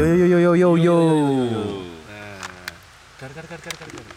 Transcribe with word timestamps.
Yo 0.00 0.08
yo 0.16 0.26
yo 0.32 0.38
yo 0.40 0.52
yo 0.56 0.68
yo. 0.80 0.96
Kar 3.20 3.28
kar 3.36 3.44
kar 3.44 3.60
kar 3.60 3.74
kar. 3.76 3.88
kar. 3.92 4.08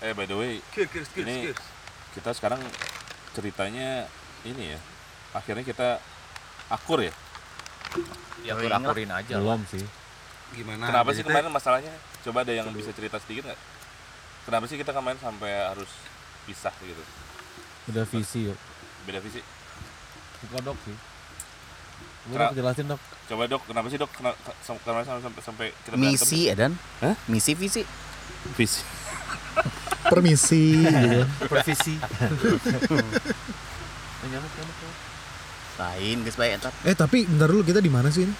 Eh 0.00 0.16
by 0.16 0.24
the 0.24 0.32
way, 0.32 0.64
Kir 0.72 0.88
kir 0.88 1.04
kir 1.12 1.28
Ini- 1.28 1.52
kir. 1.52 1.56
kita 2.16 2.32
sekarang 2.32 2.56
ceritanya 3.36 4.08
ini 4.48 4.72
ya. 4.72 4.80
Akhirnya 5.36 5.60
kita 5.60 6.00
akur 6.72 7.04
ya. 7.04 7.12
Ya 8.40 8.56
akur-akurin 8.56 9.12
aja 9.12 9.36
lah. 9.36 9.60
Belum 9.60 9.60
sih. 9.68 9.84
Gimana? 10.56 10.88
Kenapa 10.88 11.12
sih 11.12 11.20
kemarin 11.20 11.52
masalahnya? 11.52 11.92
Coba 12.24 12.48
ada 12.48 12.52
yang 12.56 12.72
bisa 12.72 12.96
cerita 12.96 13.20
sedikit 13.20 13.52
nggak? 13.52 13.60
Kenapa 14.48 14.64
sih 14.72 14.80
kita 14.80 14.96
kemarin 14.96 15.20
sampai 15.20 15.52
harus 15.68 15.92
pisah 16.48 16.72
gitu? 16.80 17.04
Udah 17.92 18.08
visi 18.08 18.48
yuk. 18.48 18.56
Beda 19.04 19.20
visi. 19.20 19.44
Bukan 20.48 20.64
dok 20.64 20.80
sih. 20.88 20.96
Gue 22.24 22.34
Kenapa? 22.34 22.56
jelasin 22.56 22.86
dok. 22.88 23.00
Coba 23.24 23.42
dok, 23.44 23.62
kenapa 23.64 23.86
sih 23.88 23.98
dok? 24.00 24.10
Kena- 24.10 24.38
sam- 24.60 24.80
Kenapa 24.80 25.04
sampai 25.04 25.22
sampai, 25.22 25.42
sampai 25.42 25.66
kita 25.76 25.94
berantem? 25.94 26.12
Misi 26.16 26.40
Edan? 26.48 26.72
Hah? 26.98 27.14
Misi 27.26 27.52
visi. 27.52 27.82
Visi. 28.54 28.80
Permisi 30.10 30.64
gitu. 30.80 31.20
Supervisi. 31.38 31.94
Lain 35.74 36.16
guys 36.22 36.36
baik. 36.38 36.60
Eh 36.84 36.94
tapi 36.94 37.26
bentar 37.26 37.48
dulu 37.48 37.60
kita 37.62 37.80
di 37.80 37.88
mana 37.88 38.08
sih 38.08 38.24
ini? 38.24 38.34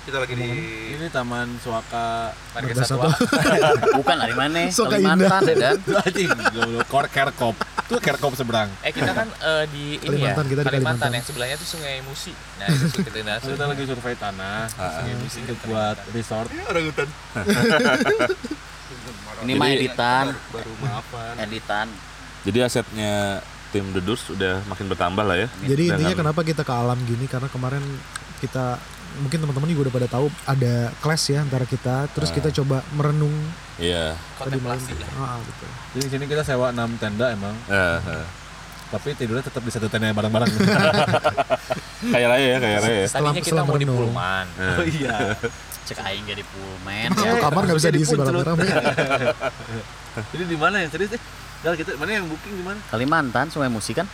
kita 0.00 0.16
lagi 0.16 0.32
di 0.32 0.48
Ini 0.96 1.12
Taman 1.12 1.60
Suaka 1.60 2.32
Marga 2.56 2.72
Satwa. 2.82 3.12
Bukan 4.00 4.16
dari 4.16 4.32
mana? 4.32 4.72
Suka 4.72 4.96
Kalimantan 4.96 5.44
Edan. 5.44 5.76
anjing. 5.76 6.30
Goblok. 6.50 6.88
Kor 6.88 7.06
Kerkop. 7.06 7.54
Itu 7.90 7.98
Kerkop 7.98 8.38
seberang. 8.38 8.70
Eh 8.86 8.94
kita 8.94 9.10
kan 9.10 9.26
eh, 9.26 9.66
di 9.66 9.98
ini 9.98 10.22
ya 10.22 10.30
Kalimantan, 10.30 10.46
kita 10.46 10.62
di 10.62 10.66
Kalimantan 10.70 10.70
Kalimantan. 10.70 11.10
yang 11.10 11.26
sebelahnya 11.26 11.58
tuh 11.58 11.68
Sungai 11.74 11.98
Musi. 12.06 12.30
Nah 12.30 12.70
itu 12.70 13.02
kita 13.02 13.18
nah, 13.26 13.42
Kita 13.42 13.66
lagi 13.66 13.82
survei 13.82 14.14
tanah. 14.14 14.70
Ah, 14.78 15.02
Ini 15.02 15.26
buat 15.66 15.98
resort. 16.14 16.46
orang 16.70 16.84
hutan. 16.86 17.08
Ini 19.40 19.56
mah 19.56 19.72
editan, 19.72 20.36
Baru 20.54 20.70
maafan. 20.78 21.34
editan. 21.42 21.90
Jadi 22.46 22.58
asetnya 22.62 23.42
tim 23.74 23.90
The 23.90 23.98
Doors 23.98 24.22
udah 24.30 24.62
makin 24.70 24.86
bertambah 24.86 25.26
lah 25.26 25.34
ya. 25.34 25.48
Jadi 25.66 25.90
Dan 25.90 25.98
intinya 25.98 26.14
kenapa 26.14 26.46
kita 26.46 26.62
ke 26.62 26.70
alam 26.70 27.02
gini 27.02 27.26
karena 27.26 27.50
kemarin 27.50 27.82
kita 28.38 28.78
mungkin 29.16 29.38
teman-teman 29.38 29.68
juga 29.68 29.82
udah 29.84 29.94
pada 29.96 30.08
tahu 30.08 30.26
ada 30.44 30.74
kelas 30.96 31.22
ya 31.26 31.38
antara 31.40 31.64
kita 31.64 32.06
terus 32.10 32.28
Ah. 32.28 32.34
kita 32.34 32.48
coba 32.54 32.80
merenung 32.90 33.34
Iya. 33.76 34.14
kontemplasi 34.36 34.92
lah. 34.94 35.10
ah 35.16 35.36
betul 35.38 35.68
Jadi 35.90 36.00
di 36.00 36.10
sini 36.10 36.24
kita 36.26 36.42
sewa 36.42 36.68
6 36.68 36.94
tenda 36.96 37.26
emang. 37.28 37.56
Eh, 37.66 37.98
eh. 37.98 38.26
Tapi 38.88 39.14
tidurnya 39.14 39.40
tetap 39.40 39.60
di 39.60 39.70
satu 39.70 39.86
tenda 39.86 40.10
bareng-bareng. 40.10 40.50
Kayak 42.12 42.28
raya 42.28 42.46
ya, 42.46 42.58
kayak 42.58 42.78
raya 42.80 42.96
ya. 42.96 43.06
Setelah- 43.06 43.30
Tadinya 43.30 43.42
kita 43.42 43.62
mau 43.62 43.74
di 43.74 43.84
merenung. 43.84 44.10
Pullman. 44.10 44.46
Eh. 44.54 44.76
iya. 44.96 45.16
Cek 45.82 45.98
aing 45.98 46.22
jadi 46.24 46.42
pullman 46.44 47.08
satu 47.10 47.26
ya. 47.26 47.40
kamar 47.40 47.62
nggak 47.66 47.78
bisa 47.78 47.90
diisi 47.90 48.14
barang-barang 48.14 48.56
Jadi 50.30 50.44
di 50.44 50.54
mana 50.54 50.76
yang 50.78 50.90
serius 50.90 51.10
eh? 51.12 51.22
Dal 51.60 51.74
kita 51.74 51.92
mana 51.96 52.10
yang 52.14 52.24
booking 52.24 52.54
di 52.54 52.62
mana? 52.62 52.78
Kalimantan 52.88 53.46
Sungai 53.48 53.66
Musi 53.66 53.90
kan? 53.90 54.06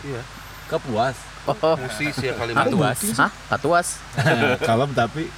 Kapuas. 0.65 1.15
Oh, 1.47 1.75
Musi 1.79 2.11
sih 2.11 2.27
ya 2.27 2.35
Hah? 2.35 2.43
Kalimantan. 2.43 2.95
Hah? 3.15 3.31
Katuas. 3.55 3.87
Kalem 4.59 4.91
tapi 4.91 5.31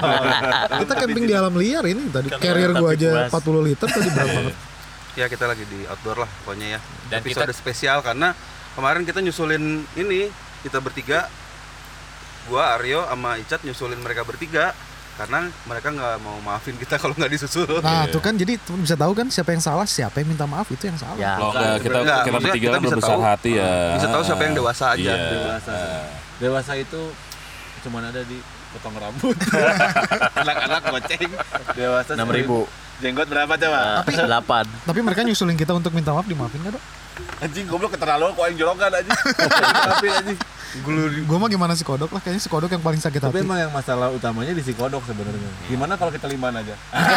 kita 0.86 0.92
camping 0.94 1.24
di 1.26 1.34
alam 1.34 1.54
liar 1.58 1.82
ini 1.90 2.06
tadi 2.06 2.30
carrier 2.38 2.70
gua 2.70 2.94
aja 2.94 3.26
Tapi 3.26 3.34
40 3.34 3.66
liter 3.66 3.86
tadi 3.90 4.08
berat 4.14 4.30
banget 4.30 4.54
Ya 5.18 5.26
kita 5.26 5.50
lagi 5.50 5.66
di 5.66 5.82
outdoor 5.90 6.22
lah 6.22 6.30
pokoknya 6.46 6.78
ya. 6.78 6.80
Dan 7.10 7.26
Episode 7.26 7.50
spesial 7.50 7.98
karena 7.98 8.30
kemarin 8.78 9.02
kita 9.02 9.18
nyusulin 9.18 9.82
ini 9.98 10.30
kita 10.62 10.78
bertiga. 10.78 11.26
Gua 12.46 12.78
Aryo 12.78 13.02
sama 13.10 13.34
Icat 13.36 13.66
nyusulin 13.66 13.98
mereka 13.98 14.22
bertiga 14.22 14.70
karena 15.12 15.38
mereka 15.62 15.88
nggak 15.90 16.14
mau 16.18 16.36
maafin 16.40 16.74
kita 16.74 16.94
kalau 17.02 17.12
nggak 17.12 17.30
disusul. 17.30 17.66
nah 17.80 18.04
Iya. 18.04 18.10
tuh 18.10 18.20
kan 18.20 18.34
jadi 18.34 18.54
bisa 18.56 18.94
tahu 18.94 19.12
kan 19.12 19.26
siapa 19.26 19.50
yang 19.50 19.60
salah 19.60 19.84
siapa 19.84 20.16
yang 20.16 20.28
minta 20.28 20.44
maaf 20.44 20.66
itu 20.66 20.80
yang 20.82 20.96
salah 20.96 21.14
Ya. 21.14 21.34
Kalau 21.34 21.50
nggak, 21.50 21.76
kita 21.78 21.96
Enggak, 21.98 22.20
kita 22.20 22.38
bertiga 22.38 22.56
kita 22.56 22.70
kan 22.70 22.80
bisa 22.80 22.94
berbesar 22.94 23.10
tahu- 23.12 23.26
hati 23.26 23.50
ya. 23.54 23.72
bisa 23.94 24.06
tahu 24.08 24.22
siapa 24.22 24.42
yang 24.42 24.54
dewasa 24.54 24.84
aja. 24.90 25.12
Iya. 25.12 25.14
dewasa. 25.30 25.74
Dewasa 26.36 26.72
itu 26.74 27.00
cuman 27.80 28.02
ada 28.06 28.20
di 28.22 28.38
potong 28.70 28.94
rambut. 28.94 29.36
Anak-anak 30.40 30.82
goceng. 30.86 31.30
Dewasa 31.74 32.12
6000. 32.14 33.00
Jenggot 33.00 33.26
berapa 33.26 33.48
coba? 33.50 34.04
Tapi 34.04 34.12
8. 34.12 34.84
tapi 34.84 35.00
mereka 35.00 35.20
nyusulin 35.22 35.56
kita 35.56 35.72
untuk 35.72 35.88
minta 35.90 36.12
maaf 36.12 36.24
dimaafin 36.24 36.60
nggak 36.60 36.76
dok 36.76 36.84
Anjing 37.38 37.64
goblok 37.64 37.92
keterlaluan 37.92 38.32
kok 38.32 38.44
yang 38.46 38.56
jorokan 38.58 38.88
anjing. 38.90 39.12
Tapi 39.90 40.06
anjing. 40.10 40.38
Gue 40.70 41.38
mah 41.38 41.50
gimana 41.50 41.74
si 41.74 41.82
kodok 41.82 42.14
lah 42.14 42.22
kayaknya 42.22 42.38
si 42.38 42.46
kodok 42.46 42.70
yang 42.70 42.78
paling 42.78 43.02
sakit 43.02 43.18
Tapi 43.18 43.42
hati 43.42 43.46
emang 43.46 43.58
yang 43.58 43.74
masalah 43.74 44.06
utamanya 44.14 44.54
di 44.54 44.62
si 44.62 44.70
kodok 44.70 45.02
sebenarnya. 45.02 45.50
Gimana 45.66 45.98
kalau 45.98 46.14
kita 46.14 46.30
liman 46.30 46.62
aja? 46.62 46.78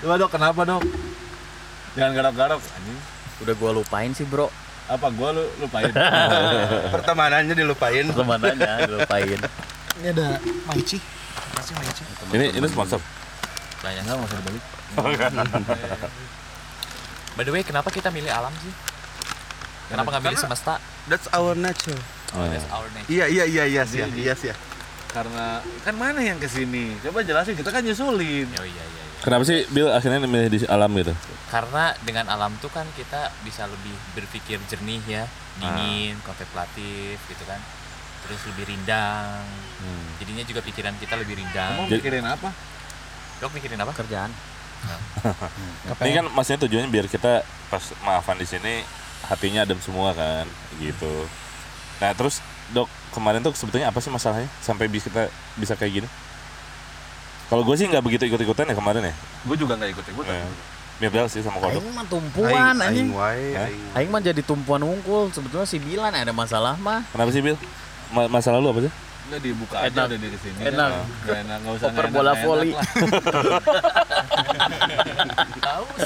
Coba 0.00 0.16
dok, 0.16 0.32
kenapa 0.32 0.64
dok? 0.66 0.82
Jangan 1.94 2.12
garap-garap 2.16 2.58
anjing. 2.58 2.98
Udah 3.44 3.54
gua 3.54 3.70
lupain 3.76 4.10
sih, 4.16 4.24
Bro. 4.26 4.50
Apa 4.90 5.14
gua 5.14 5.30
lu 5.30 5.46
lupain? 5.62 5.94
Pertemanannya 6.94 7.54
dilupain. 7.54 8.10
Temanannya 8.10 8.90
lupain. 8.90 9.38
ini 10.00 10.16
ada 10.16 10.40
Maici 10.64 10.96
kasih 11.60 11.76
Maici 11.76 12.02
Ini 12.32 12.46
ini 12.56 12.66
sponsor. 12.66 12.98
Banyak. 13.84 14.02
Enggak, 14.02 14.16
enggak 14.16 14.28
usah 14.28 14.38
dibalik. 14.40 14.64
By 17.38 17.46
the 17.46 17.52
way, 17.54 17.62
kenapa 17.62 17.88
kita 17.92 18.10
milih 18.10 18.32
alam 18.32 18.50
sih? 18.64 18.72
Kenapa 19.90 20.08
nggak 20.14 20.22
milih 20.30 20.38
semesta? 20.38 20.74
That's 21.10 21.26
our 21.34 21.58
nature. 21.58 21.98
Oh, 22.38 22.46
That's 22.46 22.66
our 22.70 22.86
nature. 22.94 23.10
Iya 23.10 23.26
iya 23.26 23.44
iya 23.50 23.64
iya 23.66 23.82
sih. 23.82 24.06
Iya 24.06 24.34
sih. 24.38 24.54
Karena 25.10 25.58
kan 25.82 25.94
mana 25.98 26.22
yang 26.22 26.38
ke 26.38 26.46
sini? 26.46 26.94
Coba 27.02 27.26
jelasin, 27.26 27.58
kita 27.58 27.74
kan 27.74 27.82
nyusulin. 27.82 28.46
Oh 28.54 28.62
iya 28.62 28.70
iya. 28.70 28.84
iya. 28.86 29.04
Kenapa 29.20 29.42
sih 29.44 29.66
Bill 29.74 29.90
akhirnya 29.90 30.22
milih 30.24 30.48
di 30.48 30.58
alam 30.70 30.94
gitu? 30.94 31.12
Karena 31.50 31.92
dengan 32.06 32.30
alam 32.30 32.54
tuh 32.62 32.70
kan 32.70 32.86
kita 32.94 33.34
bisa 33.42 33.66
lebih 33.66 33.92
berpikir 34.14 34.62
jernih 34.70 35.02
ya, 35.04 35.24
dingin, 35.58 36.14
kontemplatif 36.22 37.18
gitu 37.26 37.44
kan. 37.44 37.58
Terus 38.24 38.40
lebih 38.54 38.70
rindang. 38.70 39.42
Hmm. 39.82 40.08
Jadinya 40.22 40.46
juga 40.46 40.62
pikiran 40.62 40.94
kita 41.02 41.18
lebih 41.18 41.36
Kamu 41.36 41.42
rindang. 41.42 41.74
Jadi- 41.90 41.98
mikirin 42.00 42.24
apa? 42.30 42.48
Dok 43.42 43.50
mikirin 43.58 43.78
apa? 43.82 43.92
Kerjaan. 43.92 44.30
Ini 46.00 46.12
kan 46.16 46.26
maksudnya 46.32 46.60
tujuannya 46.64 46.88
biar 46.88 47.06
kita 47.10 47.44
pas 47.68 47.84
maafan 48.00 48.40
di 48.40 48.48
sini 48.48 48.80
hatinya 49.30 49.62
adem 49.62 49.78
semua 49.78 50.10
kan, 50.10 50.44
gitu. 50.76 51.24
Nah 52.02 52.10
terus 52.12 52.42
dok 52.70 52.90
kemarin 53.10 53.40
tuh 53.40 53.54
sebetulnya 53.54 53.88
apa 53.88 53.98
sih 53.98 54.10
masalahnya 54.10 54.50
sampai 54.58 54.86
bisa 54.86 55.06
kita 55.06 55.30
bisa 55.54 55.72
kayak 55.74 56.02
gini? 56.02 56.08
Kalau 57.46 57.62
gue 57.62 57.74
sih 57.74 57.86
nggak 57.86 58.02
begitu 58.02 58.26
ikut-ikutan 58.26 58.66
ya 58.66 58.74
kemarin 58.74 59.10
ya. 59.10 59.14
Gue 59.42 59.54
juga 59.54 59.74
nggak 59.74 59.90
ikut 59.90 60.06
ikutan. 60.06 60.34
Eh, 60.34 60.46
Mirdal 61.00 61.26
sih 61.26 61.40
sama 61.40 61.58
kodok. 61.58 61.80
Aing 61.80 61.94
mah 61.96 62.06
tumpuan 62.06 62.52
Aing 62.76 62.78
anjing. 62.84 63.08
wae, 63.10 63.56
Hah? 63.56 63.66
aing. 63.66 63.82
Aing 63.96 64.10
mah 64.12 64.20
jadi 64.20 64.42
tumpuan 64.44 64.84
unggul. 64.84 65.32
Sebetulnya 65.32 65.66
si 65.66 65.80
Bilan 65.80 66.12
ada 66.12 66.30
masalah 66.30 66.76
mah. 66.76 67.02
Kenapa 67.10 67.30
sih 67.32 67.40
Bill? 67.40 67.56
Ma- 68.12 68.28
masalah 68.28 68.60
lu 68.60 68.68
apa 68.68 68.84
sih? 68.84 68.92
Udah 69.30 69.38
dibuka 69.40 69.76
aja 69.78 69.88
Enak. 69.88 70.06
udah 70.10 70.18
dari 70.18 70.38
sini. 70.38 70.58
Enak. 70.66 70.90
Gak 71.22 71.38
enak, 71.40 71.58
nggak 71.62 71.74
usah. 71.78 71.88
Oper 71.88 72.06
bola 72.10 72.32
voli. 72.36 72.70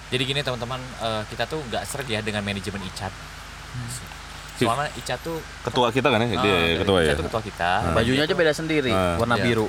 Jadi 0.06 0.23
gini 0.23 0.41
teman-teman, 0.41 0.81
eh, 1.00 1.23
kita 1.26 1.44
tuh 1.44 1.61
nggak 1.65 1.82
seret 1.85 2.06
ya 2.06 2.21
dengan 2.21 2.43
manajemen 2.43 2.85
Icat. 2.85 3.11
Si- 4.55 4.62
Soalnya 4.62 4.87
Icat 4.94 5.19
tuh 5.19 5.43
Ketua 5.65 5.91
kita 5.91 6.06
kan 6.06 6.23
ya? 6.23 6.38
Dia 6.38 6.47
eh, 6.47 6.79
ketua 6.79 6.99
ya. 7.03 7.19
Tuh 7.19 7.26
ketua 7.26 7.43
kita. 7.43 7.71
Bajunya 7.91 8.23
aja 8.23 8.35
beda 8.37 8.53
sendiri, 8.53 8.93
Ah. 8.93 9.19
warna 9.19 9.35
Iya. 9.35 9.44
biru. 9.44 9.67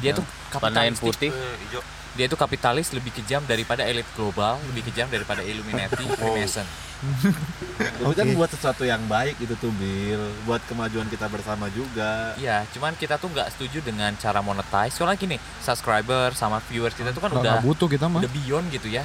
Dia 0.00 0.12
tuh 0.14 0.24
kapitalis 0.48 0.96
putih. 0.98 1.28
Eh, 1.28 1.56
hijau. 1.66 1.82
dia 2.12 2.28
tuh 2.28 2.36
kapitalis 2.36 2.92
lebih 2.92 3.08
kejam 3.10 3.40
daripada 3.42 3.82
elit 3.82 4.04
global, 4.12 4.60
lebih 4.68 4.84
kejam 4.86 5.08
daripada 5.08 5.40
Illuminati, 5.40 6.04
Freemason. 6.06 6.64
Tapi 7.02 8.14
kan 8.14 8.26
buat 8.32 8.46
sesuatu 8.48 8.82
yang 8.82 9.02
baik 9.04 9.38
itu 9.38 9.54
tuh 9.56 9.74
Bill, 9.74 10.22
buat 10.44 10.62
kemajuan 10.64 11.06
kita 11.06 11.26
bersama 11.26 11.66
juga. 11.68 12.34
Iya, 12.36 12.62
cuman 12.70 12.94
kita 12.94 13.18
tuh 13.18 13.26
nggak 13.28 13.50
setuju 13.50 13.82
dengan 13.82 14.14
cara 14.14 14.38
monetize. 14.38 14.94
Soalnya 14.94 15.18
gini, 15.18 15.36
subscriber 15.58 16.30
sama 16.32 16.62
viewers 16.62 16.94
kita 16.94 17.10
tuh 17.10 17.18
kan 17.18 17.30
udah 17.32 17.58
butuh 17.60 17.86
kita 17.86 18.06
mah 18.06 18.22
udah 18.22 18.32
beyond 18.32 18.70
gitu 18.70 18.86
ya. 18.88 19.02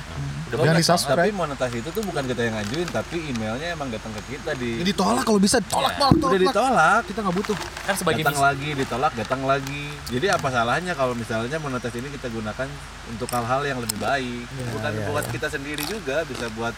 Udah 0.47 0.61
Jangan 0.61 0.75
banyak 0.75 0.85
subscribe. 0.85 1.17
Tapi 1.19 1.33
monetasi 1.33 1.75
itu 1.81 1.89
tuh 1.89 2.03
bukan 2.05 2.23
kita 2.23 2.41
yang 2.41 2.55
ngajuin, 2.55 2.87
tapi 2.87 3.17
emailnya 3.27 3.67
emang 3.73 3.89
datang 3.89 4.11
ke 4.13 4.37
kita 4.37 4.51
di. 4.53 4.79
Ya, 4.79 4.85
ditolak 4.85 5.23
kalau 5.25 5.41
bisa 5.41 5.57
tolak 5.63 5.93
Iya. 5.93 5.99
tolak 5.99 6.13
udah 6.13 6.29
tolak 6.29 6.41
ditolak. 6.45 7.01
kita 7.05 7.19
nggak 7.25 7.35
butuh 7.35 7.55
kan 7.83 7.95
sebagai 7.97 8.21
datang 8.21 8.35
misi. 8.35 8.45
lagi, 8.45 8.69
ditolak, 8.77 9.11
datang 9.17 9.41
lagi. 9.43 9.83
Jadi 10.07 10.27
apa 10.29 10.47
salahnya 10.47 10.93
kalau 10.93 11.13
misalnya 11.13 11.57
monetasi 11.57 11.97
ini 11.97 12.09
kita 12.13 12.29
gunakan 12.29 12.67
untuk 13.07 13.27
hal-hal 13.27 13.61
yang 13.63 13.79
lebih 13.81 13.97
baik, 13.97 14.45
Ya, 14.47 14.63
bukan 14.71 14.91
ya, 14.93 15.03
buat 15.07 15.25
ya. 15.25 15.31
kita 15.33 15.47
sendiri 15.49 15.83
juga, 15.83 16.23
bisa 16.23 16.47
buat 16.53 16.75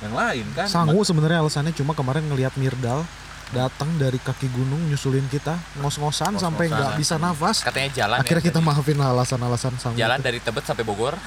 yang 0.00 0.12
lain 0.12 0.46
kan. 0.52 0.66
Sangu 0.66 1.00
sebenarnya 1.00 1.40
alasannya 1.40 1.72
cuma 1.72 1.92
kemarin 1.92 2.24
ngelihat 2.24 2.56
Mirdal 2.56 3.04
datang 3.50 3.90
dari 3.94 4.16
kaki 4.16 4.46
gunung 4.48 4.78
nyusulin 4.86 5.26
kita 5.26 5.58
ngos-ngosan 5.76 6.38
sampai 6.38 6.70
nggak 6.70 6.94
bisa 6.94 7.18
nafas 7.18 7.60
Katanya 7.60 7.90
jalan 7.90 8.16
akhirnya 8.16 8.38
ya. 8.38 8.48
kita 8.48 8.60
maafin 8.62 8.94
lah 8.94 9.10
alasan-alasan 9.10 9.74
Sangu 9.74 9.98
jalan 9.98 10.16
itu. 10.16 10.24
dari 10.24 10.38
Tebet 10.38 10.62
sampai 10.64 10.86
Bogor. 10.86 11.18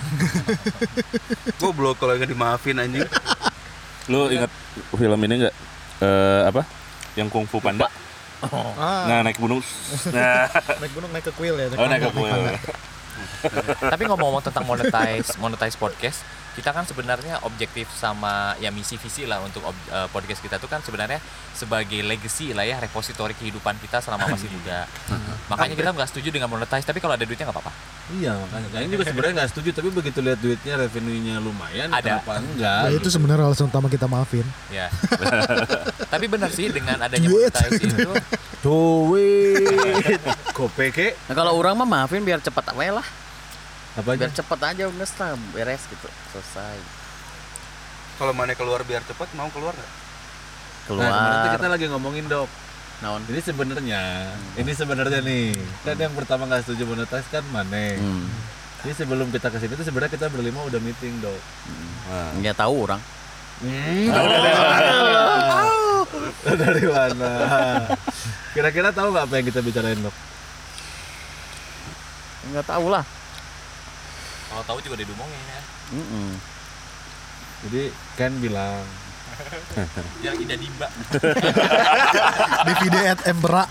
Goblok 1.59 1.99
kalau 1.99 2.15
nggak 2.15 2.29
dimaafin 2.29 2.79
anjing. 2.79 3.03
Lu 4.07 4.27
ingat 4.29 4.47
film 4.89 5.19
ini 5.21 5.43
nggak? 5.43 5.55
Eh, 5.99 6.41
apa? 6.47 6.63
Yang 7.13 7.27
Kung 7.29 7.45
Fu 7.45 7.59
Panda? 7.59 7.87
Ah, 8.41 9.03
Nah, 9.05 9.19
naik 9.21 9.35
gunung. 9.37 9.63
Nah, 10.09 10.47
naik 10.81 10.91
gunung 10.91 11.11
naik 11.11 11.23
ke 11.23 11.33
kuil 11.33 11.55
ya. 11.55 11.67
oh 11.71 11.87
naik 11.87 12.01
ke 12.01 12.11
kuil. 12.11 12.39
Tapi 13.79 14.03
ngomong-ngomong 14.03 14.43
tentang 14.43 14.63
monetize, 14.63 15.35
monetize 15.37 15.75
podcast, 15.75 16.23
kita 16.53 16.69
kan 16.69 16.85
sebenarnya 16.85 17.41
objektif 17.43 17.89
sama 17.93 18.53
ya 18.61 18.69
misi 18.69 18.95
visi 19.01 19.25
lah 19.25 19.41
untuk 19.41 19.65
ob- 19.65 19.87
eh, 19.89 20.07
podcast 20.13 20.39
kita 20.39 20.61
tuh 20.61 20.69
kan 20.69 20.85
sebenarnya 20.85 21.17
sebagai 21.53 21.99
legacy 22.05 22.53
lah 22.53 22.65
ya 22.65 22.77
repositori 22.77 23.33
kehidupan 23.33 23.77
kita 23.81 24.01
selama 24.01 24.29
masih 24.29 24.49
muda. 24.53 24.85
Makanya 25.49 25.75
kita 25.75 25.89
nggak 25.91 26.09
setuju 26.09 26.29
dengan 26.29 26.47
monetize, 26.49 26.85
tapi 26.85 27.01
kalau 27.01 27.17
ada 27.17 27.25
duitnya 27.25 27.49
nggak 27.49 27.57
apa-apa. 27.57 27.73
Iya 28.19 28.35
makanya. 28.35 28.67
Kayaknya 28.69 28.91
juga 28.91 29.03
sebenarnya 29.07 29.33
nggak 29.39 29.49
setuju 29.55 29.69
tapi 29.73 29.89
begitu 29.89 30.19
lihat 30.19 30.39
duitnya 30.43 30.73
revenue-nya 30.75 31.35
lumayan 31.39 31.87
Ada. 31.87 32.19
kenapa 32.19 32.33
enggak? 32.43 32.81
Nah, 32.83 32.91
itu 32.91 33.09
sebenarnya 33.09 33.43
alasan 33.47 33.67
utama 33.71 33.87
kita 33.87 34.05
maafin. 34.11 34.45
Ya. 34.67 34.91
tapi 36.13 36.25
benar 36.27 36.51
sih 36.51 36.67
dengan 36.67 36.99
adanya 36.99 37.27
Duit. 37.31 37.49
monetize 37.49 37.79
itu 37.79 37.95
Duit. 38.63 40.19
Kope 40.57 40.91
ke? 40.91 41.15
Nah, 41.31 41.33
kalau 41.35 41.55
orang 41.55 41.79
mah 41.79 41.87
maafin 41.87 42.21
biar 42.21 42.43
cepat 42.43 42.75
apa 42.75 43.01
lah. 43.01 43.07
Apa 43.93 44.17
aja? 44.17 44.25
Biar 44.25 44.33
cepet 44.33 44.59
aja 44.59 44.83
udah 44.89 45.05
lah, 45.05 45.31
beres 45.53 45.83
gitu. 45.85 46.07
Selesai. 46.33 46.77
Kalau 48.17 48.33
mana 48.33 48.53
keluar 48.53 48.81
biar 48.81 49.01
cepet 49.05 49.29
mau 49.33 49.49
keluar 49.49 49.73
nggak? 49.73 49.91
Nah, 50.83 50.97
kemarin 50.99 51.13
tuh 51.13 51.29
Keluar. 51.39 51.55
kita 51.55 51.67
lagi 51.69 51.85
ngomongin 51.89 52.25
dok. 52.27 52.49
Naon? 53.01 53.21
Ini 53.27 53.41
sebenarnya, 53.41 54.01
ini 54.55 54.71
sebenarnya 54.71 55.19
nih. 55.19 55.51
Kan 55.83 55.97
yang 55.97 56.13
pertama 56.13 56.47
nggak 56.47 56.63
setuju 56.63 56.87
monetize 56.87 57.27
kan 57.29 57.43
Mane. 57.51 57.99
Hmm. 57.99 58.25
Ini 58.83 58.93
sebelum 58.93 59.31
kita 59.31 59.47
ke 59.47 59.57
sini 59.59 59.73
tuh 59.75 59.83
sebenarnya 59.83 60.11
kita 60.11 60.27
berlima 60.27 60.59
udah 60.63 60.79
meeting 60.79 61.19
dok. 61.19 61.39
Nah, 62.07 62.31
Nggak 62.35 62.55
tahu 62.59 62.75
orang. 62.83 63.01
Dari 66.43 66.85
mana? 66.85 67.31
Kira-kira 68.51 68.89
tahu 68.91 69.07
nggak 69.11 69.25
apa 69.25 69.33
yang 69.39 69.45
kita 69.47 69.59
bicarain 69.63 69.99
dok? 69.99 70.15
Nggak 72.51 72.65
tahu 72.67 72.85
lah. 72.91 73.03
Kalau 74.53 74.63
tahu 74.69 74.77
juga 74.85 75.01
udah 75.01 75.07
diomongin 75.09 75.43
ya. 75.49 75.61
Mm-mm. 75.97 76.29
Jadi 77.65 77.83
Ken 78.13 78.33
bilang, 78.37 78.85
Yang 80.25 80.35
tidak 80.45 80.57
dimba 80.61 80.87
DVD 82.69 82.95
at 83.17 83.19
Embera. 83.25 83.63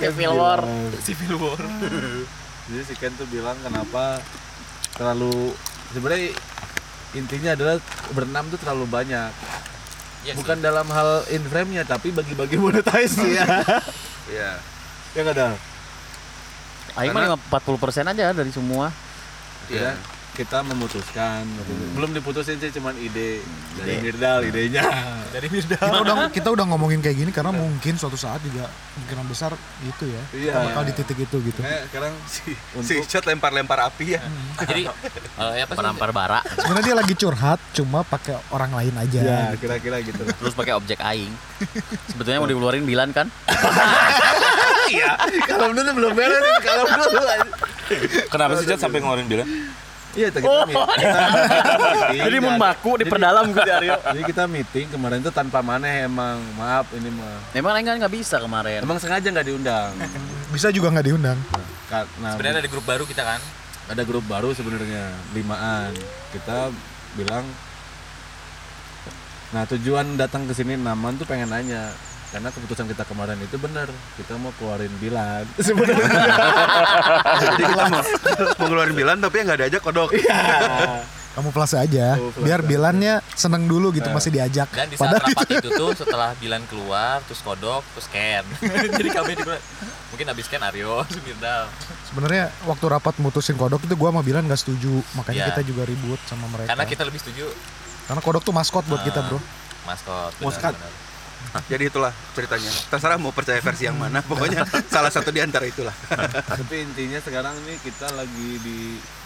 Civil 0.00 0.32
War. 0.32 0.62
Civil 1.04 1.34
War. 1.36 1.60
jadi 2.70 2.82
si 2.86 2.94
Ken 2.96 3.12
tuh 3.18 3.28
bilang 3.28 3.58
kenapa 3.60 4.22
terlalu 4.96 5.52
sebenarnya 5.92 6.32
intinya 7.12 7.50
adalah 7.52 7.76
berenam 8.16 8.48
tuh 8.48 8.58
terlalu 8.60 8.86
banyak. 8.88 9.30
Iya 10.22 10.32
sih. 10.32 10.38
Bukan 10.38 10.62
dalam 10.62 10.86
hal 10.88 11.26
in 11.34 11.42
frame-nya 11.44 11.82
tapi 11.84 12.14
bagi-bagi 12.14 12.56
monetize 12.56 13.18
ya. 13.20 13.44
Iya. 14.30 14.50
ya 15.12 15.20
nggak 15.20 15.36
ada. 15.36 15.48
Aing 16.94 17.10
mah 17.10 17.36
40% 17.48 18.04
aja 18.06 18.32
dari 18.32 18.50
semua. 18.50 18.92
Iya. 19.66 19.94
kita 20.32 20.64
memutuskan 20.64 21.44
belum 21.92 22.16
diputusin 22.16 22.56
sih 22.56 22.72
cuman 22.72 22.96
ide 22.96 23.44
dari 23.76 24.00
Mirdal 24.00 24.40
idenya 24.42 24.80
dari 25.28 25.44
Mirda 25.52 25.76
Kita 25.76 25.98
udah 26.00 26.16
kita 26.32 26.48
udah 26.48 26.64
ngomongin 26.66 27.04
kayak 27.04 27.20
gini 27.20 27.28
karena 27.28 27.52
mungkin 27.52 28.00
suatu 28.00 28.16
saat 28.16 28.40
juga 28.40 28.64
kemungkinan 28.96 29.28
besar 29.28 29.52
gitu 29.82 30.08
ya. 30.08 30.22
Iya. 30.32 30.52
Kita 30.52 30.60
bakal 30.64 30.82
di 30.82 30.92
titik 30.96 31.18
itu 31.20 31.36
gitu. 31.42 31.60
Kayak 31.60 31.84
sekarang 31.92 32.12
Si, 32.24 32.48
Untuk- 32.72 32.88
si 32.88 32.94
Icat 32.98 33.28
lempar-lempar 33.28 33.84
api 33.84 34.16
ya. 34.16 34.24
jadi 34.64 34.88
eh, 34.88 35.52
apa 35.60 35.68
sih 35.68 35.78
Penampar 35.84 36.10
bara. 36.10 36.40
Sebenarnya 36.48 36.80
dia 36.82 36.96
lagi 36.96 37.14
curhat 37.14 37.60
cuma 37.76 38.00
pakai 38.00 38.32
orang 38.48 38.72
lain 38.72 38.94
aja. 38.96 39.20
ya 39.20 39.40
kira-kira 39.60 40.00
gitu 40.00 40.24
Terus 40.24 40.56
pakai 40.56 40.72
objek 40.72 40.96
aing. 41.04 41.32
Sebetulnya 42.08 42.40
mau 42.40 42.48
dikeluarin 42.48 42.88
bilan 42.88 43.12
kan? 43.12 43.28
kalau 45.44 45.70
dulu 45.70 45.90
belum 45.94 46.12
beres 46.12 46.42
kalau 46.60 46.84
dulu 46.84 47.20
Kenapa 48.26 48.56
sih 48.56 48.64
Cat 48.64 48.78
sampai 48.78 48.98
ngeluarin 48.98 49.26
bilang? 49.26 49.48
iya 50.12 50.28
kita 50.28 50.44
Oh, 50.44 50.68
meeting, 50.68 50.76
Jadi 52.20 52.36
dan- 52.36 52.44
mun 52.44 52.54
baku 52.56 53.00
diperdalam 53.00 53.48
gitu 53.48 53.64
Aryo. 53.64 53.96
jadi 53.96 54.22
kita 54.22 54.44
meeting 54.44 54.86
kemarin 54.88 55.18
tuh 55.18 55.32
tanpa 55.32 55.60
maneh 55.60 56.04
emang. 56.04 56.36
Maaf 56.52 56.84
ini 56.92 57.08
mah. 57.08 57.40
Emang 57.52 57.72
aing 57.72 57.86
kan 57.86 57.96
nggak 57.96 58.12
bisa 58.12 58.36
kemarin. 58.36 58.80
emang 58.80 59.00
sengaja 59.00 59.24
nggak 59.24 59.46
diundang. 59.46 59.96
Bisa 60.52 60.68
juga 60.68 60.92
nggak 60.92 61.06
diundang. 61.06 61.40
karena 61.88 62.28
sebenarnya 62.30 62.60
ada 62.60 62.68
grup 62.68 62.84
baru 62.84 63.04
kita 63.04 63.24
kan? 63.24 63.40
Ada 63.88 64.02
grup 64.04 64.24
baru 64.24 64.52
sebenarnya 64.52 65.04
limaan. 65.32 65.96
Kita 66.28 66.68
bilang 67.14 67.44
nah 69.48 69.64
tujuan 69.66 70.16
datang 70.16 70.44
ke 70.44 70.52
sini 70.52 70.76
Naman 70.76 71.16
tuh 71.16 71.24
pengen 71.24 71.48
nanya 71.48 71.92
karena 72.32 72.48
keputusan 72.48 72.88
kita 72.88 73.04
kemarin 73.04 73.36
itu 73.38 73.56
benar 73.56 73.86
kita 74.16 74.34
mau 74.34 74.48
keluarin 74.56 74.88
bilan 74.96 75.44
sebenarnya 75.60 76.00
Jadi 77.42 77.54
kita 77.58 77.74
mau, 77.76 78.00
mau 78.56 78.66
ngeluarin 78.66 78.96
bilan 78.96 79.16
tapi 79.18 79.34
yang 79.36 79.46
nggak 79.46 79.60
diajak 79.60 79.82
kodok. 79.82 80.08
Kamu 81.32 81.48
plus 81.48 81.72
aja. 81.72 82.16
Kamu 82.16 82.28
plus 82.30 82.44
Biar 82.44 82.60
bilannya 82.60 83.20
seneng 83.32 83.64
dulu 83.64 83.88
gitu 83.90 84.08
masih 84.08 84.28
diajak. 84.30 84.68
dan 84.68 84.84
di 84.86 84.96
saat 84.96 85.12
Padahal 85.12 85.28
rapat 85.28 85.48
itu 85.60 85.68
tuh 85.70 85.90
setelah 85.94 86.30
bilan 86.36 86.60
keluar 86.66 87.20
terus 87.24 87.40
kodok 87.40 87.80
terus 87.92 88.08
Ken 88.08 88.44
jadi 89.00 89.08
kami 89.08 89.32
di 89.36 89.44
mungkin 90.08 90.26
abis 90.28 90.48
Ken 90.48 90.60
Aryo 90.60 91.00
Mirdal 91.20 91.68
sebenarnya 92.04 92.52
waktu 92.64 92.84
rapat 92.86 93.16
mutusin 93.16 93.56
kodok 93.56 93.80
itu 93.80 93.92
gua 93.92 94.08
sama 94.08 94.20
Bilan 94.20 94.44
nggak 94.44 94.60
setuju. 94.60 95.00
Makanya 95.14 95.36
Iya. 95.38 95.48
kita 95.52 95.60
juga 95.64 95.82
ribut 95.84 96.20
sama 96.24 96.48
mereka. 96.48 96.68
karena 96.72 96.84
kita 96.84 97.02
lebih 97.04 97.20
setuju 97.20 97.48
Karena 98.02 98.20
kodok 98.20 98.42
tuh 98.42 98.52
maskot 98.52 98.84
buat 98.84 99.00
kita, 99.00 99.20
Bro. 99.24 99.36
maskot 99.84 100.32
Maskot. 100.40 100.74
Benar-benar. 101.44 101.68
Jadi 101.68 101.84
itulah 101.84 102.12
ceritanya. 102.32 102.70
Terserah 102.88 103.16
mau 103.16 103.30
percaya 103.30 103.58
versi 103.58 103.84
yang 103.84 103.94
mana. 103.94 104.22
Pokoknya 104.22 104.62
salah 104.86 105.08
satu 105.08 105.28
di 105.28 105.38
antara 105.38 105.64
itulah. 105.64 105.92
tapi 106.46 106.82
intinya 106.82 107.18
sekarang 107.18 107.54
ini 107.58 107.74
kita 107.78 108.08
lagi 108.10 108.50
di 108.58 108.78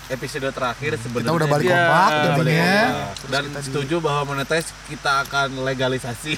episode 0.06 0.46
terakhir 0.48 0.94
sebenarnya 0.96 1.34
udah 1.34 1.48
balik 1.48 1.66
Iya, 1.66 1.74
kompak 1.76 2.08
udah 2.08 2.30
balik 2.32 2.46
jadinya. 2.48 2.70
kompak. 2.70 3.14
Terus 3.16 3.28
dan 3.28 3.42
kita 3.42 3.58
di- 3.58 3.66
setuju 3.66 3.96
bahwa 3.98 4.22
monetize 4.24 4.68
kita 4.86 5.12
akan 5.20 5.48
legalisasi 5.62 6.34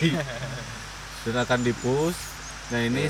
dan 1.24 1.34
akan 1.38 1.58
dipush 1.62 2.20
nah 2.68 2.80
ini 2.80 3.08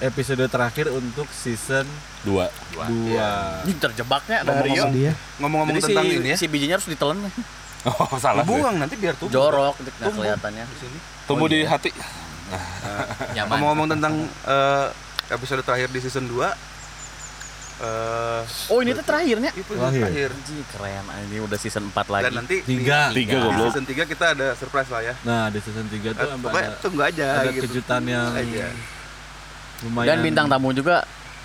episode 0.00 0.38
terakhir 0.46 0.86
untuk 0.88 1.26
season 1.28 1.82
Dua. 2.20 2.46
2 2.74 3.66
Ini 3.66 3.74
terjebaknya 3.76 4.36
ada 4.40 4.50
Aryo. 4.56 4.86
Ngomong-ngomong 4.86 4.92
Dia. 4.92 5.12
ngomong-ngomong 5.36 5.74
Jadi 5.74 5.82
si, 5.82 5.88
tentang 5.88 6.06
ini 6.06 6.28
ya. 6.28 6.36
si 6.36 6.46
bijinya 6.46 6.74
harus 6.76 6.86
ditelan. 6.86 7.18
Oh, 7.82 8.16
salah. 8.16 8.44
Buang 8.44 8.76
nanti 8.76 8.92
biar 8.94 9.16
tumbuh. 9.16 9.32
Jorok 9.32 9.74
nggak 9.78 10.12
kelihatannya. 10.12 10.64
Di 10.64 10.76
sini. 10.78 10.98
Tumbuh 11.24 11.46
di 11.46 11.64
hati. 11.64 11.88
nyaman 13.32 13.46
Ngomong-ngomong 13.52 13.88
tentang 13.90 14.14
eh, 14.26 14.86
episode 15.30 15.62
terakhir 15.62 15.88
di 15.88 15.98
season 15.98 16.26
2 16.26 16.44
eh 17.80 18.42
Oh 18.68 18.78
ini 18.78 18.92
tuh 18.92 19.00
terakhirnya. 19.00 19.48
itu 19.50 19.64
Terakhir. 19.64 20.04
terakhir. 20.04 20.30
Keren 20.68 21.04
ini 21.24 21.36
udah 21.40 21.56
season 21.56 21.88
4 21.88 21.96
lagi. 22.10 22.24
Dan 22.26 22.32
nanti 22.36 22.56
Tiga. 22.60 23.08
di, 23.08 23.24
Tiga 23.24 23.32
di 23.32 23.40
goblok. 23.40 23.66
season 23.70 23.84
3 23.86 24.04
kita 24.06 24.24
ada 24.30 24.46
surprise 24.52 24.90
lah 24.90 25.02
ya. 25.02 25.14
nah 25.22 25.48
di 25.48 25.58
season 25.58 25.86
3 25.86 26.12
tuh 26.12 26.28
Eh, 26.28 26.36
ada, 26.36 26.76
tunggu 26.76 27.00
aja 27.00 27.26
ada 27.40 27.48
gitu. 27.48 27.64
kejutan 27.66 28.02
yang 28.04 28.28
Aja. 28.30 28.68
lumayan 29.80 30.06
Dan 30.06 30.18
bintang 30.20 30.46
tamu 30.46 30.68
juga 30.70 31.00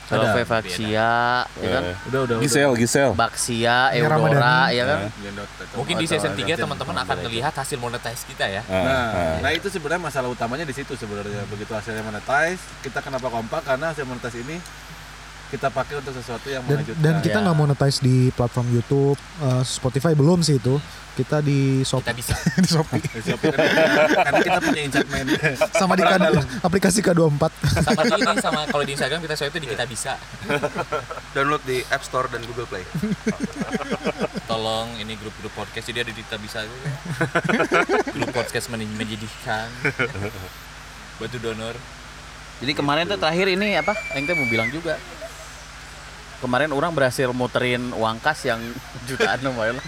Ada. 0.06 0.22
Salve 0.22 0.46
Vaksia, 0.46 1.12
ya 1.50 1.70
kan? 1.72 1.84
Udah 2.06 2.20
udah 2.24 2.36
Gisel, 2.38 2.72
Gisel. 2.78 3.10
Baksia, 3.12 3.90
Ini 3.90 4.06
Eudora, 4.06 4.70
ya 4.70 4.84
kan? 4.86 5.00
udah. 5.10 5.46
mungkin 5.74 5.96
di 5.98 6.06
season 6.06 6.32
3 6.32 6.46
teman-teman 6.56 6.94
akan 6.96 7.18
melihat 7.26 7.50
hasil 7.52 7.76
monetize 7.76 8.22
kita 8.24 8.46
ya 8.46 8.62
Ah, 8.64 8.78
Nah, 8.78 9.06
ah. 9.10 9.36
nah 9.42 9.50
itu 9.50 9.66
sebenarnya 9.66 10.06
masalah 10.06 10.30
utamanya 10.30 10.62
di 10.62 10.72
situ 10.72 10.94
sebenarnya. 10.94 11.42
Begitu 11.50 11.74
hasilnya 11.74 12.02
monetize, 12.02 12.62
kita 12.82 13.02
kenapa 13.02 13.28
kompak 13.28 13.66
karena 13.66 13.90
hasil 13.92 14.06
monetize 14.06 14.38
ini 14.38 14.62
kita 15.46 15.70
pakai 15.70 15.98
untuk 15.98 16.12
sesuatu 16.12 16.48
yang 16.48 16.62
Dan, 16.62 16.76
mengejutkan. 16.76 17.02
dan 17.02 17.16
kita 17.20 17.38
Ya. 17.38 17.44
nggak 17.44 17.56
monetize 17.56 17.98
di 18.00 18.16
platform 18.30 18.68
YouTube, 18.72 19.14
eh, 19.40 19.64
Spotify 19.64 20.12
belum 20.12 20.42
sih 20.42 20.58
itu. 20.58 20.78
Kita 21.16 21.40
di 21.40 21.80
kita 21.80 21.88
Shopee, 21.88 22.12
bisa 22.14 22.36
di 22.60 22.68
Shopee. 22.68 23.00
Eh, 23.00 23.24
Shopee 23.24 23.48
karena, 23.48 23.72
karena 24.20 24.40
kita 24.42 24.60
punya 24.60 24.82
instrumen. 24.84 25.26
sama 25.72 25.94
di 25.96 26.04
K, 26.04 26.12
aplikasi 26.60 27.00
K24. 27.00 27.44
sama 27.80 28.04
di 28.04 28.12
ini 28.12 28.36
sama 28.38 28.60
kalau 28.66 28.84
di 28.84 28.92
Instagram 28.92 29.20
kita 29.22 29.34
swipe 29.34 29.54
itu 29.54 29.62
di 29.62 29.70
kita 29.70 29.86
bisa 29.86 30.20
Download 31.32 31.64
di 31.64 31.80
App 31.88 32.04
Store 32.04 32.28
dan 32.28 32.44
Google 32.44 32.68
Play. 32.68 32.84
tolong 34.46 34.92
ini 34.98 35.16
grup-grup 35.16 35.56
podcast 35.56 35.86
jadi 35.86 36.04
ada 36.04 36.12
di 36.12 36.20
kita 36.20 36.36
bisa 36.36 36.68
grup 38.10 38.30
podcast 38.32 38.68
men- 38.68 38.92
menyedihkan 38.92 39.72
batu 41.16 41.40
donor 41.40 41.76
Jadi 42.56 42.72
kemarin 42.72 43.04
tuh 43.06 43.16
terakhir 43.18 43.48
ini 43.50 43.76
apa? 43.76 43.92
Teh 43.92 44.32
mau 44.32 44.48
bilang 44.48 44.68
juga. 44.70 44.96
Kemarin 46.46 46.70
orang 46.78 46.94
berhasil 46.94 47.26
muterin 47.34 47.90
uang 47.98 48.22
kas 48.22 48.46
yang 48.46 48.62
jutaan 49.10 49.42
lumayan 49.42 49.82
lah. 49.82 49.86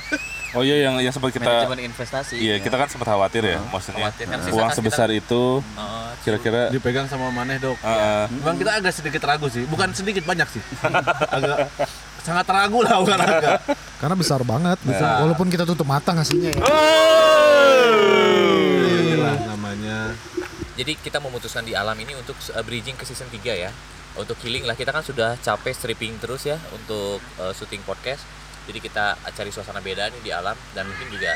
Oh 0.58 0.66
iya 0.66 0.90
yang 0.90 0.98
yang 0.98 1.14
sempat 1.14 1.30
kita 1.30 1.46
Manajemen 1.46 1.86
investasi. 1.86 2.40
Iya, 2.40 2.58
kita 2.58 2.82
kan 2.82 2.90
sempat 2.90 3.14
khawatir 3.14 3.46
ya, 3.46 3.62
maksudnya 3.70 4.10
Khawatir 4.10 4.26
kan 4.26 4.40
uang 4.48 4.72
sebesar 4.74 5.12
itu 5.14 5.60
Oh, 5.62 6.10
kira-kira 6.24 6.72
Dipegang 6.72 7.06
sama 7.06 7.30
Maneh 7.30 7.60
dok. 7.62 7.76
ah, 7.84 8.26
Bang 8.42 8.58
kita 8.58 8.80
agak 8.80 8.96
sedikit 8.96 9.22
ragu 9.28 9.52
sih, 9.52 9.68
bukan 9.70 9.92
sedikit 9.94 10.24
banyak 10.26 10.48
sih. 10.50 10.64
agak 11.38 11.68
sangat 12.26 12.48
ragu 12.48 12.80
lah 12.82 12.96
bukan 13.04 13.20
agak. 13.22 13.60
Karena 14.02 14.16
besar 14.18 14.42
banget, 14.42 14.80
besar. 14.82 15.22
Walaupun 15.28 15.52
kita 15.52 15.68
tutup 15.68 15.86
mata 15.86 16.16
ngasihnya 16.16 16.58
ya. 16.58 16.62
Inilah 18.82 19.36
namanya 19.46 20.16
Jadi 20.74 20.94
kita 20.96 21.20
memutuskan 21.20 21.68
di 21.68 21.76
alam 21.76 21.98
ini 21.98 22.16
untuk 22.16 22.40
uh, 22.50 22.64
bridging 22.64 22.96
ke 22.96 23.04
season 23.04 23.28
3 23.30 23.44
ya. 23.52 23.70
Untuk 24.18 24.38
healing 24.42 24.66
lah 24.66 24.74
kita 24.74 24.90
kan 24.90 25.06
sudah 25.06 25.38
capek 25.38 25.74
stripping 25.78 26.18
terus 26.18 26.50
ya 26.50 26.58
untuk 26.74 27.22
uh, 27.38 27.54
syuting 27.54 27.86
podcast. 27.86 28.26
Jadi 28.66 28.84
kita 28.84 29.16
cari 29.16 29.54
suasana 29.54 29.80
beda 29.80 30.12
nih 30.12 30.22
di 30.26 30.32
alam 30.34 30.58
dan 30.76 30.90
mungkin 30.90 31.08
juga 31.08 31.32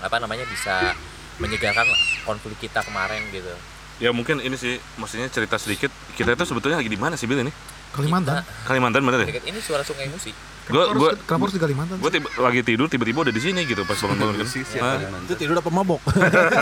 apa 0.00 0.16
namanya 0.22 0.46
bisa 0.48 0.96
menyegarkan 1.36 1.84
konflik 2.24 2.56
kita 2.70 2.80
kemarin 2.80 3.20
gitu. 3.34 3.52
Ya 3.96 4.12
mungkin 4.12 4.40
ini 4.44 4.56
sih, 4.60 4.76
maksudnya 5.00 5.28
cerita 5.32 5.56
sedikit. 5.56 5.88
Kita 6.16 6.32
itu 6.32 6.44
sebetulnya 6.44 6.80
lagi 6.80 6.88
di 6.92 7.00
mana 7.00 7.16
sih 7.16 7.28
Bil 7.28 7.40
ini? 7.40 7.52
Kalimantan. 7.92 8.44
Kalimantan 8.68 9.00
bener 9.04 9.24
ya? 9.24 9.36
Dekat 9.36 9.44
ini 9.48 9.60
suara 9.60 9.80
sungai 9.84 10.08
musik. 10.12 10.36
Gue 10.66 10.82
gue 10.92 11.10
kenapa 11.22 11.46
harus 11.46 11.54
di 11.54 11.62
Kalimantan? 11.62 11.96
gue 11.96 12.10
tiba, 12.10 12.28
lagi 12.36 12.60
tidur 12.60 12.86
tiba-tiba 12.90 13.18
udah 13.22 13.30
di 13.30 13.38
sini 13.38 13.62
gitu 13.62 13.86
pas 13.86 13.94
bangun-bangun 13.94 14.34
kan. 14.42 14.46
Sisi 14.46 14.76
Ah, 14.76 14.98
Itu 15.22 15.34
tidur 15.38 15.54
apa 15.54 15.70
mabok? 15.70 16.02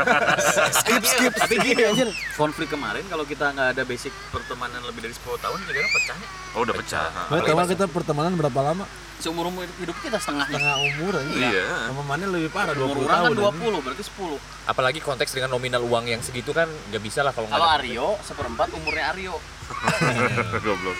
skip 0.78 1.02
skip 1.02 1.32
tapi 1.32 1.54
gini 1.56 1.82
aja 1.82 2.04
konflik 2.34 2.68
kemarin 2.68 3.00
kalau 3.08 3.24
kita 3.24 3.48
nggak 3.50 3.68
ada 3.72 3.82
basic 3.82 4.12
pertemanan 4.28 4.84
lebih 4.84 5.08
dari 5.08 5.14
10 5.14 5.24
tahun 5.40 5.56
negara 5.62 5.88
pecah 5.88 6.16
nih 6.16 6.28
oh 6.52 6.60
udah 6.62 6.74
pecah. 6.76 7.04
Nah, 7.30 7.40
tahu 7.40 7.66
kita 7.66 7.84
pertemanan 7.88 8.32
berapa 8.36 8.60
lama? 8.62 8.84
seumur 9.14 9.48
umur 9.48 9.64
hidup 9.80 9.96
kita 10.04 10.20
setengah 10.20 10.44
Setengah 10.44 10.76
umur 10.84 11.16
aja. 11.16 11.32
Iya. 11.32 11.64
Sama 11.88 12.02
mana 12.04 12.28
lebih 12.28 12.50
parah 12.52 12.76
20 12.76 12.84
umur 12.84 12.96
orang 13.00 13.08
tahun. 13.08 13.32
kan 13.32 13.46
anjing. 13.48 13.72
20 13.72 13.84
berarti 13.88 14.04
10 14.04 14.68
Apalagi 14.68 15.00
konteks 15.00 15.30
dengan 15.32 15.50
nominal 15.54 15.80
uang 15.80 16.04
yang 16.04 16.20
segitu 16.20 16.52
kan 16.52 16.68
nggak 16.92 17.00
bisa 17.00 17.24
lah 17.24 17.32
kalau 17.32 17.48
nggak 17.48 17.56
kalau 17.56 17.72
Aryo 17.72 18.08
seperempat 18.20 18.68
umurnya 18.76 19.16
Aryo 19.16 19.34
Goblok. 20.66 20.98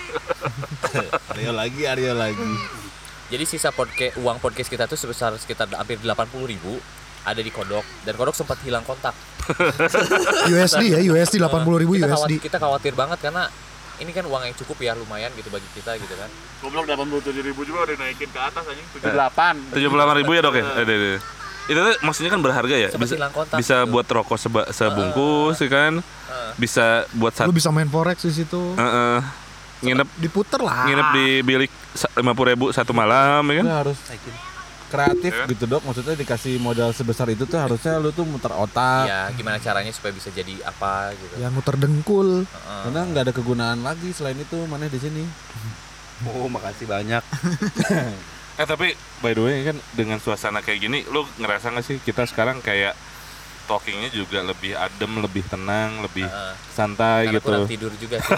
Aryo 1.37 1.51
lagi, 1.53 1.81
Aryo 1.85 2.17
lagi. 2.17 2.49
Jadi 3.25 3.43
sisa 3.43 3.73
podcast 3.73 4.21
uang 4.21 4.37
podcast 4.37 4.69
kita 4.69 4.85
tuh 4.85 4.93
sebesar 4.95 5.33
sekitar 5.35 5.65
hampir 5.73 5.97
80.000 5.97 6.45
ribu 6.45 6.77
ada 7.25 7.41
di 7.41 7.49
Kodok 7.49 7.81
dan 8.05 8.13
Kodok 8.13 8.37
sempat 8.37 8.61
hilang 8.61 8.85
kontak. 8.85 9.17
USD 10.53 10.93
ya, 10.93 10.99
USD 11.01 11.41
80 11.41 11.81
ribu 11.81 11.97
kita, 11.97 12.05
USD. 12.05 12.13
khawatir, 12.13 12.39
kita 12.39 12.57
khawatir 12.61 12.93
banget 12.93 13.17
karena 13.17 13.49
ini 13.97 14.11
kan 14.13 14.29
uang 14.29 14.45
yang 14.45 14.53
cukup 14.53 14.77
ya 14.77 14.93
lumayan 14.93 15.33
gitu 15.33 15.49
bagi 15.49 15.65
kita 15.73 15.97
gitu 15.97 16.13
kan. 16.13 16.29
goblok 16.61 16.85
87 16.85 17.41
ribu 17.41 17.65
juga 17.65 17.89
udah 17.89 17.95
naikin 17.97 18.29
ke 18.29 18.39
atas 18.39 18.61
anjing 18.65 18.87
78 18.93 19.73
Tujuh 19.73 19.89
puluh 19.89 20.05
ribu 20.13 20.31
ya 20.33 20.41
dok 20.45 20.55
ya? 20.57 20.63
Eh, 20.77 20.85
deh, 20.85 20.97
deh. 20.97 21.19
Itu 21.65 21.79
tuh 21.81 21.95
maksudnya 22.05 22.29
kan 22.29 22.41
berharga 22.45 22.75
ya? 22.77 22.89
Sempat 22.93 23.09
Bisa, 23.09 23.15
hilang 23.17 23.33
kontak. 23.33 23.57
bisa 23.57 23.75
gitu. 23.81 23.89
buat 23.89 24.05
rokok 24.05 24.37
seba, 24.37 24.61
sebungkus 24.69 25.57
ya 25.57 25.69
kan? 25.69 25.93
Bisa 26.61 27.09
buat 27.17 27.33
Lu 27.33 27.39
satu 27.41 27.51
bisa 27.51 27.69
main 27.73 27.89
forex 27.89 28.21
di 28.21 28.33
situ. 28.37 28.77
eh, 28.77 29.19
nginep 29.85 30.07
Diputer 30.17 30.59
lah. 30.59 30.85
nginep 30.85 31.07
di 31.11 31.25
bilik 31.41 31.71
lima 32.15 32.31
puluh 32.31 32.49
ribu 32.51 32.65
satu 32.69 32.91
malam 32.91 33.45
ya 33.45 33.61
kan? 33.61 33.65
Lu 33.65 33.73
harus 33.83 33.97
kreatif 34.85 35.33
Ya. 35.33 35.43
gitu 35.45 35.65
dok 35.67 35.81
maksudnya 35.81 36.13
dikasih 36.13 36.55
modal 36.57 36.89
sebesar 36.89 37.27
itu 37.27 37.43
tuh 37.43 37.57
harusnya 37.57 37.97
lu 37.97 38.09
tuh 38.09 38.23
muter 38.23 38.53
otak 38.53 39.09
Ya 39.09 39.27
gimana 39.31 39.57
caranya 39.57 39.89
supaya 39.89 40.11
bisa 40.11 40.29
jadi 40.29 40.61
apa 40.61 41.11
gitu. 41.11 41.35
Ya 41.37 41.49
muter 41.49 41.75
dengkul. 41.75 42.43
Heeh. 42.43 42.81
karena 42.85 43.01
nggak 43.03 43.23
ada 43.23 43.33
kegunaan 43.33 43.79
lagi 43.81 44.09
selain 44.09 44.37
itu 44.37 44.55
mana 44.65 44.85
di 44.85 44.97
sini 44.97 45.23
Oh, 46.25 46.47
makasih 46.47 46.85
banyak. 46.85 47.19
Eh 48.55 48.63
tapi 48.63 48.95
by 49.19 49.35
the 49.35 49.41
way 49.41 49.57
kan 49.63 49.75
dengan 49.91 50.15
suasana 50.15 50.63
kayak 50.63 50.79
gini, 50.79 51.03
lu 51.05 51.27
ngerasa 51.35 51.75
nggak 51.75 51.83
sih 51.83 51.99
kita 51.99 52.23
sekarang 52.23 52.63
kayak 52.63 52.95
talkingnya 53.65 54.09
juga 54.13 54.41
lebih 54.45 54.77
adem, 54.77 55.21
lebih 55.21 55.43
tenang, 55.45 56.05
lebih 56.05 56.25
Heeh. 56.25 56.53
santai 56.71 57.33
gitu. 57.33 57.45
kurang 57.49 57.65
tidur 57.65 57.91
juga 57.97 58.21
sih. 58.21 58.37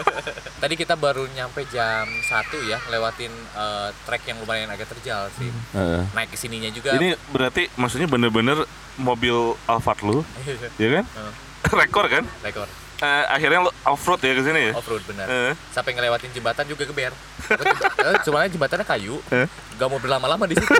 Tadi 0.62 0.74
kita 0.74 0.94
baru 0.98 1.24
nyampe 1.32 1.64
jam 1.72 2.04
1 2.04 2.70
ya, 2.70 2.78
lewatin 2.92 3.32
eh, 3.32 3.88
trek 4.04 4.22
yang 4.28 4.38
lumayan 4.44 4.68
agak 4.68 4.88
terjal 4.92 5.32
sih. 5.36 5.48
Heeh. 5.74 6.02
Naik 6.12 6.32
ke 6.32 6.38
sininya 6.38 6.68
juga. 6.68 6.94
Ini 6.94 7.16
berarti 7.32 7.72
maksudnya 7.80 8.06
bener-bener 8.06 8.68
mobil 9.00 9.56
Alphard 9.64 10.00
lu, 10.04 10.20
ya 10.82 11.00
kan? 11.00 11.04
Rekor 11.80 12.06
kan? 12.06 12.24
rekor 12.44 12.68
Eh, 12.98 13.24
akhirnya 13.30 13.62
lu 13.62 13.70
off-road 13.86 14.18
ya 14.26 14.34
ke 14.34 14.42
sini 14.42 14.60
ya? 14.68 14.72
off 14.74 14.90
road 14.90 15.02
benar. 15.06 15.26
Eh. 15.30 15.52
Sampai 15.70 15.94
ngelewatin 15.94 16.34
jembatan 16.34 16.66
juga 16.66 16.82
geber. 16.82 17.14
Eh, 17.14 18.16
Cuma 18.26 18.42
jembatannya 18.42 18.82
kayu. 18.82 19.22
Eh. 19.30 19.46
Gak 19.78 19.86
mau 19.86 20.02
berlama-lama 20.02 20.50
di 20.50 20.58
situ. 20.58 20.74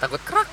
Takut 0.00 0.20
kerak. 0.24 0.48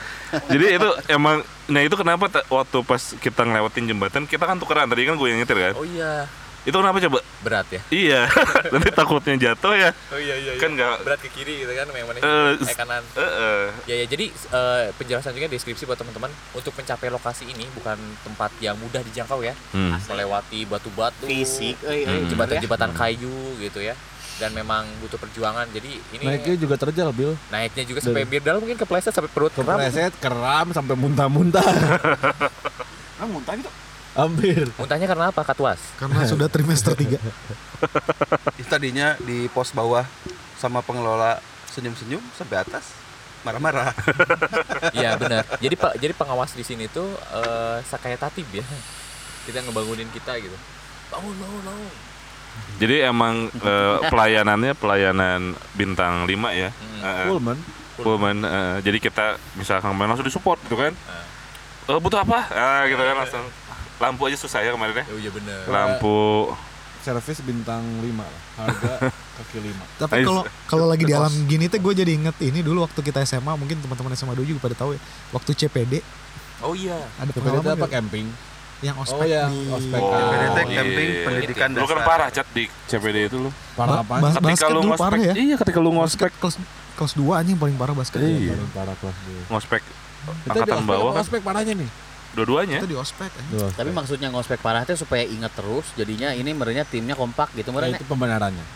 Jadi 0.52 0.64
itu 0.80 0.88
emang 1.12 1.44
nah 1.68 1.80
itu 1.84 1.92
kenapa 1.96 2.26
waktu 2.48 2.78
pas 2.80 3.02
kita 3.20 3.44
ngelewatin 3.44 3.84
jembatan 3.86 4.24
kita 4.24 4.44
kan 4.44 4.56
tukeran 4.56 4.88
tadi 4.88 5.04
kan 5.04 5.20
gue 5.20 5.28
yang 5.28 5.38
nyetir 5.44 5.58
kan? 5.60 5.72
Oh 5.76 5.84
iya, 5.84 6.24
Itu 6.64 6.74
kenapa 6.74 6.96
coba? 6.98 7.20
berat 7.40 7.68
ya. 7.68 7.80
Iya, 7.88 8.20
nanti 8.72 8.88
takutnya 8.88 9.36
jatuh 9.36 9.76
ya. 9.76 9.92
Oh 10.08 10.16
iya 10.16 10.32
iya. 10.34 10.52
Kan 10.56 10.72
nggak- 10.72 11.04
berat 11.04 11.20
ke 11.20 11.28
kiri 11.28 11.60
gitu 11.60 11.70
kan, 11.70 11.84
yang 11.86 12.08
mana 12.08 12.18
Eh, 12.18 12.52
eh 12.58 12.72
kanan. 12.74 13.04
Eh, 13.12 13.20
eh. 13.20 13.64
Ya 13.84 13.94
ya 14.00 14.06
jadi 14.06 14.26
eh, 14.32 14.84
penjelasan 14.96 15.32
juga 15.32 15.46
deskripsi 15.46 15.84
buat 15.84 15.94
teman-teman 15.94 16.32
untuk 16.50 16.72
mencapai 16.72 17.08
lokasi 17.08 17.44
ini 17.46 17.68
bukan 17.70 17.94
tempat 18.24 18.48
yang 18.58 18.74
mudah 18.74 19.04
dijangkau 19.04 19.40
ya. 19.40 19.52
Hmm. 19.70 19.92
Melewati 20.02 20.64
batu-batu, 20.64 21.24
fisik 21.24 21.76
eh, 21.82 22.00
eh, 22.00 22.16
Hmm. 22.16 22.28
jembatan-jembatan 22.28 22.90
kayu 22.90 23.36
gitu 23.60 23.78
ya. 23.78 23.92
Dan 24.34 24.50
memang 24.50 24.88
butuh 24.98 25.14
perjuangan. 25.14 25.68
Jadi 25.68 26.00
ini 26.10 26.24
naiknya 26.24 26.56
juga 26.56 26.74
terjal 26.74 27.12
bil 27.12 27.36
naiknya 27.46 27.84
juga 27.84 28.00
sampai 28.00 28.24
birdal 28.24 28.56
mungkin 28.56 28.74
kepleset 28.74 29.12
sampai 29.12 29.28
perut 29.28 29.52
kram. 29.52 29.68
kepreset 29.68 30.10
keram 30.16 30.66
sampai 30.70 30.96
muntah-muntah 30.96 31.62
ah 33.20 33.26
muntah 33.26 33.54
gitu 33.54 33.70
hampir 34.14 34.70
Muntahnya 34.78 35.06
karena 35.10 35.26
apa? 35.34 35.42
Katuas. 35.42 35.80
Karena 35.98 36.24
sudah 36.26 36.48
trimester 36.48 36.94
3 36.94 37.18
Itu 38.60 38.68
tadinya 38.70 39.18
di 39.20 39.50
pos 39.50 39.74
bawah 39.74 40.06
sama 40.58 40.80
pengelola 40.80 41.42
senyum-senyum 41.74 42.22
sampai 42.38 42.62
atas 42.62 42.94
marah-marah. 43.44 43.92
Iya 44.96 45.18
benar. 45.20 45.44
Jadi 45.64 45.74
pak, 45.74 45.98
jadi 45.98 46.14
pengawas 46.14 46.54
di 46.54 46.62
sini 46.62 46.86
tuh 46.86 47.08
eh 47.34 47.82
kayak 47.82 48.22
tatib 48.22 48.46
ya. 48.54 48.64
Kita 49.44 49.60
ngebangunin 49.60 50.08
kita 50.14 50.38
gitu. 50.38 50.54
Bangun, 51.12 51.34
bangun, 51.36 51.62
bangun. 51.66 51.94
Jadi 52.78 52.96
emang 53.02 53.50
eh, 53.50 53.96
pelayanannya 54.06 54.72
pelayanan 54.78 55.58
bintang 55.74 56.24
5 56.24 56.30
ya. 56.54 56.70
Hmm. 56.70 57.00
Eh, 57.02 57.10
eh. 57.10 57.26
cool 57.28 57.42
man 57.42 57.58
Pullman, 57.94 58.42
eh, 58.42 58.76
jadi 58.82 58.98
kita 58.98 59.38
misalkan 59.54 59.94
langsung 59.94 60.26
disupport 60.26 60.58
gitu 60.66 60.74
kan. 60.74 60.90
Eh, 61.86 61.98
butuh 62.02 62.26
apa? 62.26 62.50
Ah, 62.50 62.82
gitu 62.90 62.98
kan 62.98 63.14
langsung. 63.22 63.46
Lampu 64.04 64.22
aja 64.24 64.36
susah 64.36 64.60
ya 64.60 64.70
kemarin 64.70 64.94
ya. 64.94 65.04
Oh 65.06 65.18
iya 65.18 65.30
benar. 65.30 65.60
Lampu. 65.66 66.52
servis 67.00 67.36
bintang 67.40 67.84
5 68.00 68.16
lah 68.16 68.32
harga 68.58 69.12
kaki 69.36 69.60
5 69.60 70.00
Tapi 70.00 70.24
kalau 70.24 70.40
kalau 70.64 70.86
lagi 70.86 71.04
di 71.04 71.12
alam 71.12 71.28
gini 71.44 71.68
teh 71.68 71.76
gue 71.76 71.92
jadi 71.94 72.08
inget 72.10 72.32
ini 72.40 72.60
dulu 72.60 72.80
waktu 72.80 72.96
kita 72.98 73.20
SMA 73.22 73.52
mungkin 73.54 73.76
teman-teman 73.78 74.12
SMA 74.14 74.32
dulu 74.32 74.46
juga 74.46 74.60
pada 74.62 74.76
tahu 74.78 74.92
ya. 74.92 75.00
Waktu 75.30 75.50
CPD 75.54 76.00
Oh 76.60 76.72
iya. 76.72 76.96
ada 77.14 77.28
CPD 77.28 77.44
itu 77.44 77.44
pengalaman 77.60 77.76
apa 77.76 77.88
camping 77.90 78.26
yang 78.80 78.96
ospek 78.96 79.16
Oh, 79.16 79.24
yang 79.26 79.48
di 79.50 79.68
ospek. 79.70 80.00
Oh, 80.00 80.16
CPDT 80.16 80.56
iya. 80.56 80.74
camping 80.74 81.08
pendidikan 81.22 81.68
Lu 81.70 81.84
kan 81.84 81.92
dasar. 81.94 82.06
parah 82.06 82.28
cat 82.30 82.48
di 82.50 82.64
CPD 82.84 83.16
itu 83.22 83.36
lu. 83.38 83.50
parah 83.74 83.92
Ba- 83.94 84.00
apa 84.00 84.14
bas- 84.18 84.34
Ketika 84.34 84.48
basket 84.48 84.68
lu 84.70 84.80
ngospek, 84.82 85.02
parah 85.02 85.20
ya. 85.20 85.32
iya 85.34 85.54
ketika 85.54 85.78
lu 85.78 85.90
ngospek, 85.92 86.24
Ospek 86.24 86.40
kelas 86.40 86.56
kelas 86.94 87.12
2 87.14 87.36
anjing 87.36 87.56
paling 87.58 87.76
parah 87.76 87.92
basket. 87.92 88.16
Iya. 88.18 88.54
paling 88.54 88.72
parah 88.72 88.96
kelas 88.96 89.16
dua 89.20 89.40
ngospek 89.50 89.82
kita 89.84 89.92
di 90.32 90.48
angkatan 90.56 90.72
ospek 90.78 90.88
bawah 90.88 91.10
kan 91.10 91.20
ospek 91.20 91.40
parahnya 91.42 91.74
nih 91.76 91.88
dua-duanya. 92.34 92.78
Itu 92.82 92.90
di 92.90 92.98
ospek. 92.98 93.30
Dua 93.54 93.70
tapi 93.70 93.90
ospek. 93.90 93.96
maksudnya 93.96 94.28
ngospek 94.34 94.58
parah 94.60 94.82
teh 94.82 94.98
supaya 94.98 95.22
inget 95.22 95.54
terus 95.54 95.94
jadinya 95.94 96.34
ini 96.34 96.50
merenya 96.50 96.82
timnya 96.82 97.14
kompak 97.14 97.54
gitu 97.54 97.70
Nah, 97.70 97.80
merenya 97.80 97.96
itu 98.02 98.06
pembenarannya 98.06 98.66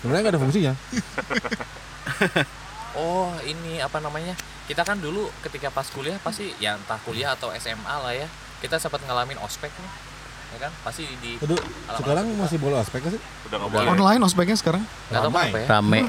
sebenarnya 0.00 0.20
nggak 0.24 0.32
ada 0.32 0.40
fungsinya 0.40 0.72
Oh 2.92 3.32
ini 3.48 3.80
apa 3.80 4.04
namanya? 4.04 4.36
Kita 4.68 4.84
kan 4.84 5.00
dulu 5.00 5.32
ketika 5.40 5.72
pas 5.72 5.88
kuliah 5.88 6.20
pasti 6.20 6.52
ya 6.60 6.76
entah 6.76 7.00
kuliah 7.00 7.32
atau 7.32 7.48
SMA 7.56 7.88
lah 7.88 8.12
ya. 8.12 8.28
Kita 8.60 8.76
sempat 8.76 9.00
ngalamin 9.08 9.40
ospek 9.40 9.72
nih. 9.72 10.11
Ya 10.52 10.58
kan? 10.60 10.72
Pasti 10.84 11.02
di 11.20 11.40
Aduh, 11.40 11.58
sekarang 11.96 12.26
masih 12.36 12.58
boleh 12.60 12.76
ospek 12.78 13.00
sih 13.08 13.20
Udah 13.48 13.56
nggak 13.58 13.70
boleh. 13.72 13.88
Online 13.88 14.20
ospeknya 14.22 14.56
sekarang. 14.56 14.84
nggak 14.84 15.20
tahu 15.20 15.32
ramai. 15.32 15.48
kenapa 15.48 15.58
ya. 15.58 15.66
rame 15.68 16.00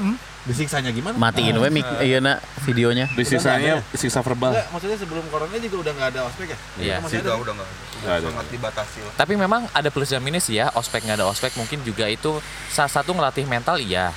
disiksanya 0.44 0.92
gimana 0.92 1.16
matiin 1.16 1.56
we 1.56 1.72
mik 1.72 1.88
iya 2.04 2.20
nak 2.20 2.44
videonya 2.68 3.08
Di 3.16 3.24
sisanya 3.24 3.80
siksa 3.96 4.20
verbal. 4.20 4.52
Enggak, 4.52 4.68
maksudnya 4.76 4.98
sebelum 5.00 5.24
corona 5.32 5.56
juga 5.56 5.76
udah 5.88 5.92
nggak 5.96 6.08
ada 6.12 6.20
ospek 6.28 6.46
ya? 6.52 6.58
Iya. 6.76 6.96
Masih 7.00 7.24
Udah 7.24 7.32
ada. 7.32 7.40
udah 7.40 7.54
Nggak 7.56 8.14
ada. 8.20 8.26
sangat 8.28 8.46
dibatasi 8.52 8.98
lah. 9.08 9.14
Tapi 9.16 9.32
memang 9.40 9.64
ada 9.72 9.88
plus 9.88 10.12
dan 10.12 10.20
minus 10.20 10.44
ya, 10.52 10.68
ospek 10.76 11.00
nggak 11.08 11.24
ada 11.24 11.26
ospek 11.32 11.56
mungkin 11.56 11.80
juga 11.80 12.04
itu 12.12 12.44
salah 12.68 12.92
satu 12.92 13.16
ngelatih 13.16 13.48
mental 13.48 13.80
iya. 13.80 14.12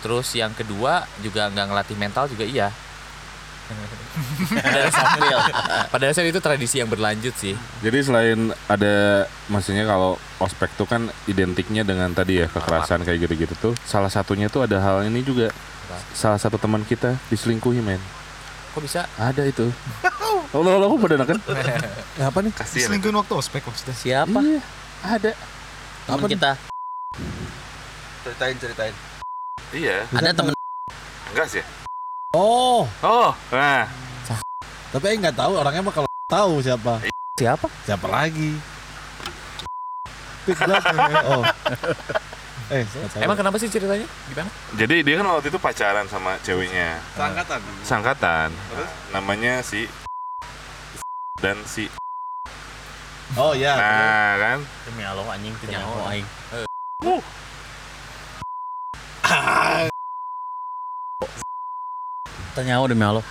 Terus 0.00 0.32
yang 0.32 0.56
kedua 0.56 1.04
juga 1.20 1.52
nggak 1.52 1.66
ngelatih 1.68 1.96
mental 2.00 2.24
juga 2.32 2.48
iya. 2.48 2.72
Pada 3.68 4.80
dasarnya, 4.80 5.36
pada 5.88 6.04
dasarnya 6.08 6.30
itu 6.32 6.40
tradisi 6.40 6.80
yang 6.80 6.88
berlanjut 6.88 7.34
sih. 7.36 7.54
Jadi 7.84 7.98
selain 8.00 8.38
ada 8.64 8.94
maksudnya 9.46 9.84
kalau 9.84 10.16
ospek 10.40 10.72
tuh 10.74 10.88
kan 10.88 11.06
identiknya 11.24 11.84
dengan 11.84 12.10
tadi 12.10 12.40
ya 12.40 12.46
kekerasan 12.48 13.04
kayak 13.04 13.28
gitu-gitu 13.28 13.54
tuh 13.60 13.72
salah 13.84 14.08
satunya 14.08 14.48
tuh 14.48 14.64
ada 14.64 14.80
hal 14.80 15.04
ini 15.04 15.20
juga. 15.20 15.52
Salah 16.12 16.36
satu 16.36 16.56
teman 16.56 16.84
kita 16.84 17.16
diselingkuhi 17.28 17.80
men. 17.80 18.00
Kok 18.76 18.84
bisa? 18.84 19.08
ada 19.16 19.42
itu. 19.44 19.68
Allah 20.48 20.72
Allah 20.80 20.88
aku 20.88 20.96
pada 21.00 21.24
kan 21.24 21.36
Ya, 22.16 22.28
apa 22.32 22.38
nih? 22.40 22.52
kasihan 22.56 22.88
Selingkuhin 22.92 23.16
waktu 23.16 23.34
ospek 23.36 23.64
maksudnya. 23.64 23.92
siapa? 23.96 24.38
Iya, 24.40 24.60
ada. 25.04 25.32
Temen 26.08 26.28
kita. 26.28 26.52
Ceritain 28.24 28.56
ceritain. 28.60 28.94
iya 29.68 30.04
ada 30.08 30.32
temen 30.32 30.52
enggak 31.28 31.48
sih 31.48 31.62
Oh, 32.36 32.84
oh 33.00 33.32
nah 33.48 33.88
tapi 34.88 35.04
Aing 35.12 35.20
nggak 35.20 35.36
tahu 35.36 35.52
orangnya 35.60 35.84
mah 35.84 35.92
kalau 35.92 36.08
tahu 36.24 36.64
siapa. 36.64 37.04
Siapa? 37.36 37.68
Siapa 37.84 38.06
lagi? 38.08 38.56
blood. 40.48 40.84
Oh. 41.28 41.44
Eh. 42.68 42.84
Emang 43.20 43.36
kenapa 43.36 43.56
sih 43.60 43.68
ceritanya? 43.68 44.08
Gimana? 44.28 44.48
Jadi 44.76 45.00
dia 45.04 45.20
kan 45.20 45.28
waktu 45.28 45.48
itu 45.52 45.60
pacaran 45.60 46.08
sama 46.08 46.40
ceweknya. 46.40 47.00
Seangkatan. 47.16 47.60
Sangkatan. 47.84 48.48
Namanya 49.12 49.60
si 49.60 49.88
dan 51.40 51.56
si 51.68 51.88
Oh 53.36 53.52
iya. 53.52 53.76
Nah, 53.76 54.32
kan? 54.40 54.58
Demi 54.88 55.04
Allah 55.04 55.24
anjing 55.36 55.52
teu 55.60 55.68
nyaho 55.68 56.00
aing. 56.12 56.28
Teu 57.00 57.20
nyaho 62.62 62.84
demi 62.86 63.04
Allah. 63.04 63.24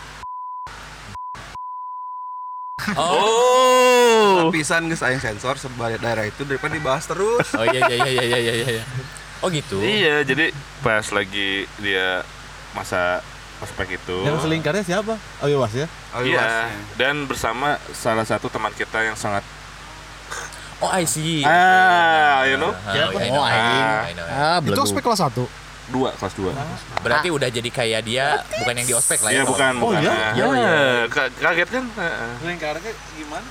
Oh. 2.95 4.47
Pisan 4.49 4.87
geus 4.87 5.03
aing 5.03 5.19
sensor 5.19 5.59
sebagai 5.59 5.99
daerah 5.99 6.23
itu 6.23 6.47
daripada 6.47 6.71
dibahas 6.71 7.03
terus. 7.03 7.47
Oh 7.53 7.65
iya 7.65 7.83
iya 7.85 8.05
iya 8.05 8.23
iya 8.23 8.37
iya 8.39 8.53
iya. 8.79 8.83
Oh 9.43 9.51
gitu. 9.51 9.77
Iya, 9.77 10.23
jadi 10.23 10.49
pas 10.79 11.03
lagi 11.11 11.67
dia 11.77 12.23
masa 12.71 13.19
ospek 13.59 13.99
itu. 13.99 14.17
Yang 14.23 14.47
selingkarnya 14.47 14.83
siapa? 14.83 15.13
Oh 15.41 15.47
iya, 15.49 15.57
Was 15.57 15.73
ya. 15.73 15.87
Oh, 16.15 16.21
Iya, 16.23 16.39
iya. 16.39 16.73
dan 16.95 17.27
bersama 17.27 17.75
salah 17.91 18.23
satu 18.23 18.47
teman 18.47 18.71
kita 18.73 19.03
yang 19.03 19.13
sangat 19.13 19.43
Oh 20.77 20.93
I 20.93 21.09
see. 21.09 21.41
ah, 21.41 22.45
you 22.45 22.53
know, 22.53 22.69
Siapa? 22.69 23.17
Oh, 23.33 23.41
aing. 23.41 24.13
Ah, 24.29 24.61
Itu 24.61 24.77
belum. 24.77 24.85
ospek 24.85 25.01
kelas 25.01 25.25
1. 25.25 25.66
Dua 25.87 26.09
kelas 26.13 26.33
dua. 26.33 26.51
Berarti 26.99 27.27
udah 27.29 27.47
jadi 27.47 27.69
kayak 27.69 28.01
dia 28.03 28.25
bukan 28.57 28.73
yang 28.75 28.85
di 28.85 28.93
ospek 28.93 29.19
lah 29.19 29.29
ya. 29.29 29.31
Iya 29.31 29.43
bukan, 29.45 29.73
Oh, 29.77 29.81
bukan. 29.89 30.01
iya? 30.01 30.13
Iya, 30.33 30.45
iya. 30.51 30.73
ka- 31.07 31.33
kaget 31.33 31.69
kan? 31.69 31.83
Heeh. 31.89 32.29
Selingkarnya 32.37 32.91
gimana? 33.13 33.47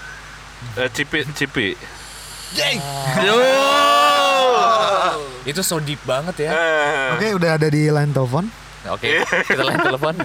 Eh, 0.76 0.88
cipi, 0.90 1.18
cipi. 1.32 1.68
Yo. 3.20 3.36
Itu 5.46 5.60
so 5.60 5.78
deep 5.78 6.00
banget 6.02 6.42
ya. 6.42 6.50
Eh, 6.50 7.14
Oke, 7.14 7.26
udah 7.34 7.50
ada 7.54 7.66
di 7.66 7.86
line 7.86 8.10
telepon. 8.10 8.44
Oke, 8.86 9.18
kita 9.44 9.62
lain 9.62 9.80
telepon. 9.80 10.14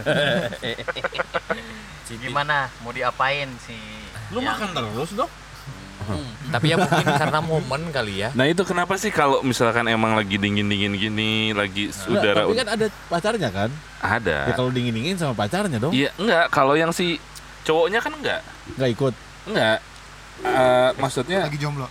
Gimana? 2.12 2.68
Mau 2.82 2.92
diapain 2.92 3.48
si 3.58 3.78
Lu 4.30 4.40
makan 4.40 4.72
terus, 4.72 5.10
Dok? 6.04 6.20
Tapi 6.52 6.66
ya 6.68 6.76
mungkin 6.78 7.06
karena 7.06 7.40
momen 7.40 7.82
kali 7.90 8.14
ya. 8.22 8.30
Nah 8.34 8.46
itu 8.46 8.62
kenapa 8.64 8.98
sih 8.98 9.10
kalau 9.10 9.40
misalkan 9.42 9.86
emang 9.88 10.18
lagi 10.18 10.36
dingin-dingin 10.36 10.94
gini, 10.96 11.54
lagi 11.54 11.90
udara 12.10 12.44
tapi 12.44 12.54
kan 12.58 12.68
ada 12.68 12.86
pacarnya 13.08 13.50
kan? 13.50 13.70
ada. 14.02 14.50
Ya 14.50 14.54
kalau 14.58 14.74
dingin-dingin 14.74 15.16
sama 15.16 15.38
pacarnya 15.38 15.78
dong. 15.78 15.94
Iya, 15.94 16.10
enggak. 16.18 16.50
Kalau 16.50 16.74
yang 16.74 16.90
si 16.90 17.22
cowoknya 17.64 18.02
kan 18.02 18.14
enggak. 18.18 18.42
Nggak 18.76 18.90
ikut. 18.98 19.14
Enggak. 19.46 19.78
Eh, 20.42 20.90
maksudnya 20.98 21.46
Lagi 21.46 21.60
jomblo. 21.62 21.86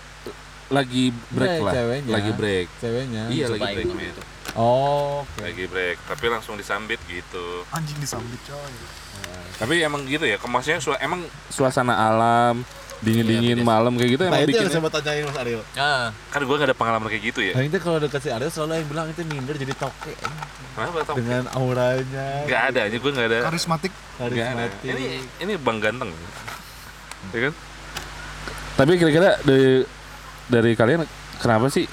lagi 0.71 1.11
break 1.35 1.51
Enggak, 1.51 1.67
lah. 1.67 1.73
ceweknya. 1.75 2.13
Lagi 2.15 2.31
break. 2.35 2.67
Ceweknya. 2.83 3.23
Iya, 3.31 3.47
lagi 3.51 3.63
break. 3.63 3.87
ikut 3.87 3.97
men. 3.99 4.11
itu. 4.11 4.23
Oh, 4.59 5.23
oke. 5.23 5.39
Lagi 5.43 5.65
break, 5.71 5.97
tapi 6.11 6.25
langsung 6.27 6.59
disambit 6.59 6.99
gitu. 7.07 7.63
Anjing 7.71 7.99
disambit 8.03 8.39
coy. 8.47 8.75
Tapi 9.61 9.85
emang 9.85 10.03
gitu 10.09 10.25
ya, 10.25 10.41
kemasnya 10.41 10.81
emang 10.99 11.21
suasana 11.53 11.93
alam, 11.93 12.65
dingin-dingin 13.01 13.59
malam 13.61 13.93
kayak 13.95 14.11
gitu 14.13 14.23
Nah 14.23 14.31
emang 14.31 14.41
itu 14.43 14.53
yang 14.53 14.61
bikin. 14.63 14.71
saya 14.71 14.83
mau 14.83 14.93
tanyain 14.93 15.25
Mas 15.25 15.37
Ariel. 15.37 15.63
Ah, 15.75 16.13
Kan 16.29 16.41
gue 16.43 16.53
gak 16.55 16.69
ada 16.69 16.77
pengalaman 16.77 17.09
kayak 17.09 17.25
gitu 17.27 17.41
ya. 17.41 17.53
Nah 17.53 17.65
itu 17.65 17.77
kalau 17.77 17.97
dekat 17.97 18.21
si 18.21 18.29
Ariel 18.29 18.49
selalu 18.49 18.73
yang 18.77 18.89
bilang 18.89 19.07
itu 19.09 19.21
minder 19.25 19.55
jadi 19.55 19.75
toke 19.75 20.13
Kenapa 20.71 20.99
tau? 21.03 21.17
dengan 21.17 21.45
auranya. 21.51 22.27
Gak 22.45 22.63
ada 22.71 22.81
aja, 22.85 22.97
gue 22.97 23.11
gak 23.11 23.27
ada. 23.27 23.39
Karismatik. 23.43 23.93
Karismatik. 24.15 24.81
Ini 24.85 25.05
ini 25.39 25.53
bang 25.57 25.79
ganteng, 25.79 26.11
ya 27.31 27.41
kan? 27.43 27.55
Tapi 28.77 28.93
kira-kira 28.97 29.37
dari 29.41 29.85
dari 30.47 30.73
kalian 30.73 31.05
kenapa 31.37 31.69
sih 31.69 31.85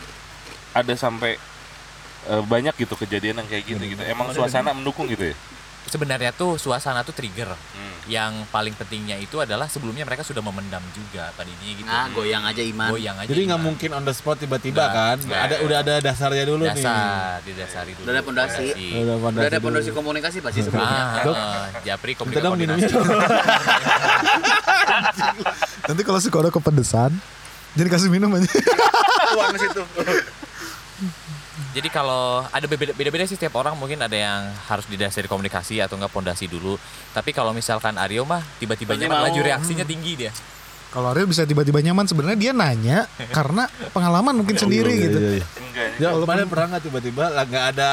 ada 0.71 0.93
sampai 0.93 1.35
eh, 2.27 2.43
banyak 2.43 2.75
gitu 2.75 2.95
kejadian 2.95 3.39
yang 3.39 3.47
kayak 3.47 3.63
gitu 3.65 3.83
gitu? 3.85 4.01
Emang 4.03 4.31
suasana 4.31 4.71
mendukung 4.71 5.07
gitu 5.07 5.31
ya? 5.31 5.35
Sebenarnya 5.87 6.31
tuh 6.35 6.59
suasana 6.59 7.01
tuh 7.01 7.15
trigger. 7.15 7.49
Hmm. 7.51 7.95
Yang 8.07 8.47
paling 8.55 8.71
pentingnya 8.71 9.19
itu 9.19 9.35
adalah 9.43 9.67
sebelumnya 9.67 10.07
mereka 10.07 10.23
sudah 10.23 10.39
memendam 10.39 10.79
juga 10.95 11.27
tadinya 11.35 11.67
gitu. 11.67 11.83
Nah, 11.83 12.07
goyang 12.15 12.43
aja 12.47 12.63
iman. 12.63 12.89
Goyang 12.95 13.17
aja. 13.19 13.27
Jadi 13.27 13.41
nggak 13.51 13.61
mungkin 13.63 13.89
on 13.95 14.03
the 14.07 14.15
spot 14.15 14.39
tiba-tiba 14.39 14.83
kan? 14.87 15.19
nggak. 15.19 15.41
Ada 15.51 15.55
udah 15.67 15.77
ada 15.83 15.95
dasarnya 15.99 16.43
dulu 16.47 16.63
nih. 16.71 16.79
dasar 16.79 17.43
didasari 17.43 17.91
dulu. 17.99 18.03
Udah 18.07 18.13
ada 18.15 18.23
pondasi. 18.23 18.67
Udah 18.95 19.15
Udah 19.19 19.49
ada 19.51 19.59
pondasi 19.59 19.89
komunikasi 19.91 20.37
pasti 20.39 20.59
sebelumnya. 20.63 21.03
Ah, 21.03 21.23
Dok. 21.23 21.35
ah, 21.35 21.67
Japri 21.83 22.15
komunikasi. 22.15 22.45
dong 22.47 22.55
minumnya. 22.55 22.87
Nanti 25.87 26.01
kalau 26.03 26.19
si 26.23 26.29
Kodo 26.31 26.47
kepedesan, 26.47 27.11
jadi 27.75 27.87
kasih 27.91 28.07
minum 28.07 28.31
aja. 28.31 28.47
Uang 29.35 29.55
situ. 29.59 29.83
Jadi 31.77 31.89
kalau 31.89 32.41
ada 32.43 32.65
beda- 32.65 32.91
beda-beda 32.91 33.21
sih 33.23 33.37
setiap 33.37 33.53
orang 33.55 33.77
mungkin 33.77 34.01
ada 34.01 34.17
yang 34.17 34.49
harus 34.65 34.89
didasari 34.89 35.29
komunikasi 35.29 35.77
atau 35.77 35.93
enggak 35.93 36.09
pondasi 36.09 36.49
dulu. 36.49 36.73
Tapi 37.13 37.29
kalau 37.29 37.53
misalkan 37.53 37.93
Aryo 37.95 38.25
mah 38.25 38.41
tiba-tiba 38.57 38.97
nyaman 38.97 39.29
laju 39.29 39.39
reaksinya 39.39 39.85
tinggi 39.85 40.17
dia. 40.17 40.33
Kalau 40.87 41.11
Ariel 41.11 41.27
bisa 41.27 41.43
tiba-tiba 41.43 41.77
nyaman, 41.77 42.07
sebenarnya 42.07 42.39
dia 42.39 42.51
nanya 42.51 43.05
karena 43.37 43.67
pengalaman 43.91 44.33
mungkin 44.33 44.57
sendiri 44.57 44.89
Iya, 44.89 45.03
gitu. 45.05 45.19
iya, 45.19 45.31
iya. 45.35 45.45
Enggak. 45.59 45.89
Ya, 45.99 46.09
kemarin 46.15 46.47
pernah 46.47 46.65
nggak 46.73 46.83
tiba-tiba 46.83 47.23
lah 47.27 47.43
nggak 47.43 47.65
ada 47.75 47.91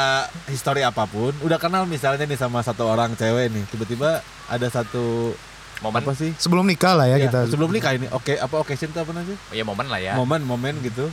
histori 0.49 0.81
apa 0.81 1.05
pun, 1.05 1.35
udah 1.43 1.59
kenal 1.59 1.85
misalnya 1.85 2.25
nih 2.25 2.39
sama 2.39 2.63
satu 2.63 2.87
orang 2.87 3.13
cewek 3.13 3.51
nih, 3.51 3.65
tiba-tiba 3.69 4.23
ada 4.47 4.67
satu 4.67 5.35
Momen 5.83 6.01
apa 6.01 6.15
sih? 6.15 6.31
Sebelum 6.39 6.65
nikah 6.65 6.95
lah 6.95 7.05
ya, 7.05 7.19
Ya, 7.19 7.29
kita. 7.29 7.51
sebelum 7.51 7.69
nikah 7.69 7.93
ini, 7.93 8.07
oke 8.09 8.33
apa 8.33 8.55
occasion 8.57 8.89
itu 8.89 8.97
apa 8.97 9.11
namanya? 9.11 9.37
ya 9.51 9.63
momen 9.63 9.87
lah 9.87 10.01
ya. 10.01 10.15
Momen-momen 10.15 10.81
gitu, 10.81 11.11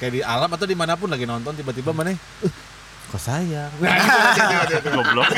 kayak 0.00 0.12
di 0.12 0.20
alam 0.24 0.48
atau 0.48 0.64
di 0.64 0.72
mana 0.72 0.96
pun 0.96 1.06
lagi 1.06 1.28
nonton 1.28 1.52
tiba-tiba 1.52 1.92
mana? 1.92 2.16
Uh, 2.40 2.48
kok 3.12 3.20
sayang? 3.20 3.68
Nah, 3.76 4.80
Goblok. 4.80 5.28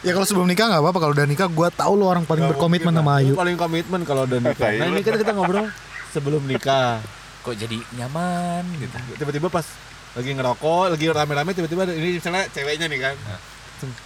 Ya 0.00 0.14
kalau 0.14 0.24
sebelum 0.24 0.46
nikah 0.46 0.70
nggak 0.70 0.80
apa-apa. 0.80 0.98
Kalau 0.98 1.12
udah 1.12 1.26
nikah, 1.26 1.46
gue 1.46 1.68
tahu 1.74 1.92
lo 1.94 2.06
orang 2.06 2.24
paling 2.24 2.46
berkomitmen 2.46 2.94
sama 2.94 3.20
Ayu. 3.20 3.34
Paling 3.34 3.58
komitmen 3.58 4.00
kalau 4.02 4.24
udah 4.24 4.38
nikah. 4.38 4.70
Tai 4.70 4.78
Nah 4.78 4.86
lu. 4.88 4.94
ini 4.96 5.02
kan 5.02 5.14
kita 5.18 5.32
ngobrol 5.34 5.66
sebelum 6.10 6.42
nikah. 6.46 7.02
Kok 7.42 7.54
jadi 7.54 7.78
nyaman 7.94 8.64
gitu. 8.78 8.94
Tiba-tiba 9.18 9.50
pas 9.50 9.66
lagi 10.14 10.30
ngerokok, 10.32 10.94
lagi 10.94 11.04
rame-rame 11.10 11.50
tiba-tiba 11.52 11.82
ini 11.90 12.16
misalnya 12.16 12.46
ceweknya 12.48 12.86
nih 12.86 13.00
kan. 13.02 13.14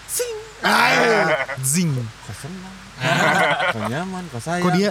Sing. 0.08 0.34
Ayo, 0.62 1.26
zing. 1.72 1.90
Kok 1.98 2.36
senang. 2.38 2.74
kok 3.72 3.82
nyaman, 3.90 4.22
kok 4.30 4.40
sayang. 4.40 4.64
Kok 4.64 4.72
dia? 4.72 4.90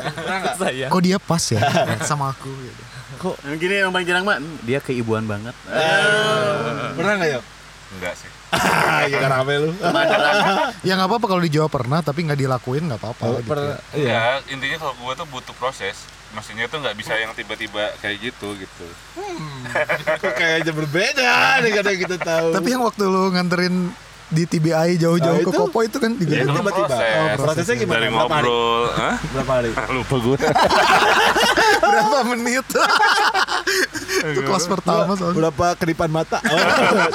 Saya. 0.60 0.86
kok 0.92 1.02
dia 1.02 1.18
pas 1.18 1.44
ya 1.48 1.62
sama 2.10 2.36
aku? 2.36 2.50
Gitu. 2.52 2.82
Kok 3.22 3.36
Yang 3.46 3.58
gini 3.62 3.74
yang 3.78 3.94
paling 3.94 4.08
jarang 4.10 4.26
hmm, 4.26 4.66
dia 4.66 4.80
keibuan 4.82 5.30
banget. 5.30 5.54
pernah 6.98 7.14
nggak 7.22 7.30
ya? 7.30 7.40
Enggak 7.92 8.14
sih. 8.18 8.30
Ah, 8.52 9.06
iya 9.10 9.18
kan 9.22 9.32
rame 9.32 9.54
lu. 9.62 9.70
Ya 10.88 10.98
nggak 10.98 11.10
apa-apa 11.10 11.26
kalau 11.30 11.42
dijawab 11.44 11.72
pernah, 11.72 12.00
tapi 12.02 12.26
nggak 12.26 12.40
dilakuin 12.40 12.90
nggak 12.90 13.00
apa-apa. 13.00 13.24
Oh, 13.30 13.38
gitu. 13.40 13.48
per- 13.48 13.80
iya. 13.96 14.10
Ya, 14.10 14.24
intinya 14.50 14.78
kalau 14.82 14.94
gue 14.98 15.14
tuh 15.14 15.28
butuh 15.30 15.56
proses. 15.56 15.96
Maksudnya 16.32 16.72
tuh 16.72 16.80
nggak 16.80 16.96
bisa 16.96 17.12
yang 17.20 17.36
tiba-tiba 17.36 17.92
kayak 18.00 18.32
gitu 18.32 18.56
gitu. 18.56 18.88
Kok 20.24 20.32
kayaknya 20.40 20.72
berbeda 20.72 21.60
nih 21.60 21.72
kadang 21.76 21.98
kita 22.00 22.16
tahu. 22.24 22.48
Tapi 22.56 22.68
yang 22.72 22.84
waktu 22.88 23.04
lu 23.04 23.36
nganterin 23.36 23.92
di 24.32 24.44
TBI 24.46 24.96
jauh-jauh 24.96 25.36
Nah, 25.36 25.44
ke 25.44 25.52
itu- 25.52 25.60
Kopo 25.60 25.80
itu 25.84 25.98
kan 26.00 26.12
Ya, 26.18 26.40
itu 26.40 26.48
kan 26.48 26.56
tiba-tiba. 26.58 26.88
proses. 26.88 27.12
Oh, 27.12 27.28
prosesnya 27.38 27.76
gimana? 27.76 27.96
Dari 27.98 28.08
Berapa 28.08 28.32
hari? 28.32 28.48
ngobrol, 28.48 28.84
Hah? 28.90 29.16
berapa 29.28 29.52
hari? 29.54 29.70
lupa 29.92 30.16
gue. 30.18 30.38
berapa 31.84 32.18
menit? 32.30 32.66
itu 34.32 34.42
kelas 34.42 34.66
pertama 34.66 35.12
soalnya. 35.14 35.38
Berapa 35.38 35.66
kedipan 35.76 36.10
mata? 36.10 36.40
Oh, 36.42 36.58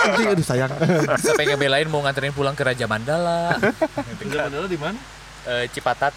anjing, 0.05 0.29
aduh 0.29 0.45
sayang. 0.45 0.71
Sampai 1.17 1.45
ngebelain 1.47 1.89
mau 1.89 2.05
nganterin 2.05 2.31
pulang 2.31 2.53
ke 2.53 2.63
Raja 2.63 2.85
Mandala. 2.85 3.57
Zaman 4.21 4.53
dulu 4.53 4.67
di 4.69 4.77
mana? 4.77 4.99
Eh, 5.47 5.65
Cipatat. 5.71 6.13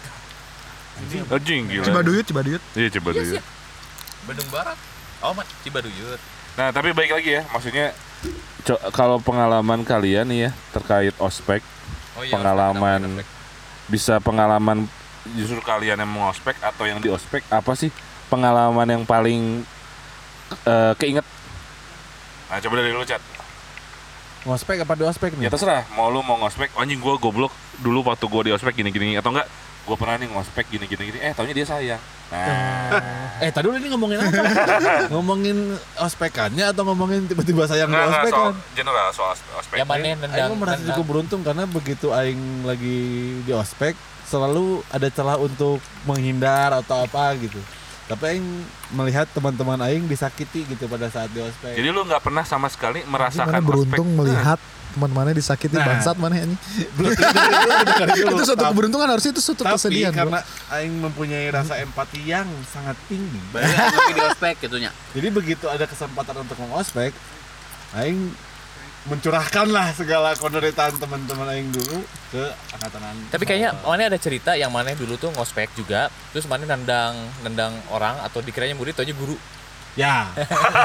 Anjing 1.30 1.64
gila. 1.64 1.84
Cibaduyut, 1.86 2.24
Cibaduyut. 2.24 2.62
Iya, 2.76 2.88
coba 2.92 3.08
dulu. 3.16 3.40
Bandung 4.22 4.48
Barat. 4.52 4.78
Oh, 5.20 5.32
Cibaduyut. 5.64 6.20
Nah, 6.54 6.68
tapi 6.70 6.92
baik 6.92 7.08
lagi 7.10 7.40
ya, 7.40 7.42
maksudnya 7.48 7.96
kalau 8.90 9.18
pengalaman 9.18 9.82
kalian 9.82 10.26
nih 10.28 10.38
ya 10.46 10.50
terkait 10.70 11.14
ospek, 11.18 11.60
Oh 12.14 12.24
Pengalaman. 12.26 13.00
ospek, 13.06 13.26
bisa 13.88 14.14
pengalaman 14.18 14.86
justru 15.36 15.60
kalian 15.60 16.00
yang 16.00 16.10
mau 16.10 16.28
ospek 16.28 16.56
atau 16.58 16.88
yang 16.88 16.98
di 16.98 17.12
ospek 17.12 17.44
apa 17.48 17.72
sih 17.76 17.92
pengalaman 18.28 18.88
yang 18.88 19.02
paling 19.04 19.62
eh, 20.64 20.92
keinget? 20.96 21.26
Nah, 22.50 22.58
coba 22.58 22.74
dari 22.82 22.90
lu, 22.90 23.04
Cat. 23.06 23.22
Ngospek 24.40 24.82
apa 24.82 24.96
di 24.96 25.04
ospek 25.04 25.30
nih? 25.36 25.46
Ya 25.46 25.50
terserah, 25.52 25.84
mau 25.94 26.08
lu 26.08 26.24
mau 26.24 26.34
ngospek, 26.40 26.72
"Oh, 26.74 26.82
anjing 26.82 26.96
gua 26.98 27.20
goblok 27.20 27.52
dulu 27.78 28.00
waktu 28.02 28.24
gua 28.26 28.42
di 28.42 28.50
ospek 28.50 28.72
gini-gini 28.74 29.14
atau 29.14 29.30
enggak 29.30 29.46
gua 29.90 29.98
pernah 29.98 30.14
nih 30.16 30.30
ngospek 30.30 30.70
gini-gini 30.70 31.02
gini. 31.04 31.18
Eh, 31.18 31.34
taunya 31.34 31.50
dia 31.50 31.66
sayang. 31.66 31.98
Nah, 32.30 33.02
Eh 33.40 33.50
tadi 33.50 33.66
dulu 33.66 33.74
ini 33.74 33.90
ngomongin 33.90 34.22
apa? 34.22 34.42
ngomongin 35.12 35.58
ospekannya 35.98 36.70
atau 36.70 36.86
ngomongin 36.86 37.26
tiba-tiba 37.26 37.66
sayang 37.66 37.90
enggak, 37.90 38.06
soal 38.06 38.54
ospekan? 38.54 38.54
general 38.72 39.08
soal 39.10 39.34
ospek. 39.34 39.76
Yang 39.76 39.88
mana 39.88 40.06
nendang? 40.14 40.46
Aing 40.46 40.54
merasa 40.54 40.82
cukup 40.86 41.04
beruntung 41.04 41.42
karena 41.42 41.66
begitu 41.66 42.06
Aing 42.10 42.38
lagi 42.62 42.98
di 43.42 43.50
ospek 43.50 43.98
selalu 44.22 44.86
ada 44.88 45.10
celah 45.10 45.34
untuk 45.36 45.82
menghindar 46.04 46.70
atau 46.72 47.02
apa 47.02 47.34
gitu. 47.34 47.58
tapi 48.06 48.26
aing 48.26 48.46
melihat 48.90 49.26
teman-teman 49.28 49.78
aing 49.80 50.06
disakiti 50.06 50.66
gitu 50.66 50.86
pada 50.86 51.06
saat 51.06 51.30
di 51.30 51.38
ospek 51.38 51.74
Jadi 51.74 51.88
lu 51.88 52.02
nggak 52.02 52.18
pernah 52.20 52.42
sama 52.42 52.66
sekali 52.66 53.02
merasakan 53.04 53.58
beruntung 53.60 54.06
ospek. 54.08 54.18
melihat 54.18 54.58
teman 54.90 55.10
mana 55.10 55.30
disakiti 55.30 55.72
Nah. 55.72 55.86
bangsat 55.86 56.16
mana 56.16 56.36
ini. 56.38 56.54
Itu 56.54 57.00
bukan 57.00 58.06
dulu. 58.08 58.34
itu 58.34 58.44
suatu 58.44 58.58
Tapi- 58.58 58.70
keberuntungan 58.70 59.08
harusnya 59.08 59.30
itu 59.30 59.42
suatu 59.42 59.62
tapi 59.62 59.74
kesedihan. 59.76 60.10
bro. 60.10 60.18
karena 60.20 60.38
aing 60.72 60.94
mempunyai 60.96 61.46
rasa 61.48 61.74
empati 61.76 62.20
yang 62.22 62.46
sangat 62.66 62.96
tinggi 63.06 63.38
ngopi 63.52 64.12
di 64.12 64.22
ospek 64.22 64.54
gitunya. 64.60 64.90
jadi 65.10 65.28
begitu 65.30 65.66
ada 65.66 65.84
kesempatan 65.84 66.34
untuk 66.38 66.58
mengospek 66.58 67.14
aing 67.94 68.30
mencurahkan 69.00 69.64
lah 69.66 69.88
segala 69.90 70.36
penderitaan 70.36 70.92
teman-teman 70.94 71.48
aing 71.50 71.72
dulu 71.72 72.04
ke 72.28 72.44
angkatan 72.70 73.00
Tapi 73.32 73.44
kayaknya 73.48 73.72
mana 73.80 74.06
ada 74.06 74.20
cerita 74.20 74.52
yang 74.52 74.68
mana 74.68 74.92
dulu 74.92 75.16
tuh 75.16 75.32
ngospek 75.32 75.72
juga, 75.72 76.12
terus 76.30 76.44
mana 76.44 76.68
nendang 76.68 77.16
nendang 77.40 77.72
orang 77.88 78.20
atau 78.20 78.44
dikiranya 78.44 78.76
murid, 78.76 78.92
taunya 78.92 79.16
guru. 79.16 79.40
Ya 79.98 80.30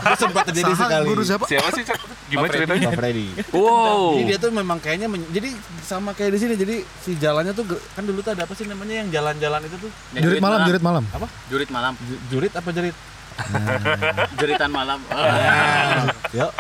itu 0.02 0.15
sempat 0.18 0.44
terjadi 0.50 0.74
Saha, 0.74 0.82
sekali 0.88 1.06
guru 1.06 1.22
siapa? 1.22 1.46
Siapa 1.46 1.70
sih? 1.74 1.84
Cak? 1.86 2.00
Gimana 2.26 2.46
Pak 2.46 2.54
ceritanya? 2.58 2.88
Pak 2.89 2.98
Freddy 2.98 3.28
Wow. 3.54 4.18
Jadi 4.18 4.24
dia 4.26 4.38
tuh 4.38 4.50
memang 4.50 4.78
kayaknya 4.82 5.08
men- 5.08 5.30
jadi 5.30 5.50
sama 5.82 6.12
kayak 6.12 6.34
di 6.34 6.39
sini. 6.41 6.54
Jadi 6.56 6.76
si 7.00 7.13
jalannya 7.15 7.54
tuh 7.54 7.65
kan 7.94 8.02
dulu 8.02 8.20
tuh 8.20 8.34
ada 8.34 8.50
apa 8.50 8.54
sih 8.58 8.65
namanya 8.65 9.06
yang 9.06 9.10
jalan-jalan 9.13 9.62
itu 9.62 9.78
tuh 9.78 9.91
Jurit 10.12 10.41
malam, 10.41 10.60
jurit 10.65 10.82
malam. 10.82 11.04
Jurit 11.48 11.70
malam. 11.70 11.94
Ju- 12.02 12.22
jurit 12.30 12.54
apa 12.54 12.70
jerit? 12.74 12.96
Juritan 14.39 14.69
malam. 14.71 15.00
Yuk. 16.32 16.52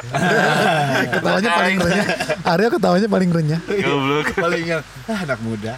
Ketawanya 1.15 1.49
paling 1.55 1.77
renyah. 1.79 2.07
Aryo 2.43 2.67
ketawanya 2.71 3.07
paling 3.07 3.29
renyah. 3.31 3.59
Goblok. 3.63 4.25
Palingan 4.35 4.81
ah, 5.07 5.19
anak 5.23 5.39
muda. 5.43 5.73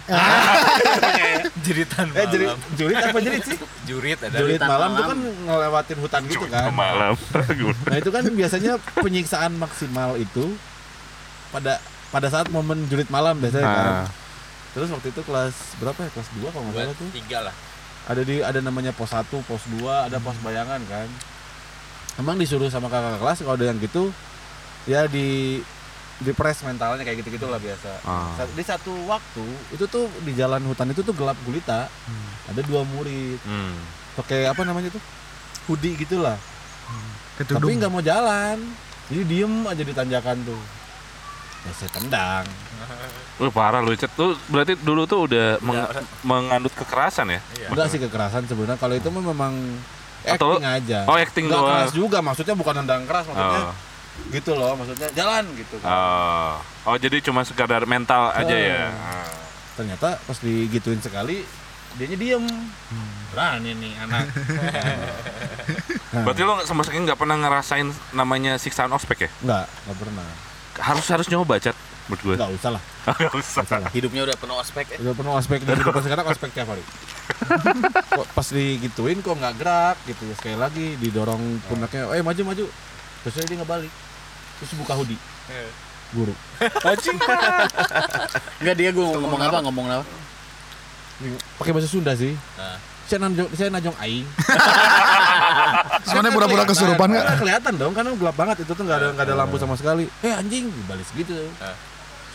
Jeritan 1.66 2.06
Eh 2.14 2.26
jerit 2.30 2.50
jurit 2.74 2.96
apa 2.98 3.18
jerit 3.22 3.42
sih? 3.46 3.58
Jurit 3.86 4.18
ada. 4.18 4.36
Jurit 4.38 4.58
Juritan 4.58 4.68
malam 4.68 4.90
tuh 4.90 5.04
malam. 5.04 5.10
kan 5.10 5.18
ngelewatin 5.46 5.98
hutan 6.02 6.22
gitu 6.26 6.46
kan. 6.50 6.70
Malam. 6.74 7.14
Nah 7.88 7.96
itu 7.96 8.10
kan 8.12 8.24
biasanya 8.26 8.72
penyiksaan 9.00 9.52
maksimal 9.56 10.18
itu 10.20 10.56
pada 11.54 11.80
pada 12.12 12.28
saat 12.28 12.48
momen 12.52 12.84
jurit 12.90 13.08
malam 13.08 13.38
biasanya 13.38 13.66
kan. 13.66 13.92
Ah. 14.04 14.08
Terus 14.76 14.88
waktu 14.92 15.08
itu 15.10 15.20
kelas 15.24 15.54
berapa 15.80 15.98
ya? 15.98 16.10
Kelas 16.12 16.28
2 16.36 16.52
kalau 16.52 16.64
nggak 16.70 16.84
salah 16.84 16.96
tuh. 16.96 17.08
tiga 17.14 17.38
lah. 17.50 17.54
Ada 18.08 18.22
di 18.24 18.40
ada 18.40 18.58
namanya 18.58 18.90
pos 18.90 19.12
1, 19.12 19.28
pos 19.44 19.62
2, 19.70 20.08
ada 20.08 20.16
pos 20.18 20.36
bayangan 20.40 20.80
kan. 20.84 21.08
Emang 22.16 22.34
disuruh 22.34 22.66
sama 22.66 22.88
kakak 22.88 23.20
kelas 23.20 23.38
kalau 23.40 23.54
ada 23.54 23.68
yang 23.68 23.78
gitu 23.78 24.10
ya 24.84 25.04
di 25.06 25.60
di 26.18 26.32
press 26.34 26.66
mentalnya 26.66 27.04
kayak 27.04 27.22
gitu 27.22 27.36
gitulah 27.36 27.60
biasa. 27.60 28.02
Ah. 28.02 28.34
Di 28.50 28.64
satu 28.64 28.90
waktu 29.06 29.44
itu 29.70 29.84
tuh 29.86 30.10
di 30.24 30.34
jalan 30.34 30.64
hutan 30.64 30.90
itu 30.90 31.04
tuh 31.04 31.14
gelap 31.14 31.38
gulita. 31.44 31.86
Ada 32.48 32.64
dua 32.64 32.82
murid 32.82 33.38
Hmm. 33.44 33.76
pakai 34.16 34.48
apa 34.48 34.64
namanya 34.64 34.90
tuh? 34.90 35.02
hoodie 35.68 35.94
gitulah. 35.94 36.34
Tapi 37.36 37.44
Ketudung. 37.44 37.76
nggak 37.76 37.92
mau 37.92 38.00
jalan. 38.00 38.56
Jadi 39.12 39.22
diem 39.22 39.54
aja 39.62 39.82
di 39.84 39.92
tanjakan 39.92 40.36
tuh. 40.42 40.60
Ya 41.68 41.74
saya 41.74 41.90
tendang. 41.92 42.44
Lu 43.36 43.50
parah 43.50 43.78
lu, 43.78 43.92
Cet. 43.92 44.10
Lu 44.14 44.32
berarti 44.48 44.72
dulu 44.74 45.04
tuh 45.04 45.28
udah 45.28 45.60
meng- 45.60 45.88
mengandut 46.24 46.72
kekerasan 46.72 47.28
ya? 47.28 47.40
Enggak 47.68 47.86
sih 47.88 48.00
kekerasan 48.00 48.48
sebenarnya. 48.48 48.74
Kalau 48.76 48.94
itu 48.94 49.08
memang 49.08 49.52
Atau- 50.24 50.56
acting 50.56 50.64
aja. 50.66 50.98
Oh, 51.04 51.14
acting 51.14 51.46
Nggak 51.46 51.60
doang. 51.60 51.70
keras 51.78 51.92
juga, 51.92 52.18
maksudnya 52.18 52.54
bukan 52.54 52.74
nendang 52.78 53.04
keras, 53.04 53.24
maksudnya 53.24 53.62
Oh. 53.62 53.74
gitu 54.28 54.52
loh, 54.52 54.72
maksudnya 54.74 55.08
jalan 55.12 55.44
gitu. 55.54 55.76
kan. 55.78 55.88
Oh. 55.88 56.52
Oh, 56.84 56.96
jadi 56.96 57.20
cuma 57.20 57.44
sekadar 57.44 57.84
mental 57.84 58.32
aja 58.32 58.48
Oh. 58.48 58.58
ya. 58.58 58.82
Ternyata 59.76 60.18
pas 60.18 60.38
digituin 60.40 60.98
sekali, 60.98 61.46
dianya 61.94 62.16
diem. 62.16 62.44
Berani 63.30 63.70
nih 63.76 63.92
anak. 64.00 64.24
Berarti 66.24 66.42
lu 66.42 66.54
sama 66.64 66.82
sekali 66.82 67.04
nggak 67.04 67.20
pernah 67.20 67.36
ngerasain 67.36 67.86
namanya 68.10 68.56
siksaan 68.56 68.90
ospek 68.90 69.28
ya? 69.28 69.30
Enggak, 69.38 69.66
enggak 69.84 69.98
pernah. 70.00 70.28
Harus 70.78 71.06
harus 71.10 71.26
nyoba, 71.28 71.58
Cat. 71.58 71.76
Menurut 72.08 72.20
gue. 72.24 72.34
Enggak 72.40 72.52
usah 72.56 72.70
lah. 72.72 72.82
Nggak 73.20 73.34
usah. 73.36 73.60
Nggak 73.60 73.68
usah 73.68 73.78
lah. 73.84 73.90
Hidupnya 73.92 74.22
udah 74.24 74.36
penuh 74.40 74.56
ospek 74.56 74.86
ya. 74.94 74.96
Udah 75.04 75.14
pernah 75.14 75.32
ospek 75.36 75.60
dari 75.66 75.80
depan 75.84 76.02
sekarang 76.02 76.24
ospek 76.32 76.50
tiap 76.56 76.68
hari. 76.72 76.84
kok 78.18 78.26
pas 78.32 78.48
digituin 78.48 79.20
kok 79.20 79.36
nggak 79.36 79.54
gerak 79.60 79.96
gitu 80.08 80.22
ya 80.24 80.34
sekali 80.40 80.56
lagi 80.56 80.96
didorong 80.96 81.60
pundaknya, 81.68 82.08
eh 82.16 82.24
maju 82.24 82.42
maju. 82.48 82.64
Terus 83.26 83.34
dia 83.44 83.56
nggak 83.60 83.70
balik. 83.70 83.92
Terus 84.58 84.72
buka 84.80 84.96
hoodie. 84.96 85.20
Guru. 86.16 86.32
Enggak 88.64 88.76
dia 88.80 88.90
gue 88.90 89.04
ngomong 89.04 89.40
apa 89.44 89.58
ngomong 89.68 89.86
apa? 89.92 90.04
Pakai 91.60 91.72
bahasa 91.76 91.90
Sunda 91.90 92.16
sih. 92.16 92.32
Nah. 92.56 92.97
Saya 93.08 93.24
najong, 93.24 93.48
saya 93.56 93.72
najong 93.72 93.96
aing. 94.04 94.26
Soalnya 96.12 96.28
pura-pura 96.28 96.68
kesurupan 96.68 97.08
nggak? 97.08 97.24
Karena 97.24 97.40
kelihatan 97.40 97.72
dong, 97.80 97.92
karena 97.96 98.12
gelap 98.12 98.36
banget 98.36 98.56
itu 98.68 98.72
tuh 98.76 98.84
nggak 98.84 98.98
ada 99.00 99.08
nggak 99.16 99.26
ada 99.32 99.34
lampu 99.40 99.56
sama 99.56 99.80
sekali. 99.80 100.04
Eh 100.20 100.28
anjing, 100.28 100.68
dibalik 100.68 101.08
segitu. 101.08 101.32
Ah. 101.56 101.72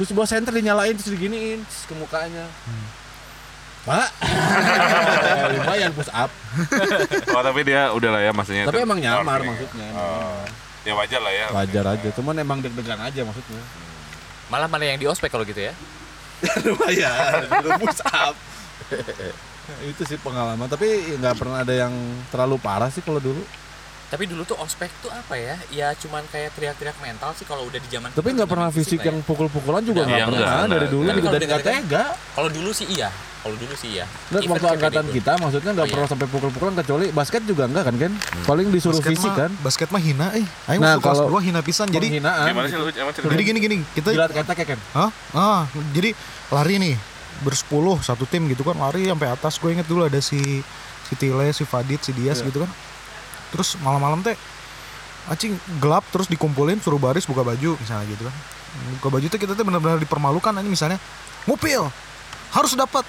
Terus 0.02 0.10
bawa 0.18 0.26
senter 0.26 0.50
dinyalain 0.50 0.98
terus 0.98 1.14
diginiin 1.14 1.62
terus 1.62 1.86
ke 1.86 1.94
mukanya. 1.94 2.50
Pak, 3.86 4.10
lumayan 5.62 5.94
push 5.94 6.10
up. 6.10 6.34
Oh, 7.38 7.44
tapi 7.46 7.62
dia 7.62 7.94
udah 7.94 8.10
lah 8.10 8.22
ya 8.26 8.32
maksudnya. 8.34 8.66
Tapi 8.66 8.82
emang 8.82 8.98
nyamar 8.98 9.46
maksudnya. 9.46 9.88
emang 9.94 9.94
Oh. 9.94 10.42
Ya 10.90 10.94
wajar 10.98 11.22
lah 11.22 11.34
ya. 11.38 11.48
Wajar 11.54 11.86
aja, 11.86 12.10
cuman 12.18 12.34
emang 12.42 12.66
deg-degan 12.66 12.98
aja 12.98 13.22
maksudnya. 13.22 13.62
Malah 14.50 14.66
mana 14.66 14.90
yang 14.90 14.98
di 14.98 15.06
ospek 15.06 15.30
kalau 15.30 15.46
gitu 15.46 15.70
ya? 15.70 15.74
lumayan, 16.66 17.46
push 17.78 18.02
up. 18.10 18.34
Itu 19.84 20.02
sih 20.04 20.17
pengalaman, 20.17 20.65
tapi 20.65 20.86
nggak 21.15 21.36
pernah 21.36 21.60
ada 21.60 21.73
yang 21.73 21.93
terlalu 22.28 22.56
parah 22.58 22.88
sih 22.88 22.99
kalau 22.99 23.17
dulu. 23.17 23.41
Tapi 24.06 24.30
dulu 24.30 24.43
tuh 24.43 24.54
ospek 24.56 24.93
tuh 25.02 25.10
apa 25.10 25.34
ya? 25.34 25.58
Ya 25.71 25.89
cuman 25.91 26.21
kayak 26.28 26.54
teriak-teriak 26.54 26.93
mental 26.99 27.34
sih 27.34 27.43
kalau 27.43 27.65
udah 27.65 27.76
di 27.76 27.89
zaman 27.89 28.13
Tapi 28.13 28.30
nggak 28.30 28.45
pernah 28.45 28.69
fisik 28.69 29.02
lah 29.02 29.04
ya. 29.04 29.10
yang 29.10 29.17
pukul-pukulan 29.21 29.82
juga 29.82 30.02
Iya, 30.02 30.06
nggak 30.06 30.19
enggak, 30.19 30.30
pernah 30.30 30.54
enggak. 30.54 30.69
dari 30.69 30.88
dulu 30.88 31.02
gitu 31.02 31.10
kalau 31.10 31.17
dan 31.17 31.26
nggak 31.26 31.41
dengar-dengar- 31.41 31.82
tega. 31.82 32.04
Kalau 32.30 32.49
dulu 32.52 32.69
sih 32.71 32.88
iya. 32.88 33.10
Kalau 33.41 33.56
dulu 33.58 33.73
sih 33.73 33.89
iya. 33.91 34.06
Nggak, 34.06 34.41
waktu 34.45 34.54
kayak 34.62 34.76
angkatan 34.78 35.04
gitu. 35.04 35.15
kita 35.17 35.32
maksudnya 35.36 35.71
nggak 35.73 35.84
Oh, 35.84 35.91
pernah 35.91 36.08
sampai 36.08 36.28
pukul-pukulan 36.30 36.73
kecuali 36.78 37.06
basket 37.10 37.41
juga 37.43 37.63
enggak 37.65 37.84
kan 37.84 37.95
Ken? 37.97 38.13
Paling 38.45 38.67
disuruh 38.69 38.95
Basket 38.95 39.12
fisik 39.12 39.28
mah- 39.28 39.39
kan? 39.39 39.52
Basket 39.60 39.89
mah 39.89 39.99
hina 39.99 40.28
eh. 40.32 40.45
Aing 40.63 40.78
Nah, 40.78 40.93
waktu 40.93 41.02
kelas 41.02 41.17
kalau- 41.17 41.32
2 41.34 41.41
hina 41.41 41.60
pisan. 41.60 41.88
Jadi 41.89 42.08
Penghinaan. 42.08 42.45
Gimana 42.45 42.67
sih 42.69 42.78
lu? 42.78 42.86
Emang 42.86 43.13
cerita? 43.17 43.32
jadi 43.34 43.43
gini 43.43 43.60
gini, 43.60 43.76
kita 43.91 44.10
Jilat 44.13 44.30
ya 44.30 44.43
Ken? 44.63 44.80
Hah? 44.93 45.10
Ah, 45.34 45.62
jadi 45.89 46.10
lari 46.49 46.76
nih 46.78 46.95
bersepuluh 47.43 47.99
satu 47.99 48.23
tim 48.23 48.47
gitu 48.47 48.63
kan 48.63 48.79
lari 48.79 49.06
sampai 49.06 49.27
atas 49.29 49.60
gue 49.60 49.69
inget 49.69 49.86
dulu 49.86 50.08
ada 50.08 50.17
si 50.17 50.39
si 51.03 51.13
Tile, 51.19 51.51
si 51.51 51.67
Fadit, 51.67 51.99
si 51.99 52.15
Dias 52.15 52.39
Iya. 52.39 52.47
gitu 52.49 52.63
kan. 52.63 52.71
Terus 53.51 53.75
malam-malam 53.84 54.23
teh 54.23 54.34
acing 55.29 55.56
gelap 55.79 56.03
terus 56.12 56.27
dikumpulin 56.27 56.79
suruh 56.84 56.99
baris 56.99 57.23
buka 57.23 57.43
baju 57.43 57.75
misalnya 57.77 58.08
gitu 58.08 58.23
kan. 58.25 58.36
Buka 58.97 59.08
baju 59.13 59.25
tuh 59.29 59.39
kita 59.39 59.53
tuh 59.53 59.63
benar-benar 59.67 59.99
dipermalukan 60.01 60.51
ini 60.63 60.73
misalnya 60.73 60.97
ngupil 61.45 61.91
harus 62.56 62.73
dapat 62.73 63.03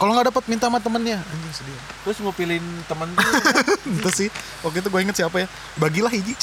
kalau 0.00 0.16
nggak 0.16 0.32
dapat 0.32 0.44
minta 0.48 0.64
sama 0.64 0.80
temennya 0.80 1.20
anjing 1.20 1.52
sedih 1.54 1.76
Terus 2.00 2.16
mau 2.18 2.32
pilih 2.32 2.56
temen 2.88 3.08
tuh 3.14 3.28
itu 3.92 4.10
sih 4.10 4.28
waktu 4.60 4.80
itu 4.80 4.88
gue 4.88 5.00
inget 5.02 5.16
siapa 5.18 5.36
ya 5.38 5.46
bagilah 5.76 6.08
hiji 6.08 6.32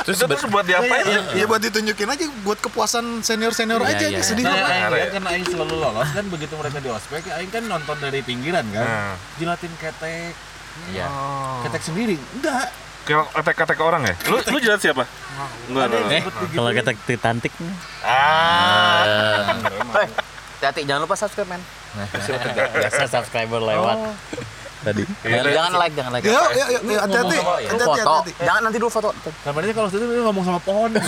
Terus 0.00 0.16
Itu 0.16 0.26
terus 0.26 0.48
buat 0.48 0.64
diapain? 0.64 1.04
ya 1.34 1.44
buat 1.44 1.60
ditunjukin 1.60 2.08
aja 2.08 2.24
buat 2.40 2.56
kepuasan 2.56 3.20
senior 3.20 3.52
senior 3.52 3.82
Iya, 3.82 3.90
aja 3.92 4.06
iya, 4.06 4.16
iya. 4.16 4.22
sedih 4.24 4.44
Nah, 4.44 4.54
apa 4.54 4.64
Aing 4.64 4.80
Parah 4.80 4.88
kan 4.88 4.96
ya? 4.96 5.10
karena 5.12 5.28
Aing 5.30 5.44
selalu 5.44 5.74
lolos 5.76 6.08
kan 6.08 6.24
begitu 6.24 6.54
mereka 6.56 6.78
di 6.78 6.88
ospek 6.88 7.22
Aing 7.28 7.50
kan 7.50 7.62
nonton 7.64 7.96
dari 7.98 8.20
pinggiran 8.22 8.64
kan 8.70 8.80
Nah. 8.80 9.14
Jilatin 9.36 9.72
ketek 9.76 10.32
Iya. 10.88 11.06
Ketek 11.66 11.82
sendiri 11.84 12.16
Enggak 12.32 12.70
Kayak 13.00 13.26
ketek-ketek 13.34 13.78
orang 13.80 14.02
ya? 14.04 14.14
Lu 14.24 14.36
lu 14.38 14.58
jelas 14.60 14.78
siapa? 14.78 15.02
Enggak, 15.66 15.88
digituin. 15.88 16.22
Kalau 16.52 16.70
kita 16.70 16.90
titantik 17.04 17.52
Ah. 18.00 19.56
Hati-hati 20.60 20.84
jangan 20.84 21.08
lupa 21.08 21.16
subscribe 21.16 21.48
men. 21.48 21.62
Biasa 22.76 23.08
subscriber 23.08 23.58
lewat 23.58 23.96
tadi. 24.80 25.08
Iya, 25.24 25.40
Jangan, 25.40 25.52
jangan 25.52 25.72
like, 25.74 25.94
jangan 25.94 26.12
like. 26.12 26.22
ya 26.22 26.32
ya 26.52 26.64
ya 26.68 26.78
ya, 26.78 26.98
hati-hati 27.00 27.36
foto. 27.74 27.92
hati-hati. 27.96 28.32
Jangan 28.38 28.60
nanti 28.62 28.76
dulu 28.76 28.90
foto. 28.90 29.08
Kamarnya 29.40 29.72
kalau 29.72 29.88
situ 29.88 30.04
dia 30.04 30.20
ngomong 30.20 30.40
sama 30.42 30.60
pohon 30.60 30.90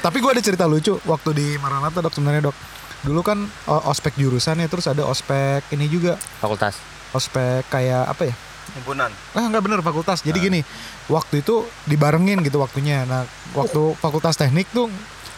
Tapi 0.00 0.16
gue 0.16 0.30
ada 0.30 0.40
cerita 0.40 0.64
lucu 0.64 0.96
waktu 1.04 1.30
di 1.30 1.46
Maranatha 1.58 2.00
dok 2.00 2.10
sebenarnya 2.10 2.48
dok. 2.48 2.56
Dulu 3.02 3.20
kan 3.20 3.38
ospek 3.66 4.14
jurusan 4.14 4.56
ya 4.56 4.66
terus 4.66 4.86
ada 4.86 5.02
ospek 5.04 5.66
ini 5.70 5.86
juga 5.86 6.14
Fakultas. 6.38 6.78
ospek 7.10 7.66
kayak 7.66 8.06
apa 8.06 8.30
ya? 8.30 8.34
himpunan 8.70 9.10
Ah 9.34 9.50
nggak 9.50 9.66
bener 9.66 9.80
fakultas. 9.82 10.22
Jadi 10.22 10.38
gini 10.38 10.60
waktu 11.06 11.42
itu 11.42 11.66
dibarengin 11.84 12.38
gitu 12.40 12.62
waktunya. 12.62 13.02
Nah 13.02 13.26
waktu 13.50 13.98
fakultas 13.98 14.38
teknik 14.38 14.70
tuh 14.70 14.86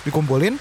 dikumpulin. 0.04 0.60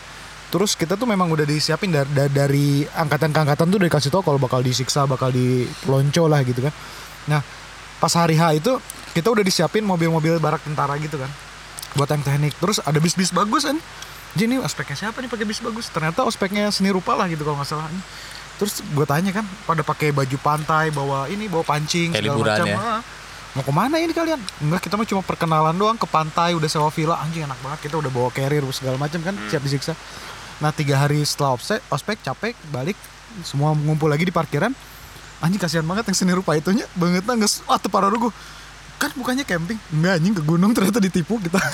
Terus 0.51 0.75
kita 0.75 0.99
tuh 0.99 1.07
memang 1.07 1.31
udah 1.31 1.47
disiapin 1.47 1.95
dari, 1.95 2.27
dari 2.27 2.67
angkatan 2.83 3.31
ke 3.31 3.39
angkatan 3.39 3.71
tuh 3.71 3.77
udah 3.79 3.87
dikasih 3.87 4.11
tau 4.11 4.19
kalau 4.19 4.35
bakal 4.35 4.59
disiksa, 4.59 5.07
bakal 5.07 5.31
dilonco 5.31 6.27
lah 6.27 6.43
gitu 6.43 6.67
kan. 6.67 6.73
Nah 7.31 7.39
pas 8.03 8.11
hari 8.19 8.35
H 8.35 8.59
itu 8.59 8.75
kita 9.15 9.31
udah 9.31 9.45
disiapin 9.47 9.87
mobil-mobil 9.87 10.41
barak 10.43 10.59
tentara 10.67 10.99
gitu 10.99 11.15
kan 11.15 11.31
buat 11.95 12.11
yang 12.11 12.19
teknik. 12.19 12.53
Terus 12.59 12.83
ada 12.83 12.99
bis-bis 12.99 13.31
bagus 13.31 13.63
kan 13.63 13.79
jadi 14.31 14.47
ini 14.47 14.55
ospeknya 14.63 14.95
siapa 15.07 15.19
nih 15.19 15.27
pakai 15.27 15.43
bis 15.43 15.59
bagus? 15.59 15.91
Ternyata 15.91 16.23
ospeknya 16.23 16.71
seni 16.71 16.87
rupa 16.87 17.19
lah 17.19 17.27
gitu 17.27 17.43
kalau 17.43 17.59
nggak 17.59 17.67
salah 17.67 17.87
terus 18.55 18.77
gue 18.85 19.05
tanya 19.09 19.33
kan 19.33 19.45
pada 19.65 19.81
pakai 19.81 20.13
baju 20.13 20.37
pantai 20.37 20.93
bawa 20.93 21.25
ini 21.33 21.49
bawa 21.49 21.65
pancing 21.65 22.13
Kayak 22.13 22.29
segala 22.29 22.37
liburan 22.37 22.57
macam. 22.61 22.67
ya? 22.69 22.77
Ah. 22.77 23.01
mau 23.51 23.63
ke 23.65 23.73
mana 23.73 23.95
ini 23.97 24.13
kalian? 24.13 24.39
Enggak 24.61 24.85
kita 24.85 24.95
mah 24.95 25.07
cuma 25.09 25.21
perkenalan 25.25 25.75
doang 25.75 25.97
ke 25.97 26.05
pantai 26.05 26.53
udah 26.53 26.69
sewa 26.69 26.93
villa. 26.93 27.17
Anjing 27.19 27.43
enak 27.43 27.57
banget. 27.59 27.89
Kita 27.89 27.97
udah 27.97 28.11
bawa 28.13 28.29
carrier 28.31 28.63
segala 28.71 28.95
macam 29.01 29.19
kan 29.25 29.35
siap 29.49 29.65
disiksa 29.65 29.97
nah 30.61 30.69
tiga 30.69 30.93
hari 30.93 31.25
setelah 31.25 31.57
ospek 31.57 31.81
ospek 31.89 32.17
capek 32.21 32.53
balik 32.69 32.97
semua 33.41 33.73
ngumpul 33.73 34.05
lagi 34.05 34.29
di 34.29 34.33
parkiran 34.33 34.69
anjing 35.41 35.57
kasihan 35.57 35.81
banget 35.81 36.05
yang 36.05 36.17
seni 36.17 36.37
rupa 36.37 36.53
itunya 36.53 36.85
banget 36.93 37.25
nangis 37.25 37.65
wah 37.65 37.81
tuh 37.81 37.89
parah 37.89 38.13
gue 38.13 38.29
kan 39.01 39.09
bukannya 39.17 39.41
camping 39.41 39.81
enggak 39.89 40.21
anjing 40.21 40.33
ke 40.37 40.43
gunung 40.45 40.77
ternyata 40.77 41.01
ditipu 41.01 41.41
kita 41.41 41.57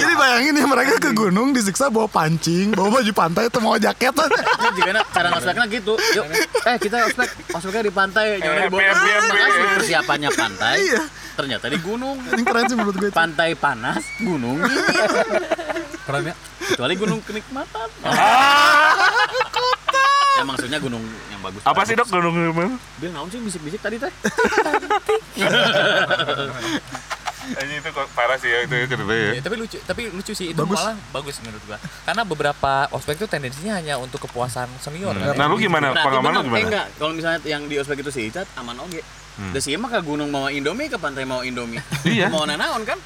jadi 0.00 0.14
bayangin 0.16 0.56
ya 0.56 0.64
mereka 0.64 0.96
ke 0.96 1.12
gunung 1.12 1.52
disiksa 1.52 1.92
bawa 1.92 2.08
pancing 2.08 2.72
bawa 2.72 2.96
baju 2.96 3.12
pantai 3.12 3.52
atau 3.52 3.60
mau 3.60 3.76
jaket 3.76 4.16
Ini 4.16 4.68
juga 4.72 5.04
cara 5.12 5.28
ngospeknya 5.28 5.64
gitu. 5.68 5.92
Yuk, 6.16 6.24
eh 6.64 6.76
kita 6.80 7.12
ospek, 7.12 7.28
ospeknya 7.52 7.84
di 7.84 7.92
pantai, 7.92 8.40
jangan 8.40 8.64
di 8.64 8.70
bawah. 8.72 8.96
Makasih 9.28 9.64
persiapannya 9.76 10.30
pantai. 10.32 10.76
Iya. 10.80 11.02
Ternyata 11.36 11.64
di 11.68 11.78
gunung. 11.84 12.16
Ini 12.32 12.42
keren 12.42 12.64
sih 12.64 12.76
menurut 12.76 12.96
gue 12.96 13.08
itu. 13.12 13.16
Pantai 13.16 13.52
panas, 13.52 14.00
gunung 14.24 14.56
dingin. 14.64 15.92
Keren 16.06 16.22
ya. 16.22 16.34
Kecuali 16.62 16.94
gunung 16.94 17.20
kenikmatan. 17.26 17.88
ya 20.36 20.44
maksudnya 20.44 20.78
gunung 20.78 21.02
yang 21.28 21.40
bagus. 21.42 21.60
Apa 21.66 21.82
sih 21.82 21.98
dok 21.98 22.06
gunung 22.06 22.34
gunung? 22.54 22.78
Bil 23.02 23.10
naon 23.10 23.26
sih 23.26 23.42
bisik-bisik 23.42 23.82
tadi 23.82 23.98
teh? 23.98 24.12
Ini 27.46 27.78
itu 27.78 27.88
kok 27.94 28.10
parah 28.10 28.34
sih 28.42 28.50
ya 28.50 28.66
itu 28.66 28.74
itu 28.74 28.94
ya. 29.06 29.38
Ya, 29.38 29.42
tapi 29.42 29.54
lucu, 29.54 29.78
tapi 29.86 30.10
lucu 30.10 30.34
sih 30.34 30.50
itu 30.50 30.58
Bagus. 30.58 30.82
malah 30.82 30.98
bagus 31.14 31.38
menurut 31.46 31.62
gua. 31.62 31.78
Karena 32.02 32.26
beberapa 32.26 32.90
ospek 32.90 33.22
itu 33.22 33.30
tendensinya 33.30 33.78
hanya 33.78 33.94
untuk 34.02 34.26
kepuasan 34.26 34.66
senior 34.82 35.14
kan. 35.14 35.38
Nah 35.38 35.46
lu 35.46 35.54
gimana? 35.54 35.94
Berarti 35.94 36.06
Pengalaman 36.10 36.26
lu 36.26 36.34
bener, 36.34 36.42
eh, 36.42 36.46
gimana? 36.50 36.66
enggak, 36.66 36.86
kalau 36.98 37.12
misalnya 37.14 37.38
yang 37.46 37.62
di 37.70 37.78
ospek 37.78 38.02
itu 38.02 38.10
si 38.10 38.26
Icat 38.26 38.50
aman 38.58 38.74
oge. 38.82 38.98
Hmm. 39.38 39.54
Da 39.54 39.62
sih 39.62 39.78
mah 39.78 39.86
ke 39.86 40.00
gunung 40.02 40.34
mau 40.34 40.50
Indomie 40.50 40.90
ke 40.90 40.98
pantai 40.98 41.22
mau 41.22 41.46
Indomie. 41.46 41.78
Iya. 42.02 42.34
Mau 42.34 42.42
nanaon 42.42 42.82
kan? 42.82 42.98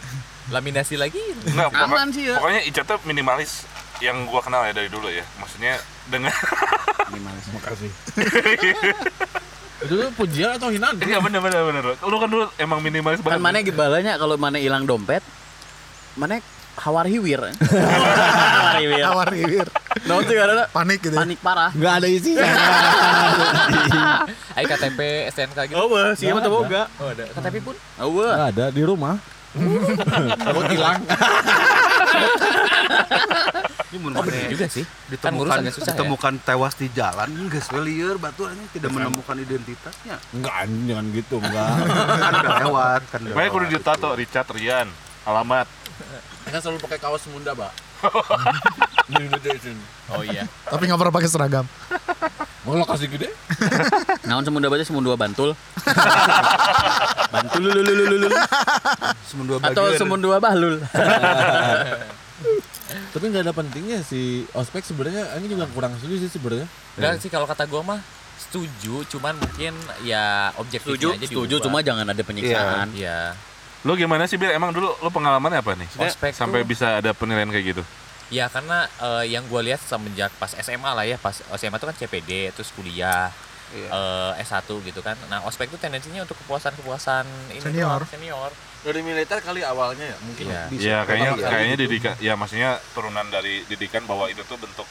Laminasi 0.49 0.97
lagi. 0.97 1.21
Enggak, 1.45 1.69
pokok- 1.69 1.85
Aman 1.87 2.09
sih 2.11 2.25
ya. 2.27 2.41
Pokoknya 2.41 2.61
Ica 2.65 2.83
tuh 2.83 2.97
minimalis 3.05 3.69
yang 4.01 4.25
gua 4.25 4.41
kenal 4.41 4.65
ya 4.65 4.73
dari 4.73 4.89
dulu 4.89 5.07
ya. 5.07 5.23
Maksudnya 5.37 5.77
dengan 6.07 6.31
Makasih. 7.51 7.91
itu 9.81 9.93
tuh 9.97 10.09
pujian 10.15 10.55
atau 10.55 10.69
hinaan? 10.69 10.95
Iya 10.99 11.19
bener 11.19 11.39
bener 11.39 11.61
bener. 11.63 11.83
Lu 11.99 12.17
kan 12.17 12.27
dulu 12.27 12.45
emang 12.57 12.79
minimalis 12.79 13.19
Kan 13.19 13.31
banget. 13.31 13.43
mana 13.43 13.57
gibalanya 13.61 14.13
kalau 14.15 14.37
mana 14.37 14.57
hilang 14.57 14.85
dompet, 14.85 15.21
mana 16.15 16.39
hawar 16.79 17.05
hiwir. 17.09 17.41
hawar 17.41 18.77
hiwir. 18.79 19.05
Awar 19.05 19.29
iwir. 19.33 19.67
Naon 20.05 20.23
sih 20.23 20.35
karena 20.35 20.65
Panik 20.69 20.99
gitu. 21.01 21.13
ya. 21.13 21.19
panik 21.19 21.39
parah. 21.41 21.71
Enggak 21.71 21.93
ada 21.97 22.07
isi. 22.09 22.33
Ai 24.57 24.65
KTP, 24.65 24.99
STNK 25.29 25.59
gitu. 25.67 25.77
Oh, 25.77 25.87
wah, 25.89 26.13
sih 26.15 26.29
mah 26.29 26.41
teu 26.41 26.51
boga. 26.51 26.83
Oh, 26.97 27.09
ada. 27.09 27.25
KTP 27.29 27.55
pun 27.61 27.75
Oh, 27.99 28.23
ada 28.23 28.69
di 28.69 28.81
rumah. 28.81 29.17
Takut 29.53 30.65
hilang. 30.69 31.01
Ini 33.91 33.99
mun 33.99 34.13
Oh, 34.15 34.23
bener 34.23 34.47
juga 34.47 34.67
sih. 34.67 34.87
Kan 34.87 35.11
ditemukan 35.11 35.57
agak 35.59 35.75
susah 35.75 35.83
ya. 35.85 35.95
ditemukan 35.97 36.35
tewas 36.41 36.75
di 36.75 36.87
jalan 36.91 37.27
geus 37.51 37.67
we 37.69 37.81
lieur 37.83 38.15
batu 38.17 38.47
ini 38.47 38.63
tidak 38.71 38.95
menemukan 38.95 39.35
identitasnya 39.35 40.17
Enggak, 40.31 40.55
anjing, 40.63 40.85
jangan 40.87 41.07
gitu, 41.11 41.37
enggak. 41.43 41.75
kan 42.17 42.33
udah 42.37 42.55
lewat 42.63 43.03
kan 43.11 43.19
udah 43.21 43.35
Makanya 43.35 43.51
kudu 43.51 43.67
ditato 43.69 44.09
Richard 44.15 44.49
Rian. 44.55 44.89
Alamat. 45.23 45.67
Kan 46.47 46.61
selalu 46.61 46.79
pakai 46.81 46.99
kaos 46.99 47.27
Munda, 47.27 47.51
Pak. 47.53 47.90
Oh 50.11 50.23
iya. 50.27 50.45
Tapi 50.67 50.83
nggak 50.87 50.99
pernah 50.99 51.15
pakai 51.15 51.31
seragam. 51.31 51.65
Mau 52.67 52.77
lokasi 52.77 53.09
gede? 53.09 53.31
Naon 54.29 54.45
semunda 54.45 54.69
baca 54.69 54.85
semunda 54.85 55.17
bantul. 55.17 55.55
bantul 57.35 57.61
lulu 57.63 57.81
lulu 57.81 58.05
lulu. 58.17 58.29
Semua 59.25 59.45
dua 59.47 59.59
Atau 59.71 59.85
semunda 59.97 60.39
bahlul. 60.39 60.83
Tapi 63.11 63.25
nggak 63.31 63.45
ada 63.47 63.55
pentingnya 63.55 64.03
si 64.03 64.47
ospek 64.55 64.87
sebenarnya 64.87 65.39
ini 65.39 65.47
juga 65.51 65.67
kurang 65.71 65.95
setuju 65.99 66.27
sih 66.27 66.31
sebenarnya. 66.31 66.67
Enggak 66.99 67.23
sih 67.23 67.31
kalau 67.31 67.47
kata 67.47 67.67
gua 67.67 67.83
mah 67.83 68.01
setuju, 68.51 69.07
cuman 69.15 69.39
mungkin 69.39 69.79
ya 70.03 70.51
objektifnya 70.59 70.99
Setuju, 70.99 71.09
aja 71.15 71.27
setuju 71.31 71.55
diubah. 71.61 71.65
cuma 71.71 71.79
jangan 71.87 72.07
ada 72.11 72.23
penyiksaan. 72.27 72.89
Iya. 72.99 73.39
Lu 73.81 73.93
gimana 73.95 74.25
sih 74.25 74.37
Bil? 74.37 74.51
Emang 74.51 74.71
dulu 74.71 74.93
lu 74.95 75.09
pengalamannya 75.09 75.59
apa 75.59 75.73
nih? 75.73 75.89
Ospek 75.97 76.33
Sampai 76.33 76.63
tuh- 76.63 76.69
bisa 76.69 77.01
ada 77.01 77.11
penilaian 77.13 77.49
kayak 77.49 77.67
gitu. 77.71 77.83
Ya 78.29 78.47
karena 78.47 78.87
eh, 78.87 79.25
yang 79.29 79.43
gue 79.43 79.61
lihat 79.61 79.81
semenjak 79.81 80.31
pas 80.37 80.53
SMA 80.53 80.87
lah 80.87 81.03
ya, 81.03 81.17
pas 81.17 81.35
SMA 81.51 81.75
itu 81.75 81.85
kan 81.85 81.97
CPD, 81.97 82.31
terus 82.53 82.71
kuliah, 82.71 83.33
Iya. 83.71 83.89
eh, 84.37 84.45
S1 84.45 84.69
gitu 84.85 85.01
kan. 85.01 85.17
Nah 85.27 85.43
ospek 85.43 85.67
itu 85.67 85.77
tendensinya 85.77 86.23
untuk 86.23 86.39
kepuasan-kepuasan 86.39 87.27
ini 87.51 87.59
Senior. 87.61 87.99
doang, 87.99 88.07
senior. 88.07 88.51
Dari 88.81 89.01
militer 89.01 89.39
kali 89.39 89.61
awalnya 89.61 90.07
ya, 90.07 90.17
mungkin. 90.23 90.45
Iya. 90.47 90.63
Bisa. 90.69 90.83
Iya, 90.83 90.99
kayaknya 91.05 91.31
kayaknya 91.43 91.77
didikan 91.79 92.15
ya 92.19 92.33
maksudnya 92.35 92.71
turunan 92.93 93.27
dari 93.29 93.65
didikan 93.67 94.05
bahwa 94.05 94.25
itu 94.27 94.41
tuh 94.43 94.57
bentuk 94.57 94.87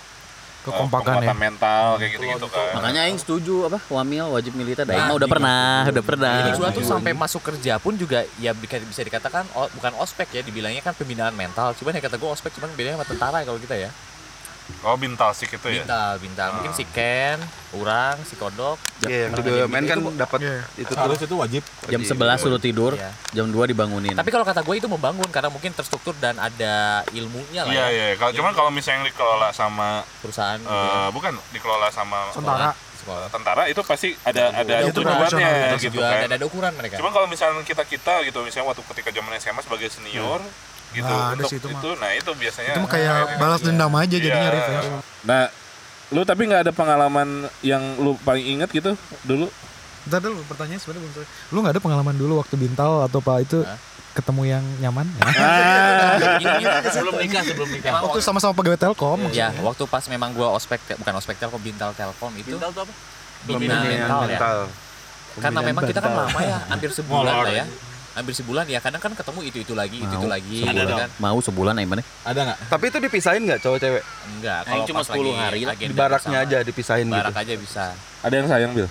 Kekompakan 0.69 1.05
ya. 1.09 1.15
penguatan 1.19 1.39
mental 1.39 1.85
kayak 1.97 2.11
gitu-gitu 2.15 2.47
kan. 2.53 2.71
Makanya 2.77 2.99
aing 3.09 3.19
setuju 3.19 3.55
apa 3.67 3.79
wamil 3.89 4.25
wajib 4.33 4.53
militer. 4.53 4.85
Dah, 4.85 4.93
aing 4.93 5.09
mah 5.09 5.17
udah 5.17 5.29
pernah, 5.29 5.67
udah 5.89 6.05
pernah. 6.05 6.35
Jadi 6.45 6.51
gua 6.61 6.69
tuh 6.69 6.85
sampai 6.85 7.11
masuk 7.17 7.41
kerja 7.41 7.81
pun 7.81 7.97
juga 7.97 8.23
ya 8.37 8.53
bisa 8.61 9.01
dikatakan 9.01 9.49
bukan 9.75 9.93
ospek 9.97 10.29
ya, 10.35 10.41
dibilangnya 10.45 10.85
kan 10.85 10.93
pembinaan 10.93 11.33
mental. 11.33 11.73
Cuman 11.73 11.97
ya 11.97 12.01
kata 12.05 12.15
gue 12.21 12.29
ospek 12.29 12.53
cuman 12.55 12.69
bedanya 12.77 13.01
sama 13.01 13.07
tentara 13.09 13.41
kalau 13.43 13.59
kita 13.59 13.75
ya. 13.75 13.91
Oh, 14.79 14.95
bintal 14.95 15.31
sik 15.31 15.51
itu 15.51 15.67
ya. 15.67 15.83
Bintal, 15.83 16.13
bintal. 16.17 16.49
Mungkin 16.55 16.71
si 16.71 16.87
Ken, 16.87 17.35
Urang, 17.71 18.15
si 18.23 18.33
Kodok. 18.33 18.79
Iya, 19.01 19.27
yang 19.27 19.35
BUMN 19.35 19.69
jadi 19.75 19.87
kan 19.87 19.97
gitu, 19.97 20.09
dapat 20.15 20.39
Iya. 20.39 20.57
itu 20.77 20.89
tuh 20.89 20.97
Harus 20.97 21.19
itu 21.19 21.35
wajib. 21.35 21.63
Jam 21.85 22.01
11 22.01 22.39
suruh 22.39 22.57
tidur, 22.57 22.91
Iya. 22.93 23.11
jam 23.31 23.47
2 23.47 23.67
dibangunin. 23.67 24.13
Tapi 24.13 24.29
kalau 24.29 24.41
kata 24.41 24.61
gue 24.61 24.75
itu 24.75 24.87
membangun 24.87 25.27
karena 25.27 25.47
mungkin 25.47 25.71
terstruktur 25.71 26.15
dan 26.15 26.35
ada 26.35 26.75
ilmunya 27.11 27.63
lah 27.63 27.71
Iya, 27.71 27.85
ya. 27.85 28.05
iya. 28.09 28.15
Kalau 28.15 28.31
cuman 28.31 28.51
kalau 28.53 28.69
misalnya 28.69 29.03
dikelola 29.05 29.51
sama 29.51 30.01
Perusahaan 30.19 30.57
eh, 30.57 31.09
bukan 31.11 31.35
dikelola 31.49 31.89
sama 31.89 32.31
Tentara. 32.31 32.71
sekolah. 32.95 33.27
tentara 33.31 33.63
itu 33.65 33.79
pasti 33.81 34.11
ada 34.21 34.53
ada 34.53 34.85
Itu 34.85 35.01
tujuannya 35.01 35.71
gitu 35.77 35.97
kan. 35.97 36.19
ada, 36.19 36.35
ada 36.35 36.45
ukuran 36.45 36.69
mereka. 36.75 36.99
Cuman 36.99 37.09
kalau 37.09 37.25
misalnya 37.25 37.63
kita 37.63 37.81
kita 37.81 38.21
gitu 38.21 38.43
misalnya 38.43 38.69
waktu 38.69 38.83
ketika 38.85 39.09
zaman 39.09 39.33
SMA 39.35 39.59
sebagai 39.59 39.87
senior 39.87 40.43
gitu 40.91 41.05
Nah, 41.05 41.29
ada 41.29 41.37
untuk 41.37 41.47
sih 41.47 41.57
itu 41.57 41.67
itu, 41.67 41.89
mah. 41.89 41.97
nah 41.97 42.11
itu 42.11 42.31
biasanya 42.31 42.71
Itu 42.71 42.79
mah 42.79 42.89
kayak 42.89 43.13
balas 43.35 43.59
dendam 43.59 43.93
aja 43.93 44.09
jadinya 44.11 44.41
Iya. 44.41 44.51
Rif 44.51 44.67
ya. 44.67 44.81
Nah, 45.21 45.41
lu 46.09 46.21
tapi 46.23 46.41
nggak 46.43 46.61
ada 46.63 46.71
pengalaman 46.71 47.29
yang 47.61 47.81
lu 47.97 48.17
paling 48.19 48.45
inget 48.47 48.69
gitu 48.69 48.97
dulu? 49.23 49.45
Bentar 50.01 50.21
dulu 50.23 50.41
pertanyaan 50.43 50.79
sebenarnya 50.79 51.01
belum 51.03 51.13
selesai. 51.15 51.31
Lu 51.47 51.57
nggak 51.59 51.73
ada 51.75 51.81
pengalaman 51.81 52.15
dulu 52.15 52.33
waktu 52.37 52.55
bintal 52.55 53.03
atau 53.03 53.19
apa 53.19 53.33
itu 53.39 53.61
Hah? 53.61 53.77
ketemu 54.11 54.41
yang 54.49 54.63
nyaman? 54.79 55.05
sebelum 56.89 57.13
nikah, 57.15 57.43
sebelum 57.43 57.69
nikah. 57.69 57.91
Waktu 58.01 58.19
sama-sama 58.19 58.53
pegawai 58.53 58.79
Telkom. 58.79 59.29
Ya, 59.29 59.53
waktu 59.59 59.83
pas 59.85 60.03
memang 60.07 60.33
gua 60.33 60.51
ospek 60.51 60.79
bukan 60.97 61.13
ospek 61.15 61.37
Telkom, 61.37 61.59
Bintal 61.59 61.93
Telkom 61.93 62.33
itu 62.35 62.55
Bintal 62.55 62.71
tuh 62.71 62.83
apa? 62.83 62.93
pembinaan 63.39 63.85
mental 63.85 64.19
ya. 64.19 64.29
mental. 64.35 64.57
Karena 65.39 65.59
memang 65.63 65.83
kita 65.85 65.99
kan 66.01 66.11
lama 66.11 66.39
ya, 66.41 66.57
hampir 66.67 66.89
sebulan 66.97 67.33
lah 67.39 67.53
ya. 67.53 67.65
Hampir 68.09 68.33
sebulan 68.33 68.65
ya, 68.65 68.79
kadang 68.79 68.99
kan 68.99 69.13
ketemu 69.13 69.39
itu-itu 69.43 69.73
lagi, 69.73 69.97
itu-itu 69.97 70.25
Mau. 70.25 70.31
lagi 70.31 70.59
Ada 70.61 70.71
gitu 70.73 70.85
dong. 70.87 70.99
kan. 70.99 71.09
Mau 71.17 71.37
sebulan 71.39 71.73
aing 71.75 71.87
mana? 71.87 72.03
Ada 72.21 72.39
nggak? 72.41 72.57
Tapi 72.67 72.83
itu 72.85 72.97
dipisahin 72.99 73.41
nggak 73.43 73.59
cowok 73.59 73.77
cewek? 73.77 74.03
Enggak, 74.27 74.61
kalau 74.65 74.83
cuma 74.83 74.99
pas 74.99 75.07
10 75.07 75.15
lagi 75.15 75.31
hari 75.35 75.61
lah. 75.61 75.73
Di 75.73 75.79
agenda 75.79 75.95
baraknya 75.95 76.37
aja 76.41 76.57
dipisahin 76.61 77.07
Barak 77.07 77.31
gitu. 77.31 77.39
aja 77.39 77.53
bisa. 77.55 77.85
Ada 78.21 78.33
yang 78.35 78.47
sayang 78.47 78.71
bil? 78.73 78.87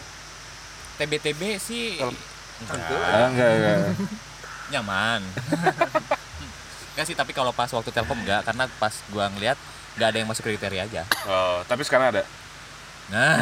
TBTB 0.97 1.43
sih 1.59 1.99
Ah, 2.01 3.31
enggak 3.31 3.51
enggak. 3.53 3.79
nyaman. 4.73 5.21
Enggak 6.93 7.07
sih, 7.07 7.15
tapi 7.15 7.31
kalau 7.31 7.55
pas 7.55 7.71
waktu 7.71 7.95
Telkom 7.95 8.19
enggak 8.19 8.43
karena 8.43 8.67
pas 8.77 8.91
gua 9.09 9.31
ngeliat 9.31 9.55
nggak 9.95 10.09
ada 10.11 10.19
yang 10.19 10.27
masuk 10.27 10.43
kriteria 10.43 10.83
aja. 10.83 11.03
Oh, 11.25 11.63
tapi 11.65 11.87
sekarang 11.87 12.11
ada. 12.11 12.27
Nah, 13.09 13.40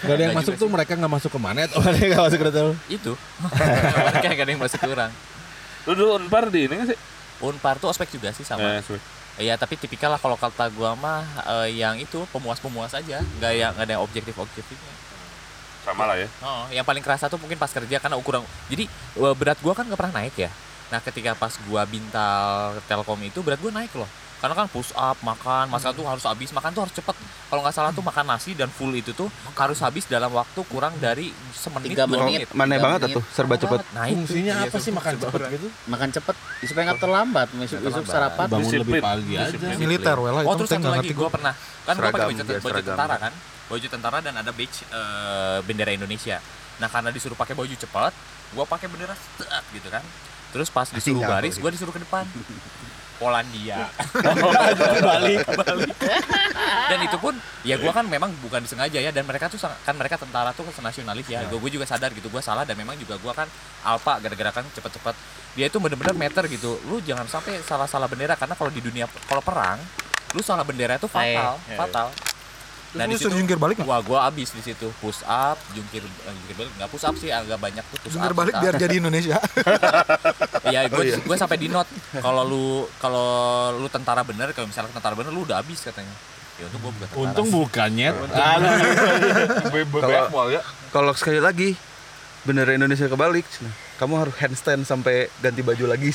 Gak 0.00 0.16
ada 0.16 0.22
yang 0.24 0.36
masuk 0.36 0.56
tuh 0.56 0.64
mereka 0.64 0.96
nggak 0.96 1.12
masuk 1.12 1.30
ke 1.36 1.40
mana 1.40 1.68
atau 1.68 1.76
ada 1.84 1.92
yang 1.92 2.16
nggak 2.16 2.24
masuk 2.24 2.38
ke 2.40 2.46
hotel? 2.48 2.68
itu. 2.88 3.12
Mereka 4.08 4.26
nggak 4.32 4.44
ada 4.48 4.52
yang 4.56 4.62
masuk 4.64 4.80
kurang. 4.80 5.12
Lu 5.84 5.92
dulu 5.92 6.10
unpar 6.16 6.48
di 6.48 6.64
ini 6.64 6.74
nggak 6.80 6.88
sih? 6.88 6.98
Unpar 7.44 7.76
tuh 7.76 7.92
ospek 7.92 8.08
juga 8.08 8.32
sih 8.32 8.48
sama. 8.48 8.80
Eh. 8.80 9.00
Iya, 9.34 9.60
tapi 9.60 9.76
tipikal 9.76 10.08
lah 10.08 10.20
kalau 10.22 10.40
kata 10.40 10.72
gua 10.72 10.96
mah 10.96 11.20
eh, 11.60 11.76
yang 11.76 12.00
itu 12.00 12.24
pemuas-pemuas 12.32 12.96
aja, 12.96 13.20
nggak 13.20 13.52
yang 13.52 13.70
nggak 13.76 13.84
ada 13.84 13.92
yang 13.98 14.04
objektif-objektifnya. 14.04 14.94
sama 15.84 16.08
lah 16.08 16.16
ya. 16.16 16.24
Oh, 16.40 16.64
yang 16.72 16.80
paling 16.80 17.04
kerasa 17.04 17.28
tuh 17.28 17.36
mungkin 17.36 17.60
pas 17.60 17.68
kerja 17.68 18.00
karena 18.00 18.16
ukuran. 18.16 18.40
Jadi 18.72 18.88
eh, 18.88 19.34
berat 19.36 19.60
gua 19.60 19.76
kan 19.76 19.84
nggak 19.84 20.00
pernah 20.00 20.24
naik 20.24 20.32
ya. 20.38 20.48
Nah, 20.88 21.04
ketika 21.04 21.36
pas 21.36 21.52
gua 21.68 21.84
bintal 21.84 22.80
Telkom 22.88 23.20
itu 23.20 23.44
berat 23.44 23.60
gua 23.60 23.68
naik 23.68 23.92
loh. 23.92 24.08
Karena 24.44 24.60
kan 24.60 24.68
push 24.68 24.92
up 24.92 25.16
makan 25.24 25.72
masakan 25.72 25.96
tuh 25.96 26.04
harus 26.04 26.20
habis 26.28 26.52
makan 26.52 26.68
tuh 26.68 26.84
harus 26.84 26.92
cepet 26.92 27.16
kalau 27.48 27.64
nggak 27.64 27.72
salah 27.72 27.96
tuh 27.96 28.04
makan 28.04 28.28
nasi 28.28 28.52
dan 28.52 28.68
full 28.68 28.92
itu 28.92 29.16
tuh 29.16 29.32
harus 29.56 29.80
habis 29.80 30.04
dalam 30.04 30.28
waktu 30.28 30.60
kurang 30.68 30.92
dari 31.00 31.32
semenit 31.56 31.96
Tiga 31.96 32.04
menit. 32.04 32.44
menit 32.44 32.48
Mana 32.52 32.76
banget 32.76 33.08
menit. 33.08 33.16
tuh 33.16 33.24
serba 33.32 33.56
cepet. 33.56 33.80
nah 33.96 34.04
itu 34.04 34.20
Fungsinya 34.20 34.54
iya, 34.60 34.68
apa 34.68 34.76
sih 34.76 34.92
makan 34.92 35.12
cepet 35.16 35.40
gitu? 35.48 35.68
makan 35.88 36.08
cepet 36.12 36.36
supaya 36.60 36.82
nggak 36.92 37.00
terlambat 37.00 37.48
Besok 37.56 37.78
besok 37.80 38.04
sarapan 38.04 38.46
Bangun 38.52 38.68
Disiplin. 38.68 38.84
lebih 38.84 39.00
pagi 39.00 39.32
aja. 39.40 39.56
Militer 39.80 40.16
well 40.20 40.36
Oh 40.44 40.54
terus 40.60 40.68
satu 40.68 40.92
lagi 40.92 41.08
gue 41.08 41.28
pernah 41.32 41.54
kan 41.88 41.94
gue 41.96 42.04
pakai 42.04 42.28
baju, 42.28 42.42
seragam. 42.44 42.84
tentara 42.84 43.16
kan 43.16 43.32
baju 43.64 43.86
tentara 43.88 44.18
dan 44.20 44.34
ada 44.36 44.52
badge 44.52 44.84
eh, 44.92 45.58
bendera 45.64 45.88
Indonesia. 45.88 46.36
Nah 46.84 46.92
karena 46.92 47.08
disuruh 47.08 47.32
pakai 47.32 47.56
baju 47.56 47.72
cepat, 47.72 48.12
gue 48.52 48.64
pakai 48.68 48.92
bendera 48.92 49.16
gitu 49.72 49.88
kan. 49.88 50.04
Terus 50.52 50.68
pas 50.68 50.84
disuruh 50.84 51.24
sorry. 51.24 51.48
gue 51.48 51.70
disuruh 51.72 51.96
ke 51.96 52.04
depan. 52.04 52.28
Polandia. 53.24 53.88
balik, 55.08 55.48
balik. 55.64 55.96
Dan 56.92 56.98
itu 57.08 57.16
pun 57.16 57.32
ya 57.64 57.80
gue 57.80 57.88
kan 57.88 58.04
memang 58.04 58.28
bukan 58.44 58.60
disengaja 58.60 59.00
ya 59.00 59.08
dan 59.08 59.24
mereka 59.24 59.48
tuh 59.48 59.56
kan 59.56 59.94
mereka 59.96 60.20
tentara 60.20 60.52
tuh 60.52 60.68
nasionalis 60.84 61.24
ya. 61.24 61.40
Gue 61.48 61.70
juga 61.72 61.88
sadar 61.88 62.12
gitu 62.12 62.28
gue 62.28 62.42
salah 62.44 62.68
dan 62.68 62.76
memang 62.76 63.00
juga 63.00 63.16
gue 63.16 63.32
kan 63.32 63.48
alpa 63.80 64.20
gara-gara 64.20 64.60
kan 64.60 64.64
cepet-cepet. 64.76 65.14
Dia 65.56 65.72
itu 65.72 65.80
bener-bener 65.80 66.12
meter 66.12 66.44
gitu. 66.52 66.76
Lu 66.84 67.00
jangan 67.00 67.24
sampai 67.24 67.64
salah-salah 67.64 68.04
bendera 68.12 68.36
karena 68.36 68.52
kalau 68.52 68.68
di 68.68 68.84
dunia 68.84 69.08
kalau 69.24 69.40
perang 69.40 69.80
lu 70.34 70.42
salah 70.42 70.66
bendera 70.66 70.98
itu 70.98 71.06
fatal, 71.06 71.56
Eh, 71.70 71.72
eh. 71.72 71.78
fatal. 71.78 72.06
Nah, 72.94 73.04
di 73.04 73.16
situ- 73.16 73.34
jungkir 73.34 73.56
balik? 73.56 73.82
Wah, 73.82 73.98
gua 74.00 74.24
abis 74.24 74.50
di 74.50 74.62
situ 74.62 74.86
push 74.98 75.22
up, 75.24 75.58
jungkir 75.70 75.98
eh, 76.00 76.32
jungkir 76.32 76.54
balik 76.56 76.70
nggak 76.74 76.88
push 76.88 77.02
up 77.02 77.14
sih 77.14 77.28
agak 77.28 77.58
banyak 77.58 77.82
tuh 77.84 77.98
push 78.00 78.12
Jungkir 78.12 78.30
up. 78.30 78.38
balik 78.38 78.54
biar 78.56 78.74
jadi 78.76 78.94
Indonesia. 78.96 79.36
Iya, 80.64 80.80
gue 80.86 80.94
Oh, 80.94 81.04
iya. 81.04 81.18
gue 81.18 81.36
sampai 81.36 81.56
di 81.56 81.66
note 81.66 81.90
kalau 82.16 82.42
lu 82.42 82.66
kalau 82.96 83.28
lu 83.74 83.88
tentara 83.88 84.22
bener, 84.22 84.50
kalau 84.50 84.64
misalnya 84.64 84.90
tentara 84.90 85.12
bener 85.12 85.28
lu 85.28 85.42
udah 85.42 85.58
habis 85.58 85.82
katanya. 85.82 86.14
Ya 86.54 86.64
untung 86.66 86.80
gua 86.80 86.92
bukan 86.92 87.04
tentara. 87.04 87.22
Untung 87.26 87.46
bukannya. 87.50 88.08
Kalau 90.24 90.46
kalau 90.90 91.12
sekali 91.12 91.38
lagi 91.38 91.74
bendera 92.44 92.76
Indonesia 92.76 93.08
kebalik, 93.08 93.48
Cina, 93.48 93.72
kamu 93.96 94.14
harus 94.20 94.34
handstand 94.36 94.84
sampai 94.84 95.32
ganti 95.40 95.64
baju 95.64 95.84
lagi. 95.88 96.12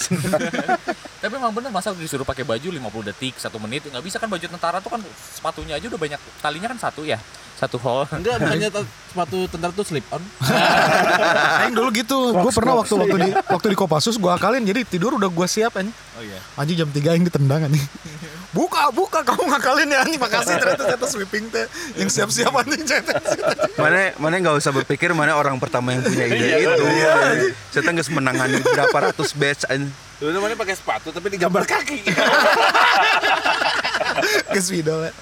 Tapi 1.19 1.33
memang 1.35 1.51
bener 1.51 1.67
masa 1.73 1.91
disuruh 1.91 2.23
pakai 2.23 2.47
baju 2.47 2.69
50 2.71 3.09
detik, 3.11 3.35
satu 3.35 3.59
menit 3.59 3.83
nggak 3.83 3.99
bisa 3.99 4.21
kan 4.21 4.31
baju 4.31 4.45
tentara 4.45 4.79
tuh 4.79 4.93
kan 4.95 5.01
sepatunya 5.35 5.75
aja 5.75 5.91
udah 5.91 5.99
banyak 5.99 6.21
talinya 6.39 6.71
kan 6.71 6.79
satu 6.79 7.03
ya, 7.03 7.19
satu 7.59 7.75
hole. 7.75 8.07
Enggak, 8.15 8.39
t- 8.79 8.89
sepatu 9.11 9.37
tentara 9.51 9.75
tuh 9.75 9.83
slip 9.83 10.07
on. 10.15 10.23
Aing 11.67 11.75
dulu 11.75 11.89
gitu. 11.91 12.31
Gue 12.31 12.51
pernah 12.55 12.79
waktu 12.79 12.95
waktu 12.95 13.17
di 13.19 13.29
waktu 13.35 13.67
di 13.73 13.77
Kopassus 13.77 14.15
gue 14.15 14.31
akalin 14.31 14.63
jadi 14.63 14.87
tidur 14.87 15.19
udah 15.19 15.27
gue 15.27 15.47
siap 15.49 15.75
anjing. 15.75 15.91
Oh 16.15 16.23
iya. 16.23 16.39
Anjing 16.55 16.77
jam 16.79 16.89
3 16.93 17.03
aing 17.19 17.25
ditendang 17.27 17.67
anjing. 17.67 17.83
Buka, 18.49 18.89
buka 18.89 19.21
kamu 19.21 19.45
ngakalin 19.45 19.93
ya 19.93 20.01
anjing. 20.01 20.17
Makasih 20.17 20.57
ternyata 20.57 20.81
ternyata 20.81 21.05
sweeping 21.05 21.45
teh 21.53 21.69
yang 22.01 22.09
siap-siap 22.09 22.49
anjing 22.49 22.81
ternyata. 22.81 23.21
mana 23.77 24.09
mana 24.17 24.33
nggak 24.41 24.57
usah 24.57 24.73
berpikir 24.73 25.13
mana 25.13 25.37
orang 25.37 25.61
pertama 25.61 25.93
yang 25.93 26.01
punya 26.01 26.25
ide 26.25 26.65
itu. 26.65 26.85
Saya 27.69 27.93
nggak 27.93 28.09
menangani 28.09 28.57
berapa 28.65 28.97
ratus 29.13 29.37
batch 29.37 29.69
anjing. 29.69 29.93
Dulu 30.19 30.29
namanya 30.33 30.57
pakai 30.57 30.75
sepatu 30.75 31.13
tapi 31.13 31.29
digambar 31.29 31.63
kaki. 31.69 32.01
Ke 34.49 34.59
spidol 34.59 35.07
ya. 35.07 35.13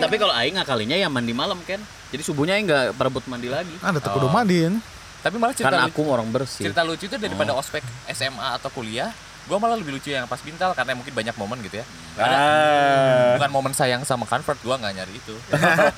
Tapi 0.00 0.16
kalau 0.16 0.32
aing 0.32 0.56
ngakalinya 0.56 0.96
ya 0.96 1.12
mandi 1.12 1.36
malam 1.36 1.60
kan 1.68 1.78
jadi 2.08 2.22
subuhnya 2.24 2.56
aing 2.56 2.66
nggak 2.66 2.96
perebut 2.96 3.28
mandi 3.28 3.52
lagi 3.52 3.76
Ada 3.84 4.00
tuh 4.00 4.10
kudu 4.16 4.28
mandi 4.32 4.64
kan. 4.64 4.74
Tapi 5.18 5.34
malah 5.36 5.50
cerita 5.50 5.74
kan 5.74 5.90
lucu, 5.90 5.98
aku 5.98 6.02
orang 6.14 6.28
bersih 6.30 6.64
cerita 6.70 6.86
lucu 6.86 7.10
itu 7.10 7.16
daripada 7.18 7.50
ospek 7.58 7.82
SMA 8.14 8.54
atau 8.54 8.70
kuliah, 8.70 9.10
gua 9.48 9.58
malah 9.58 9.74
lebih 9.74 9.96
lucu 9.96 10.08
yang 10.08 10.24
pas 10.24 10.38
bintal 10.38 10.70
karena 10.72 10.92
mungkin 10.92 11.10
banyak 11.10 11.32
momen 11.34 11.58
gitu 11.60 11.80
ya. 11.80 11.86
Ada 12.14 12.36
Ah. 12.36 13.28
bukan 13.34 13.50
momen 13.50 13.72
sayang 13.72 14.04
sama 14.04 14.22
convert 14.22 14.60
gua 14.60 14.76
nggak 14.76 14.92
nyari 14.94 15.14
itu. 15.14 15.34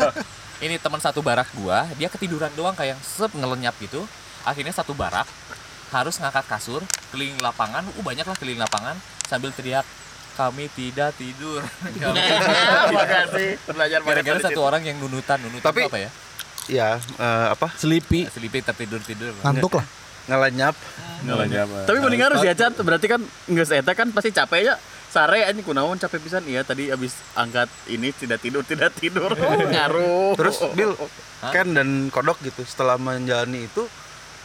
Ini 0.65 0.77
teman 0.77 0.99
satu 0.99 1.21
barak 1.21 1.51
gua 1.55 1.85
dia 1.97 2.07
ketiduran 2.07 2.53
doang 2.55 2.73
kayak 2.73 2.97
sep 3.01 3.33
ngelenyap 3.33 3.75
gitu. 3.77 4.07
Akhirnya 4.41 4.71
satu 4.71 4.95
barak 4.95 5.27
harus 5.91 6.15
ngangkat 6.17 6.47
kasur 6.47 6.81
keliling 7.11 7.35
lapangan 7.39 7.83
uh 7.83 8.01
banyak 8.01 8.23
lah 8.23 8.37
keliling 8.39 8.63
lapangan 8.63 8.95
sambil 9.27 9.51
teriak 9.51 9.83
kami 10.33 10.71
tidak 10.71 11.11
tidur. 11.15 11.61
Makasih 12.95 13.59
belajar 13.67 14.01
gara-gara 14.01 14.39
satu 14.41 14.61
orang 14.63 14.83
yang 14.83 14.97
nunutan 14.97 15.37
nunutan 15.41 15.67
Tapi- 15.67 15.83
itu 15.83 15.91
apa 15.91 15.99
ya? 15.99 16.11
Ya 16.71 16.89
eh, 16.97 17.47
apa? 17.51 17.73
Sleepy. 17.75 18.31
Sleepy 18.31 18.63
tertidur 18.63 19.03
tidur 19.03 19.35
Ngantuk 19.43 19.81
lah. 19.81 19.87
Ngelenyap. 20.31 20.77
tapi 21.85 21.99
mending 22.01 22.23
harus 22.25 22.40
ya 22.40 22.55
Chan. 22.57 22.73
Berarti 22.81 23.07
kan 23.11 23.21
nggak 23.21 23.66
saya 23.66 23.83
kan 23.83 24.09
pasti 24.14 24.31
capek 24.31 24.73
ya. 24.73 24.75
Sare 25.11 25.43
ini 25.43 25.66
kunaon 25.66 25.99
capek 25.99 26.23
pisan. 26.23 26.47
Iya 26.47 26.62
tadi 26.62 26.88
abis 26.88 27.19
angkat 27.35 27.66
ini 27.90 28.14
tidak 28.14 28.38
tidur 28.38 28.62
tidak 28.62 28.95
tidur. 28.95 29.35
Ngaruh. 29.75 30.38
Terus 30.38 30.62
Bill, 30.73 30.95
Ken 31.51 31.75
dan 31.75 32.09
Kodok 32.14 32.38
gitu 32.47 32.62
setelah 32.62 32.95
menjalani 32.97 33.66
itu 33.66 33.85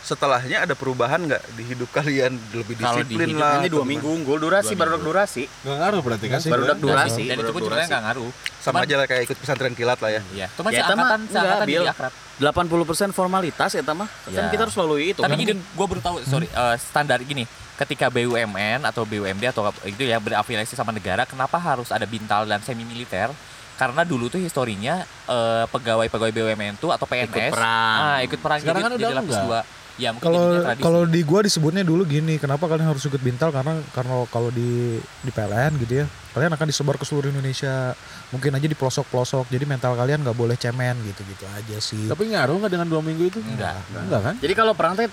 setelahnya 0.06 0.58
ada 0.62 0.78
perubahan 0.78 1.18
nggak 1.20 1.42
di 1.58 1.64
hidup 1.66 1.90
kalian? 1.90 2.38
Lebih 2.54 2.78
Kalau 2.78 3.02
di 3.02 3.10
disiplin 3.10 3.28
hidup 3.28 3.42
lah 3.42 3.54
ini 3.58 3.68
dua 3.68 3.84
minggu 3.84 4.06
unggul 4.06 4.38
durasi 4.38 4.78
baru 4.78 5.02
durasi. 5.02 5.50
Gak 5.66 5.76
ngaruh 5.76 6.02
berarti 6.02 6.26
kan? 6.30 6.40
baru 6.46 6.64
durasi. 6.78 7.24
Dan 7.26 7.38
itu 7.42 7.50
pun 7.50 7.62
sebenarnya 7.62 7.88
nggak 7.90 8.04
ngaruh. 8.06 8.30
Sama 8.62 8.78
aja 8.82 8.96
lah 8.96 9.06
kayak 9.06 9.22
ikut 9.26 9.38
pesantren 9.38 9.74
kilat 9.74 9.98
lah 9.98 10.12
ya. 10.12 10.22
Iya, 10.32 10.48
cuman 10.54 10.70
Ya, 10.70 10.82
seangkatan 10.84 11.20
seangkatan 11.28 11.66
jadi 11.66 11.90
akrab. 11.90 12.14
80% 12.36 12.70
formalitas 13.12 13.72
ya 13.72 13.82
tama 13.82 14.06
kan 14.28 14.30
Ya. 14.30 14.52
kita 14.52 14.68
harus 14.68 14.76
melalui 14.76 15.10
itu 15.10 15.24
Tapi 15.24 15.32
kan? 15.32 15.40
gini, 15.40 15.54
gue 15.56 15.86
baru 15.88 16.02
tahu, 16.04 16.16
sorry, 16.22 16.46
eh, 16.46 16.76
standar 16.76 17.24
gini. 17.24 17.48
Ketika 17.76 18.08
BUMN 18.08 18.84
atau 18.84 19.04
BUMD 19.04 19.44
atau 19.46 19.68
itu 19.84 20.04
ya 20.04 20.16
berafiliasi 20.18 20.74
sama 20.74 20.92
negara, 20.92 21.24
kenapa 21.24 21.56
harus 21.56 21.90
ada 21.90 22.04
bintal 22.04 22.44
dan 22.44 22.60
semi 22.60 22.84
militer? 22.84 23.32
Karena 23.76 24.04
dulu 24.04 24.28
tuh 24.28 24.40
historinya 24.40 25.00
eh, 25.26 25.66
pegawai-pegawai 25.66 26.32
BUMN 26.32 26.76
tuh 26.76 26.92
atau 26.92 27.04
PNS 27.04 27.28
Ikut 27.30 27.52
perang. 27.52 27.98
ah, 27.98 28.20
ikut 28.22 28.40
perang. 28.40 28.58
Sekarang 28.60 28.76
jadi, 28.76 28.86
kan 28.86 28.92
udah 28.92 29.02
jadi 29.02 29.16
lapis 29.16 29.32
enggak. 29.32 29.46
dua. 29.46 29.60
Ya 29.96 30.12
mungkin 30.12 30.28
Kalau 30.28 30.44
kalau 30.76 31.02
di 31.08 31.24
gua 31.24 31.40
disebutnya 31.40 31.88
dulu 31.88 32.04
gini, 32.04 32.36
kenapa 32.36 32.68
kalian 32.68 32.92
harus 32.92 33.08
ikut 33.08 33.24
bintal 33.24 33.56
karena 33.56 33.80
karena 33.96 34.28
kalau 34.28 34.52
di 34.52 35.00
di 35.00 35.32
PLN 35.32 35.80
gitu 35.80 36.04
ya, 36.04 36.06
kalian 36.36 36.52
akan 36.52 36.68
disebar 36.68 37.00
ke 37.00 37.08
seluruh 37.08 37.32
Indonesia. 37.32 37.96
Mungkin 38.36 38.52
aja 38.52 38.68
di 38.68 38.76
pelosok-pelosok. 38.76 39.48
Jadi 39.48 39.64
mental 39.64 39.96
kalian 39.96 40.20
nggak 40.20 40.36
boleh 40.36 40.60
cemen 40.60 41.00
gitu-gitu 41.00 41.48
aja 41.48 41.78
sih. 41.80 42.12
Tapi 42.12 42.28
ngaruh 42.28 42.60
nggak 42.60 42.74
dengan 42.76 42.88
dua 42.92 43.00
minggu 43.00 43.24
itu? 43.24 43.40
Enggak. 43.40 43.80
Enggak 43.96 44.22
kan? 44.22 44.36
jadi 44.44 44.54
kalau 44.54 44.76
perang 44.76 45.00
teh 45.00 45.08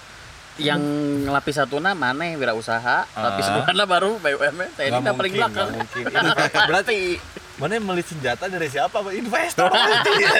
yang 0.61 0.83
lapis 1.33 1.57
satu 1.57 1.81
na 1.81 1.97
mana 1.97 2.37
wirausaha 2.37 3.09
lapis 3.09 3.47
Ah. 3.49 3.65
dua 3.65 3.73
na 3.73 3.89
baru 3.89 4.21
BUMN 4.21 4.69
Nggak 4.77 5.15
paling 5.17 5.33
mungkin, 5.33 5.49
belakang 5.49 5.69
berarti 6.69 6.99
Mana 7.63 7.79
yang 7.79 7.87
beli 7.87 8.03
senjata 8.03 8.51
dari 8.51 8.67
siapa? 8.67 8.99
Investor. 9.07 9.71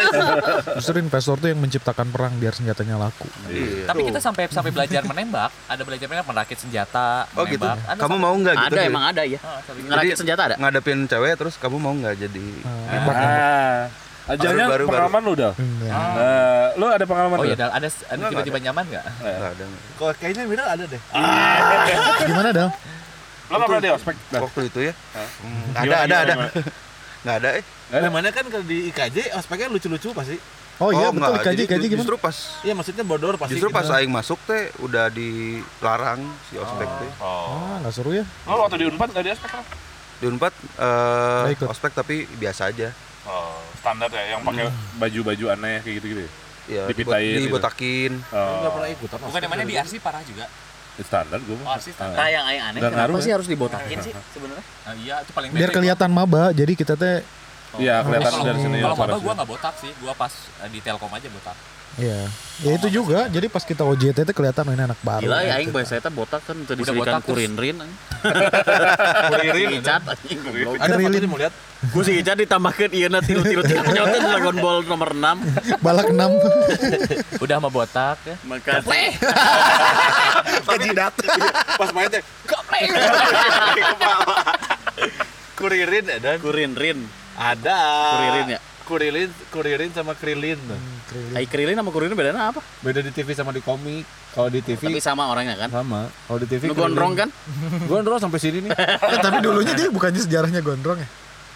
Justru 0.77 0.99
investor 0.99 1.39
tuh 1.39 1.49
yang 1.49 1.61
menciptakan 1.61 2.11
perang 2.11 2.35
biar 2.35 2.51
senjatanya 2.51 2.99
laku. 2.99 3.31
Iya. 3.47 3.87
Tapi 3.87 4.01
kita 4.03 4.19
sampai 4.19 4.51
sampai 4.51 4.75
belajar 4.75 5.07
menembak, 5.07 5.55
ada 5.65 5.83
belajar 5.83 6.03
menembak, 6.05 6.27
merakit 6.29 6.59
senjata, 6.59 7.31
Oh 7.33 7.47
gitu. 7.47 7.63
menembak. 7.63 7.79
Ada 7.87 7.95
Kamu 7.97 8.11
sampai- 8.11 8.19
mau 8.21 8.35
nggak 8.35 8.55
gitu? 8.59 8.75
ada 8.75 8.81
emang 8.83 9.05
ada 9.07 9.23
ya 9.23 9.39
Ah, 9.41 9.63
ngerakit 9.63 10.17
senjata 10.19 10.43
ada 10.45 10.57
ngadepin 10.59 10.99
cewek 11.07 11.33
terus 11.37 11.55
kamu 11.57 11.77
mau 11.79 11.95
nggak 11.95 12.15
jadi 12.19 12.47
Eh, 12.59 12.91
nembak, 12.91 13.15
nembak. 13.15 13.39
Ah. 13.39 13.83
Ajalnya 14.25 14.65
Baru- 14.65 14.87
baru- 14.87 14.89
pengalaman 14.89 15.23
lu 15.25 15.33
dah. 15.37 15.53
Hmm, 15.53 15.79
ya. 15.81 15.93
Eh, 15.95 16.67
lu 16.77 16.87
ada 16.89 17.05
pengalaman 17.05 17.37
Oh 17.39 17.45
iya, 17.45 17.55
ada 17.55 17.67
ada 17.73 17.87
Enggak, 18.09 18.31
tiba-tiba 18.33 18.59
nyaman 18.61 18.85
nggak? 18.89 19.05
nggak 19.17 19.51
ada 19.53 19.65
Kok 19.95 20.11
kayaknya 20.17 20.43
Miral 20.45 20.69
ada 20.69 20.85
deh. 20.85 21.01
Gimana 22.25 22.49
dong? 22.51 22.71
Lu 23.45 23.55
nggak 23.55 23.69
pernah 23.69 23.83
di 23.83 23.91
ospek? 23.93 24.15
Waktu 24.33 24.61
itu 24.65 24.79
ya? 24.81 24.93
Hmm, 25.15 25.63
ada 25.73 25.87
Gimana, 26.03 26.15
ada 26.19 26.35
gimana, 27.23 27.39
ada 27.39 27.51
gimana? 27.53 27.63
nggak 27.63 27.95
ada 27.95 27.99
eh 27.99 28.03
Namanya 28.03 28.31
kan 28.31 28.45
kalau 28.47 28.65
di 28.65 28.89
IKJ 28.89 29.17
ospeknya 29.33 29.69
lucu-lucu 29.69 30.11
pasti. 30.11 30.37
Oh, 30.77 30.91
iya 30.91 31.09
betul 31.09 31.31
nggak. 31.31 31.45
kaji 31.45 31.55
Jadi 31.55 31.65
kaji 31.69 31.87
gimana? 31.87 31.97
justru 31.97 32.17
pas 32.17 32.37
Iya 32.61 32.75
maksudnya 32.75 33.05
bodor 33.05 33.35
pasti. 33.37 33.55
justru 33.55 33.69
pas 33.71 33.85
gitu. 33.85 33.95
aing 33.95 34.11
masuk 34.11 34.39
teh 34.43 34.63
udah 34.79 35.07
dilarang 35.09 36.19
si 36.45 36.57
ospek 36.57 36.89
teh 36.89 37.11
Oh. 37.19 37.55
Ah, 37.55 37.77
nggak 37.79 37.93
seru 37.93 38.11
ya? 38.13 38.25
Lu 38.43 38.59
waktu 38.59 38.77
di 38.77 38.87
Unpad 38.87 39.09
nggak 39.09 39.23
di 39.23 39.31
ospek 39.31 39.51
kan? 39.53 39.65
di 40.19 40.27
unpad 40.29 40.55
eh, 40.55 41.43
Nggak 41.45 41.55
ikut. 41.57 41.69
ospek 41.69 41.93
tapi 41.93 42.17
biasa 42.33 42.63
aja 42.69 42.89
Oh, 43.23 43.55
standar 43.77 44.07
ya, 44.09 44.35
yang 44.35 44.43
pakai 44.43 44.67
baju-baju 44.97 45.45
aneh 45.51 45.79
kayak 45.79 45.95
gitu-gitu 45.99 46.21
ya? 46.21 46.31
ya 46.69 46.83
Dipitain 46.87 47.27
gitu. 47.37 47.47
dibotakin 47.49 48.13
Nggak 48.25 48.39
Oh, 48.61 48.73
pernah 48.73 48.89
ikutan. 48.89 49.19
Bukan 49.21 49.41
yang 49.41 49.51
mana 49.51 49.63
di 49.63 49.75
RC 49.77 49.95
parah 49.99 50.23
juga. 50.23 50.47
Itu 50.93 51.03
standar 51.09 51.41
gue 51.41 51.57
Oh, 51.57 51.73
RC 51.73 51.97
standar. 51.97 52.17
Nah, 52.21 52.29
yang 52.29 52.45
yang 52.53 52.67
aneh 52.69 52.79
Nggak 52.85 52.93
kenapa 52.93 53.09
ngaruh, 53.09 53.25
sih 53.25 53.33
harus 53.33 53.49
dibotakin 53.49 53.99
sih 54.05 54.13
sebenarnya? 54.37 54.65
Nah, 54.65 54.95
iya, 55.01 55.15
itu 55.25 55.31
paling 55.33 55.49
Biar 55.57 55.71
kelihatan 55.73 56.11
maba, 56.13 56.53
jadi 56.53 56.73
kita 56.77 56.95
teh 57.01 57.25
Iya, 57.81 58.05
kelihatan 58.05 58.29
kalau 58.29 58.45
dari 58.45 58.61
sini. 58.61 58.79
kalau 58.85 58.97
maba 59.01 59.17
gua 59.17 59.33
nggak 59.33 59.49
botak 59.49 59.75
sih, 59.81 59.91
gua 60.05 60.13
pas 60.13 60.33
eh, 60.61 60.69
di 60.69 60.79
Telkom 60.85 61.09
aja 61.09 61.29
botak. 61.33 61.57
Iya. 61.97 62.21
Ya 62.65 62.73
itu 62.77 62.89
juga. 62.89 63.29
Jadi 63.29 63.47
pas 63.53 63.65
kita 63.65 63.85
OJT 63.85 64.25
itu 64.25 64.33
kelihatan 64.33 64.65
oh, 64.65 64.73
ini 64.73 64.83
anak 64.85 65.01
baru. 65.05 65.29
Gila 65.29 65.39
ya 65.41 65.45
gitu. 65.45 65.57
aing 65.61 65.71
bahasa 65.73 65.93
eta 66.01 66.09
botak 66.09 66.41
kan 66.45 66.57
botak 66.65 67.21
terus. 67.21 67.29
kurinrin 67.29 67.77
anjing. 67.81 68.01
Kuririn. 69.33 69.69
Si 69.69 69.81
Icat 69.81 70.03
anjing 70.09 70.39
goblok. 70.41 70.75
Ada 70.81 70.95
fotonya 70.97 71.29
mau 71.29 71.41
lihat? 71.41 71.55
Ku 71.91 72.07
si 72.07 72.15
Icat 72.15 72.39
ditambahkeun 72.39 72.95
ieu 72.95 73.11
na 73.11 73.19
tilu-tilu 73.19 73.59
tilu 73.67 73.83
nyotin 73.83 74.23
Dragon 74.23 74.57
Ball 74.63 74.87
nomor 74.87 75.11
6. 75.11 75.83
Balak 75.83 76.15
6. 76.15 76.15
Udah 77.43 77.57
sama 77.59 77.69
botak 77.69 78.23
ya. 78.23 78.39
Makasih. 78.47 79.19
Kajidat. 80.71 81.13
Pas 81.75 81.91
main 81.91 82.07
teh. 82.07 82.23
Kuririn 85.59 86.07
dan 86.07 86.39
Kurin 86.39 86.73
Rin. 86.79 86.99
ada. 87.35 87.79
Kuririn 88.15 88.47
ya. 88.55 88.61
Kuririn, 88.83 89.31
Kuririn 89.51 89.91
sama 89.91 90.15
Krilin. 90.15 90.59
Ai 91.35 91.47
Krilin 91.47 91.75
sama 91.75 91.91
Kurin 91.91 92.15
bedanya 92.15 92.51
apa? 92.51 92.63
Beda 92.79 93.03
di 93.03 93.11
TV 93.11 93.35
sama 93.35 93.51
di 93.51 93.59
komik. 93.59 94.07
Kalau 94.33 94.49
di 94.49 94.63
TV 94.63 94.79
Tapi 94.81 95.03
sama 95.03 95.27
orangnya 95.29 95.59
kan. 95.59 95.71
sama. 95.71 96.07
Kalau 96.27 96.39
di 96.39 96.47
TV 96.47 96.71
Lu 96.71 96.75
gondrong 96.79 97.15
kan? 97.15 97.29
Gondrong 97.87 98.19
sampai 98.23 98.39
sini 98.39 98.59
nih. 98.65 98.71
Eh, 98.75 99.19
tapi 99.19 99.43
dulunya 99.43 99.75
dia 99.75 99.91
bukannya 99.91 100.19
sejarahnya 100.19 100.63
gondrong 100.63 100.99
ya? 100.99 101.09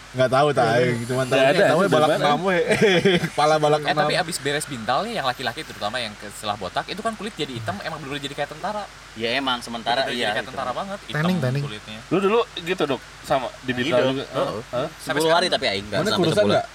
Enggak 0.09 0.31
tahu 0.33 0.49
tai, 0.51 0.87
cuma 1.03 1.23
tahu 1.25 1.37
ada, 1.37 1.65
tahu 1.69 1.81
balak 1.87 2.11
enam 2.17 2.39
we. 2.43 2.59
Kepala 3.27 3.55
balak 3.59 3.81
Eh 3.81 3.91
enam. 3.91 4.01
tapi 4.01 4.15
abis 4.15 4.37
beres 4.39 4.65
bintal 4.65 5.03
nih 5.03 5.19
yang 5.19 5.27
laki-laki 5.27 5.61
terutama 5.61 5.99
yang 5.99 6.09
setelah 6.31 6.55
botak 6.55 6.87
itu 6.87 6.99
kan 6.99 7.13
kulit 7.13 7.35
jadi 7.35 7.51
hitam 7.51 7.77
emang 7.81 8.01
bener 8.01 8.17
jadi 8.19 8.33
kayak 8.33 8.51
tentara. 8.51 8.87
Ya 9.13 9.35
emang 9.35 9.61
sementara 9.61 10.07
iya. 10.07 10.31
jadi 10.31 10.41
kayak 10.41 10.49
tentara 10.49 10.71
banget. 10.71 10.99
Hitam 11.05 11.21
Tanning, 11.21 11.39
tanning. 11.39 11.63
kulitnya. 11.63 12.01
Lu 12.07 12.19
dulu 12.19 12.41
gitu 12.57 12.83
dok 12.87 13.01
sama 13.23 13.51
di 13.61 13.73
Bintal 13.73 13.99
Gitu. 13.99 14.09
juga. 14.15 14.25
Heeh. 14.27 14.61
Hah? 14.73 14.89
Sampai 14.97 15.21
10 15.21 15.33
hari 15.33 15.47
tapi 15.49 15.65
aing 15.67 15.85
enggak 15.85 15.99
Mana 15.99 16.09
sampai 16.09 16.21
kurusan 16.23 16.37
sebulan. 16.39 16.55
enggak? 16.55 16.67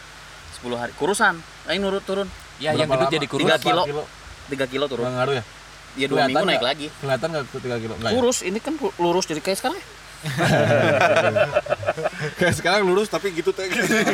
10 0.54 0.78
hari. 0.78 0.92
Kurusan. 0.94 1.34
Aing 1.66 1.82
nurut 1.82 2.04
turun 2.04 2.28
Ya 2.58 2.70
yang 2.72 2.86
gendut 2.86 3.10
jadi 3.10 3.26
kurus. 3.26 3.42
Tiga 3.42 3.58
kilo. 3.58 3.84
kilo. 3.86 4.04
3 4.50 4.66
kilo 4.68 4.86
turun. 4.86 5.02
Enggak 5.02 5.18
ngaruh 5.18 5.34
ya? 5.34 5.44
Ya 5.92 6.06
2 6.06 6.14
Kelihatan 6.14 6.30
minggu 6.30 6.46
naik 6.46 6.62
lagi. 6.64 6.88
Kelihatan 6.94 7.28
enggak 7.32 7.44
tuh 7.48 7.60
3 7.60 7.78
kilo? 7.80 7.94
Enggak 7.96 8.12
ya? 8.12 8.16
Kurus, 8.16 8.38
ini 8.44 8.60
kan 8.60 8.74
lurus 8.96 9.26
jadi 9.26 9.42
kayak 9.42 9.58
sekarang. 9.58 9.82
Ya. 10.22 10.32
Kayak 12.38 12.54
sekarang 12.58 12.82
lurus 12.86 13.10
tapi 13.10 13.34
gitu 13.34 13.50
teh. 13.50 13.66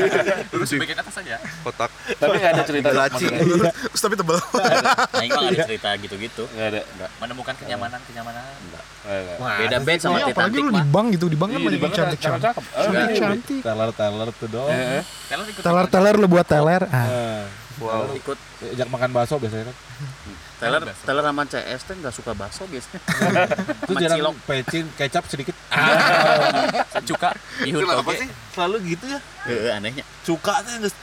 Kurus 0.52 0.70
di 0.72 0.80
bagian 0.80 1.00
atas 1.04 1.16
aja. 1.20 1.36
kotak 1.62 1.92
Tapi 2.16 2.36
nggak 2.40 2.52
ada 2.56 2.64
cerita 2.64 2.90
Laci. 2.96 3.26
maksudnya. 3.28 3.72
Terus 3.92 4.02
tapi 4.02 4.16
tebel. 4.16 4.38
Aing 4.40 5.32
mah 5.32 5.42
enggak 5.44 5.52
ada 5.52 5.68
cerita 5.68 5.90
gitu-gitu. 6.00 6.44
Nggak 6.56 6.68
ada. 6.72 6.82
Menemukan 7.20 7.54
kenyamanan 7.60 8.00
kenyamanan. 8.08 8.44
Nggak 8.44 8.84
ada. 9.08 9.34
Beda 9.60 9.78
bed 9.84 10.00
sama 10.00 10.16
Iya, 10.18 10.26
apalagi 10.32 10.56
Titanic 10.56 10.58
lu 10.58 10.68
di 10.68 10.74
mah. 10.80 10.88
bank 10.88 11.08
gitu, 11.16 11.26
di 11.28 11.38
bank 11.38 11.50
kan 11.52 11.60
Iya, 11.60 11.68
banyak 11.68 11.82
Bangka 11.82 11.98
cantik 11.98 12.20
cantik. 12.20 12.48
Enggak. 12.48 13.08
iya. 13.08 13.20
Cantik. 13.20 13.62
Teler 13.64 13.90
teler 13.92 14.28
tuh 14.36 14.48
dong. 14.48 14.72
Eh, 14.72 15.04
ikut 15.28 15.64
Teler 15.64 15.86
teler 15.88 16.16
lu 16.16 16.28
buat 16.28 16.48
teler. 16.48 16.82
Ah. 16.88 17.08
Nah, 17.08 17.44
wow 17.78 18.04
Ikut 18.16 18.38
ajak 18.74 18.88
makan 18.88 19.10
bakso 19.12 19.36
biasanya 19.38 19.70
kan. 19.70 19.76
Teller 20.58 20.82
Teller 21.06 21.24
sama 21.24 21.44
CS 21.46 21.82
teh 21.86 21.94
enggak 21.94 22.14
suka 22.18 22.32
bakso 22.34 22.66
biasanya. 22.66 23.00
Itu 23.86 23.94
jarang 23.94 24.18
cilok. 24.18 24.36
pecin, 24.50 24.86
kecap 24.98 25.24
sedikit. 25.30 25.56
cuka 27.10 27.30
ihut 27.62 27.86
kenapa 27.86 28.02
toge. 28.10 28.26
sih 28.26 28.30
selalu 28.58 28.76
gitu 28.98 29.06
ya 29.06 29.20
Heeh, 29.46 29.70
anehnya. 29.78 30.04
Cuka 30.26 30.66
teh 30.66 30.82
geus 30.82 30.96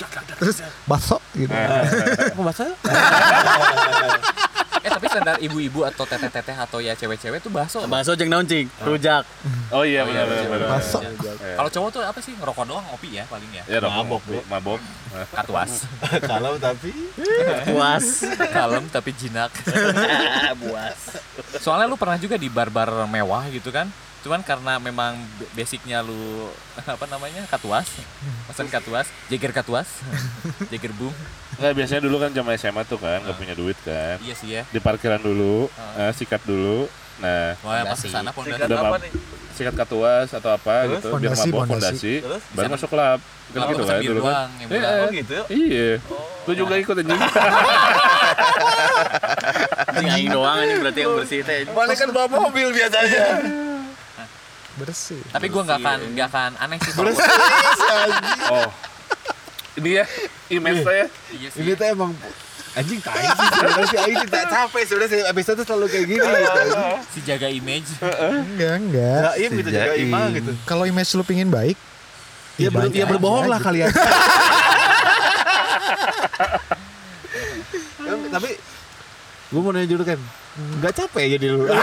Terus 0.42 0.56
bakso 0.90 1.22
gitu. 1.38 1.54
Kok 1.54 2.42
bakso? 2.42 2.66
Eh 4.84 4.90
tapi 4.92 5.08
standar 5.08 5.40
ibu-ibu 5.40 5.80
atau 5.88 6.04
teteh-teteh 6.04 6.52
atau 6.52 6.76
ya 6.76 6.92
cewek-cewek 6.92 7.40
tuh 7.40 7.48
bakso. 7.48 7.80
Bakso 7.88 8.12
jeung 8.20 8.28
naon 8.28 8.44
cing? 8.44 8.68
Rujak. 8.84 9.24
Oh 9.72 9.80
iya 9.80 10.04
benar 10.04 10.28
benar 10.28 10.44
benar. 10.52 10.68
Bakso. 10.76 11.00
Iya. 11.00 11.56
Kalau 11.56 11.70
cowok 11.72 11.88
tuh 11.88 12.00
apa 12.04 12.18
sih 12.20 12.36
ngerokok 12.36 12.64
doang 12.68 12.84
ngopi 12.92 13.16
ya 13.16 13.24
paling 13.24 13.48
ya. 13.48 13.64
Ya 13.64 13.80
Mabok, 13.80 14.20
mabok, 14.28 14.44
mabok. 14.52 14.80
Katuas. 15.32 15.88
Kalau 16.30 16.60
tapi 16.60 16.92
Puas. 17.64 18.06
Kalem 18.52 18.84
tapi 18.92 19.10
jinak. 19.16 19.48
Buas. 20.62 21.00
Soalnya 21.64 21.88
lu 21.88 21.96
pernah 21.96 22.20
juga 22.20 22.36
di 22.36 22.52
bar-bar 22.52 23.08
mewah 23.08 23.48
gitu 23.48 23.72
kan? 23.72 23.88
Cuman 24.24 24.40
karena 24.40 24.80
memang 24.80 25.20
basicnya 25.52 26.00
lu 26.00 26.48
apa 26.80 27.04
namanya 27.04 27.44
katuas, 27.44 27.84
pesan 28.48 28.66
katuas, 28.66 29.04
jeger 29.28 29.52
katuas, 29.52 29.84
jeger 30.72 30.96
boom. 30.96 31.12
Nggak 31.54 31.72
biasanya 31.76 32.00
dulu 32.02 32.16
kan 32.18 32.32
zaman 32.32 32.56
SMA 32.56 32.82
tuh 32.82 32.96
kan 32.96 33.20
nggak 33.20 33.36
punya 33.36 33.52
duit 33.52 33.76
kan. 33.84 34.16
Iya 34.18 34.34
sih 34.34 34.48
ya. 34.50 34.62
Di 34.66 34.80
parkiran 34.80 35.20
dulu, 35.20 35.68
Ah. 35.76 36.08
eh, 36.08 36.12
sikat 36.16 36.40
dulu. 36.42 36.88
Nah, 37.14 37.54
Wah 37.62 37.84
pas 37.86 37.94
ke 37.94 38.08
sana 38.08 38.32
pondasi. 38.32 38.58
udah 38.58 38.80
mab- 38.82 39.06
sikat 39.54 39.70
katuas 39.76 40.26
atau 40.30 40.50
apa 40.50 40.90
gitu 40.90 41.14
biar 41.14 41.30
mabok 41.30 41.62
fondasi. 41.62 41.70
fondasi, 41.70 42.12
Terus? 42.26 42.42
baru 42.50 42.68
masuk 42.74 42.88
klub. 42.90 43.20
Kan 43.46 43.60
gitu 43.70 43.82
kan 43.84 44.00
dulu 44.02 44.20
kan. 44.24 44.48
Iya. 44.66 44.88
oh 44.98 45.08
gitu 45.12 45.32
ya 45.32 45.44
Iya. 45.46 45.88
Lu 46.42 46.52
juga 46.56 46.74
ikut 46.74 46.96
anjing. 46.96 47.20
Cing 49.94 50.08
aing 50.10 50.28
doang 50.28 50.58
ini 50.58 50.74
berarti 50.76 51.00
yang 51.00 51.14
bersih 51.14 51.40
teh. 51.40 51.60
Mana 51.68 51.92
kan 51.92 52.08
bawa 52.10 52.26
mobil 52.26 52.66
biasanya 52.72 53.26
Bersih. 54.74 55.20
Tapi 55.30 55.46
gua 55.48 55.62
nggak 55.62 55.78
akan 55.78 55.98
nggak 56.12 56.28
akan 56.28 56.50
aneh 56.58 56.78
sih 56.80 56.92
kalau 56.92 57.10
Oh. 58.50 58.70
Ini 59.74 59.90
ya 60.02 60.04
image 60.50 60.82
saya. 60.82 61.06
Iya 61.30 61.48
sih. 61.50 61.60
ini 61.62 61.74
tuh 61.74 61.86
emang 61.88 62.10
anjing 62.74 62.98
tai 62.98 63.22
sih 63.22 63.46
sebenarnya 63.54 63.86
sih 63.86 63.98
aing 64.00 64.18
tidak 64.26 64.44
capek 64.50 64.82
sebenarnya 64.82 65.10
sih 65.10 65.20
episode 65.26 65.56
tuh 65.62 65.66
selalu 65.66 65.86
kayak 65.86 66.06
gini 66.10 66.26
gitu. 66.26 66.60
si 67.10 67.18
jaga 67.22 67.46
image. 67.46 67.88
Enggak, 67.98 68.74
enggak. 68.82 69.20
Jaim 69.30 69.50
gitu 69.52 69.70
jaga 69.70 69.94
Jaim. 69.94 70.10
imah 70.10 70.26
gitu. 70.34 70.50
Kalau 70.62 70.84
image 70.84 71.10
lu 71.14 71.22
pingin 71.22 71.50
baik, 71.50 71.78
Ya, 72.54 72.70
ber, 72.70 72.86
ya 72.90 73.02
berbohong 73.02 73.50
lah 73.50 73.58
kalian. 73.58 73.90
Tapi 78.30 78.50
gue 79.50 79.60
mau 79.62 79.70
nanya 79.70 79.86
dulu 79.86 80.02
kan, 80.02 80.18
nggak 80.82 80.92
capek 80.94 81.22
ya 81.22 81.28
jadi 81.38 81.46
lu? 81.50 81.66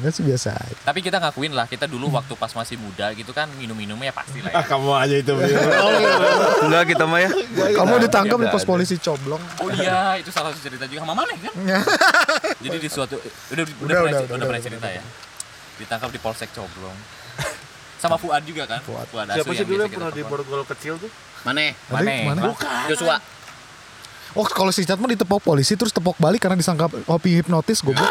Enggak 0.00 0.16
sih 0.16 0.24
biasa 0.24 0.56
aja. 0.56 0.74
Tapi 0.80 1.04
kita 1.04 1.20
ngakuin 1.20 1.52
lah 1.52 1.68
kita 1.68 1.84
dulu 1.84 2.08
waktu 2.08 2.32
pas 2.40 2.48
masih 2.56 2.80
muda 2.80 3.12
gitu 3.12 3.36
kan 3.36 3.44
minum-minumnya 3.60 4.16
pasti 4.16 4.40
lah 4.40 4.48
ya. 4.48 4.56
ah 4.56 4.64
kamu 4.64 4.90
aja 4.96 5.16
itu. 5.20 5.32
enggak 6.64 6.82
kita 6.96 7.04
mah 7.04 7.20
ya 7.20 7.30
Kamu 7.76 7.94
ditangkap 8.08 8.38
di 8.40 8.48
pos 8.48 8.64
polisi 8.64 8.96
coblong. 8.96 9.42
Oh 9.60 9.68
iya, 9.76 10.16
itu 10.16 10.32
salah 10.32 10.56
satu 10.56 10.64
cerita 10.64 10.88
juga 10.88 11.04
sama 11.04 11.12
mana 11.12 11.36
kan? 11.36 11.52
Jadi 12.64 12.76
di 12.80 12.88
suatu 12.88 13.20
udah 13.20 13.28
udah, 13.52 13.64
Udah, 13.68 13.68
pernah, 13.68 14.00
udah, 14.00 14.00
udah, 14.00 14.20
udah, 14.24 14.46
pernah 14.48 14.48
udah, 14.56 14.60
cerita 14.72 14.88
ya. 14.88 15.02
Ditangkap 15.76 16.08
di 16.08 16.18
Polsek 16.24 16.48
Coblong. 16.56 16.96
Sama 18.02 18.16
Fuad 18.16 18.42
juga 18.48 18.64
kan? 18.64 18.80
Fuad. 18.80 19.28
Asu 19.28 19.44
Siapa 19.44 19.52
sih 19.52 19.66
dulu 19.68 19.80
yang 19.84 19.92
pernah 19.92 20.12
di 20.16 20.22
borgol 20.24 20.64
kecil 20.64 20.96
tuh? 20.96 21.12
Mana? 21.44 21.76
Tadi 21.76 22.24
Mana? 22.24 22.56
mana? 22.56 22.88
Joshua. 22.88 23.20
Oh, 24.30 24.46
kalau 24.46 24.70
si 24.70 24.86
Cat 24.86 24.94
mah 24.94 25.10
ditepok 25.10 25.42
polisi 25.42 25.74
terus 25.74 25.90
tepok 25.90 26.14
balik 26.14 26.38
karena 26.38 26.54
disangka 26.54 26.86
kopi 27.02 27.42
hipnotis 27.42 27.82
goblok. 27.82 28.06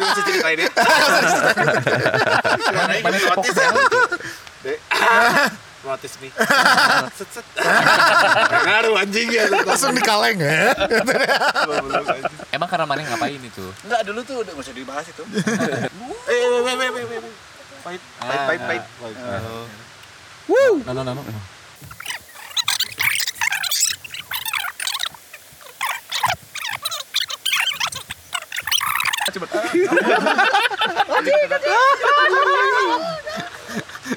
Bisa 0.00 0.22
ceritain 0.26 0.58
ya 0.60 0.70
Mana 2.74 2.92
mana 3.00 3.16
tepok 3.16 3.44
Notis 5.86 6.18
nih. 6.18 6.34
Set 7.14 7.30
set. 7.30 7.46
Ngaruh 8.66 8.98
anjing 8.98 9.30
ya. 9.30 9.46
Langsung 9.46 9.94
dikaleng 9.94 10.34
ya. 10.42 10.74
Emang 12.50 12.66
karena 12.66 12.90
mana 12.90 13.06
ngapain 13.06 13.38
itu? 13.38 13.70
enggak 13.86 14.02
dulu 14.02 14.20
tuh 14.26 14.42
udah 14.42 14.52
nggak 14.56 14.66
usah 14.66 14.74
dibahas 14.74 15.06
itu 15.06 15.22
eh 16.32 16.42
wait 16.64 16.74
wait 16.74 16.90
wait 16.90 17.06
wait 17.06 17.20
wait 17.22 17.34
pahit 17.84 18.02
pahit 18.18 18.60
pahit 18.66 18.84
pahit 18.98 19.16
Nano 20.90 21.22
nano. 29.44 29.68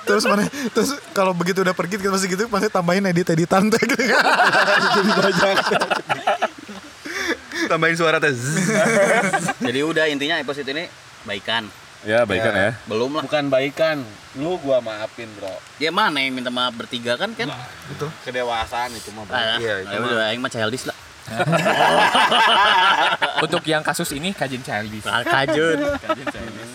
terus 0.06 0.24
mana? 0.26 0.46
Terus 0.72 0.96
kalau 1.12 1.34
begitu 1.34 1.66
udah 1.66 1.74
pergi 1.74 1.98
kita 1.98 2.14
masih 2.14 2.30
gitu 2.30 2.46
pasti 2.48 2.70
tambahin 2.70 3.06
edit 3.10 3.28
editan 3.34 3.68
teh 3.68 3.82
gitu 3.82 4.04
kan. 4.10 4.24
Jadi 4.96 5.10
banyak. 5.18 5.58
tambahin 7.70 7.96
suara 7.98 8.18
teh 8.18 8.34
Jadi 9.60 9.80
udah 9.84 10.06
intinya 10.10 10.38
episode 10.40 10.70
ini 10.70 10.86
baikan. 11.26 11.68
Ya, 12.08 12.24
baikan 12.24 12.56
ya. 12.56 12.72
Belum 12.88 13.12
lah. 13.12 13.28
Bukan 13.28 13.52
baikan. 13.52 14.00
Lu 14.40 14.56
gua 14.62 14.80
maafin, 14.80 15.28
Bro. 15.36 15.52
Ya 15.82 15.92
mana 15.92 16.24
yang 16.24 16.32
minta 16.32 16.48
maaf 16.48 16.72
bertiga 16.72 17.20
kan 17.20 17.36
kan? 17.36 17.52
Kedewasaan 18.24 18.96
itu 18.96 19.12
mah. 19.12 19.28
Ah, 19.28 19.60
Iya, 19.60 19.84
itu 19.84 19.92
ya 19.92 20.00
udah 20.00 20.32
aing 20.32 20.40
mah 20.40 20.48
childish 20.48 20.88
lah. 20.88 20.96
Untuk 23.40 23.62
yang 23.66 23.82
kasus 23.82 24.10
ini 24.12 24.32
kajin 24.32 24.60
childish. 24.60 25.04
Ah, 25.04 25.22
Kajun. 25.22 25.78
Kajin 25.98 26.26
childish. 26.26 26.72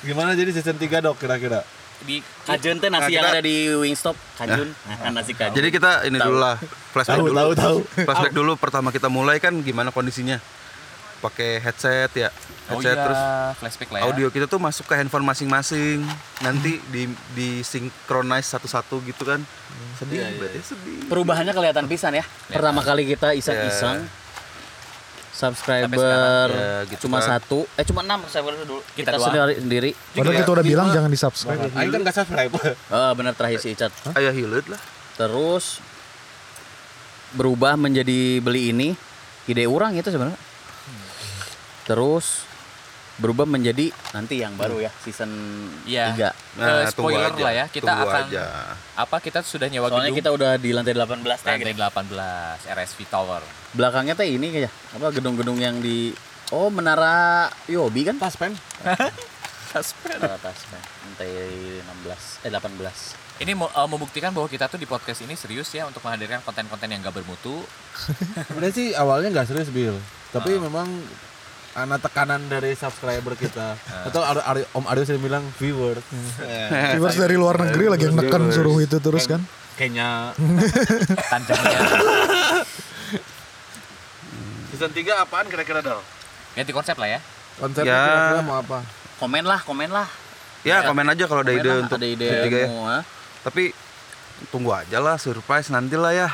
Gimana 0.00 0.32
jadi 0.32 0.50
season 0.50 0.76
3 0.76 1.00
dok 1.00 1.16
kira-kira? 1.16 1.60
Di 1.98 2.22
Kajun 2.44 2.78
teh 2.78 2.86
nasi 2.86 3.10
Nah, 3.10 3.12
yang 3.12 3.24
ada 3.28 3.40
di 3.40 3.68
Wingstop. 3.68 4.14
Kajun. 4.36 4.68
Nah, 4.70 5.10
nasi 5.12 5.32
kajun. 5.32 5.52
jadi 5.52 5.68
kita 5.68 5.90
ini 6.04 6.16
Tahu. 6.16 6.24
dulu 6.24 6.36
lah 6.38 6.54
flashback 6.88 7.16
Tahu, 7.16 7.24
dulu 7.26 7.34
tahu, 7.34 7.50
tahu. 7.54 7.76
flashback 7.98 8.32
dulu 8.32 8.52
pertama 8.54 8.88
kita 8.88 9.08
mulai 9.08 9.36
kan 9.36 9.52
gimana 9.58 9.90
kondisinya 9.90 10.38
pakai 11.18 11.58
headset 11.58 12.10
ya. 12.14 12.30
Oh 12.68 12.78
headset 12.78 12.96
iya, 12.96 13.04
terus 13.04 13.20
flashback 13.58 13.90
lah 13.96 14.00
ya. 14.00 14.04
audio 14.12 14.26
kita 14.28 14.46
tuh 14.46 14.60
masuk 14.60 14.84
ke 14.86 14.94
handphone 14.94 15.24
masing-masing. 15.26 16.04
Nanti 16.44 16.78
di 16.92 17.10
di 17.34 17.48
synchronize 17.64 18.46
satu-satu 18.46 19.02
gitu 19.08 19.24
kan. 19.26 19.42
Sedih 19.98 20.22
berarti 20.38 20.60
sedih. 20.62 21.08
Perubahannya 21.10 21.52
kelihatan 21.52 21.84
pisan 21.90 22.16
ya. 22.16 22.24
Pertama 22.48 22.80
kali 22.84 23.08
kita 23.08 23.34
iseng-iseng. 23.34 24.06
Subscriber 25.38 26.50
Ya, 26.50 26.82
gitu 26.90 27.06
cuma 27.06 27.22
kan. 27.22 27.38
satu. 27.38 27.62
Eh 27.78 27.86
cuma 27.86 28.02
enam 28.02 28.26
subscriber 28.26 28.58
dulu. 28.66 28.82
Kita 28.98 29.14
kita, 29.14 29.22
sendiri 29.22 29.54
sendiri. 29.62 29.90
Padahal 29.94 30.34
kita 30.34 30.50
udah 30.50 30.64
bilang 30.66 30.86
jangan 30.90 31.10
di 31.14 31.18
subscribe. 31.18 31.60
Aing 31.78 31.90
kan 31.94 32.00
gak 32.02 32.16
subscribe. 32.18 32.52
oh, 32.98 33.10
bener 33.14 33.38
terakhir 33.38 33.62
si 33.62 33.70
Icat. 33.70 33.94
Ayah 34.18 34.34
hilut 34.34 34.66
lah. 34.66 34.82
Terus 35.14 35.78
berubah 37.38 37.78
menjadi 37.78 38.42
beli 38.42 38.74
ini. 38.74 38.88
Ide 39.46 39.64
orang 39.64 39.94
itu 39.96 40.10
sebenarnya 40.10 40.47
terus 41.88 42.44
berubah 43.16 43.42
menjadi 43.44 43.90
nanti 44.14 44.38
yang 44.38 44.54
baru 44.54 44.78
ya 44.78 44.92
season 45.00 45.26
Iya. 45.82 46.14
3. 46.14 46.30
Eh, 46.54 46.86
spoiler 46.86 47.34
tunggu 47.34 47.42
lah 47.42 47.52
ya, 47.52 47.66
kita 47.66 47.90
akan 47.90 48.30
aja. 48.30 48.44
apa 48.94 49.16
kita 49.18 49.42
sudah 49.42 49.66
nyewa 49.66 49.88
Soalnya 49.88 50.06
gedung 50.06 50.18
kita 50.20 50.30
udah 50.30 50.50
di 50.54 50.70
lantai 50.70 50.94
18 50.94 51.18
teh, 51.42 51.50
lantai 51.50 51.74
gitu. 51.74 51.82
18 51.82 52.14
RSV 52.68 52.98
Tower. 53.08 53.42
Belakangnya 53.72 54.14
teh 54.14 54.28
ini 54.28 54.46
kayaknya 54.48 54.70
apa 54.92 55.06
gedung-gedung 55.10 55.58
yang 55.58 55.80
di 55.80 56.14
Oh, 56.48 56.70
menara 56.70 57.44
Yobi 57.66 58.06
kan? 58.06 58.16
Taspen. 58.16 58.56
Menara 60.06 60.38
Tasman. 60.46 60.80
Lantai 61.04 61.30
16 61.82 62.40
eh 62.40 62.50
18. 62.50 63.18
Ini 63.38 63.52
mau- 63.52 63.68
eh, 63.68 63.84
membuktikan 63.86 64.30
bahwa 64.30 64.46
kita 64.46 64.64
tuh 64.66 64.76
di 64.76 64.86
podcast 64.86 65.20
ini 65.20 65.34
serius 65.34 65.68
ya 65.70 65.84
untuk 65.84 66.00
menghadirkan 66.00 66.40
konten-konten 66.40 66.88
yang 66.88 67.00
gak 67.00 67.14
bermutu. 67.14 67.66
Sebenarnya 68.42 68.72
sih 68.72 68.88
awalnya 68.92 69.28
nggak 69.30 69.46
serius 69.46 69.68
Bill, 69.68 69.98
tapi 70.30 70.56
memang 70.56 70.88
anak 71.80 71.98
tekanan 72.00 72.42
dari 72.44 72.72
subscriber 72.72 73.32
kita 73.32 73.74
atau 74.04 74.20
Ar- 74.20 74.42
Ar- 74.42 74.68
Om 74.72 74.84
Aryo 74.84 75.04
sering 75.04 75.20
bilang 75.20 75.44
viewers 75.54 76.02
Viewers 76.92 77.14
dari 77.14 77.34
luar 77.34 77.56
negeri 77.56 77.86
lagi 77.88 78.04
yang 78.04 78.16
neken 78.16 78.48
suruh 78.48 78.78
itu 78.78 78.98
terus 78.98 79.24
kan. 79.24 79.38
kayaknya 79.74 80.34
Tanzania. 81.30 81.78
season 84.68 84.90
3 84.90 85.06
apaan 85.18 85.46
kira-kira 85.46 85.80
Dal? 85.80 86.02
Ganti 86.52 86.72
konsep 86.72 86.94
lah 86.94 87.08
ya. 87.08 87.20
Konsepnya 87.56 87.86
Ya. 87.88 88.02
kira-kira 88.04 88.42
mau 88.42 88.58
apa? 88.58 88.78
Komen 89.18 89.44
lah, 89.44 89.60
komen 89.60 89.90
lah. 89.90 90.06
Ya, 90.62 90.82
komen 90.82 91.06
aja 91.06 91.24
kalau 91.24 91.42
ada 91.42 91.50
ide 91.50 91.62
lah, 91.64 91.78
untuk 91.80 91.96
ada 91.96 92.08
ide 92.08 92.26
ketiga 92.28 92.58
ya. 92.60 92.68
Tapi 93.40 93.70
tunggu 94.50 94.70
aja 94.70 94.98
lah 94.98 95.14
surprise 95.16 95.70
nanti 95.70 95.94
lah 95.94 96.10
ya. 96.12 96.28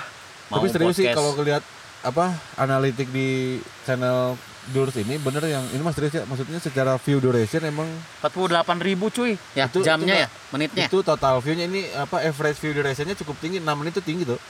Mau 0.49 0.61
tapi 0.61 0.68
serius 0.70 0.95
sih 0.95 1.05
podcast. 1.05 1.16
kalau 1.16 1.30
ngeliat 1.34 1.62
apa 2.01 2.26
analitik 2.57 3.09
di 3.09 3.57
channel 3.82 4.36
Durs 4.64 4.96
ini 4.96 5.20
bener 5.20 5.44
yang 5.44 5.60
ini 5.68 5.80
mas 5.80 5.92
ya 5.94 6.24
maksudnya 6.24 6.56
secara 6.56 6.96
view 6.96 7.20
duration 7.20 7.60
emang 7.60 7.84
48 8.24 8.64
ribu 8.80 9.08
cuy. 9.08 9.36
Ya, 9.52 9.68
Itu- 9.68 9.84
jamnya 9.84 10.14
itu 10.14 10.22
ya, 10.22 10.28
menitnya. 10.50 10.84
itu 10.88 10.98
total 11.00 11.36
view-nya 11.38 11.66
ini 11.66 11.84
apa 11.92 12.20
average 12.20 12.56
view 12.58 12.72
durationnya 12.72 13.12
cukup 13.14 13.36
tinggi 13.38 13.60
6 13.60 13.68
menit 13.74 13.92
itu 13.92 14.02
tinggi 14.02 14.24
tuh 14.24 14.40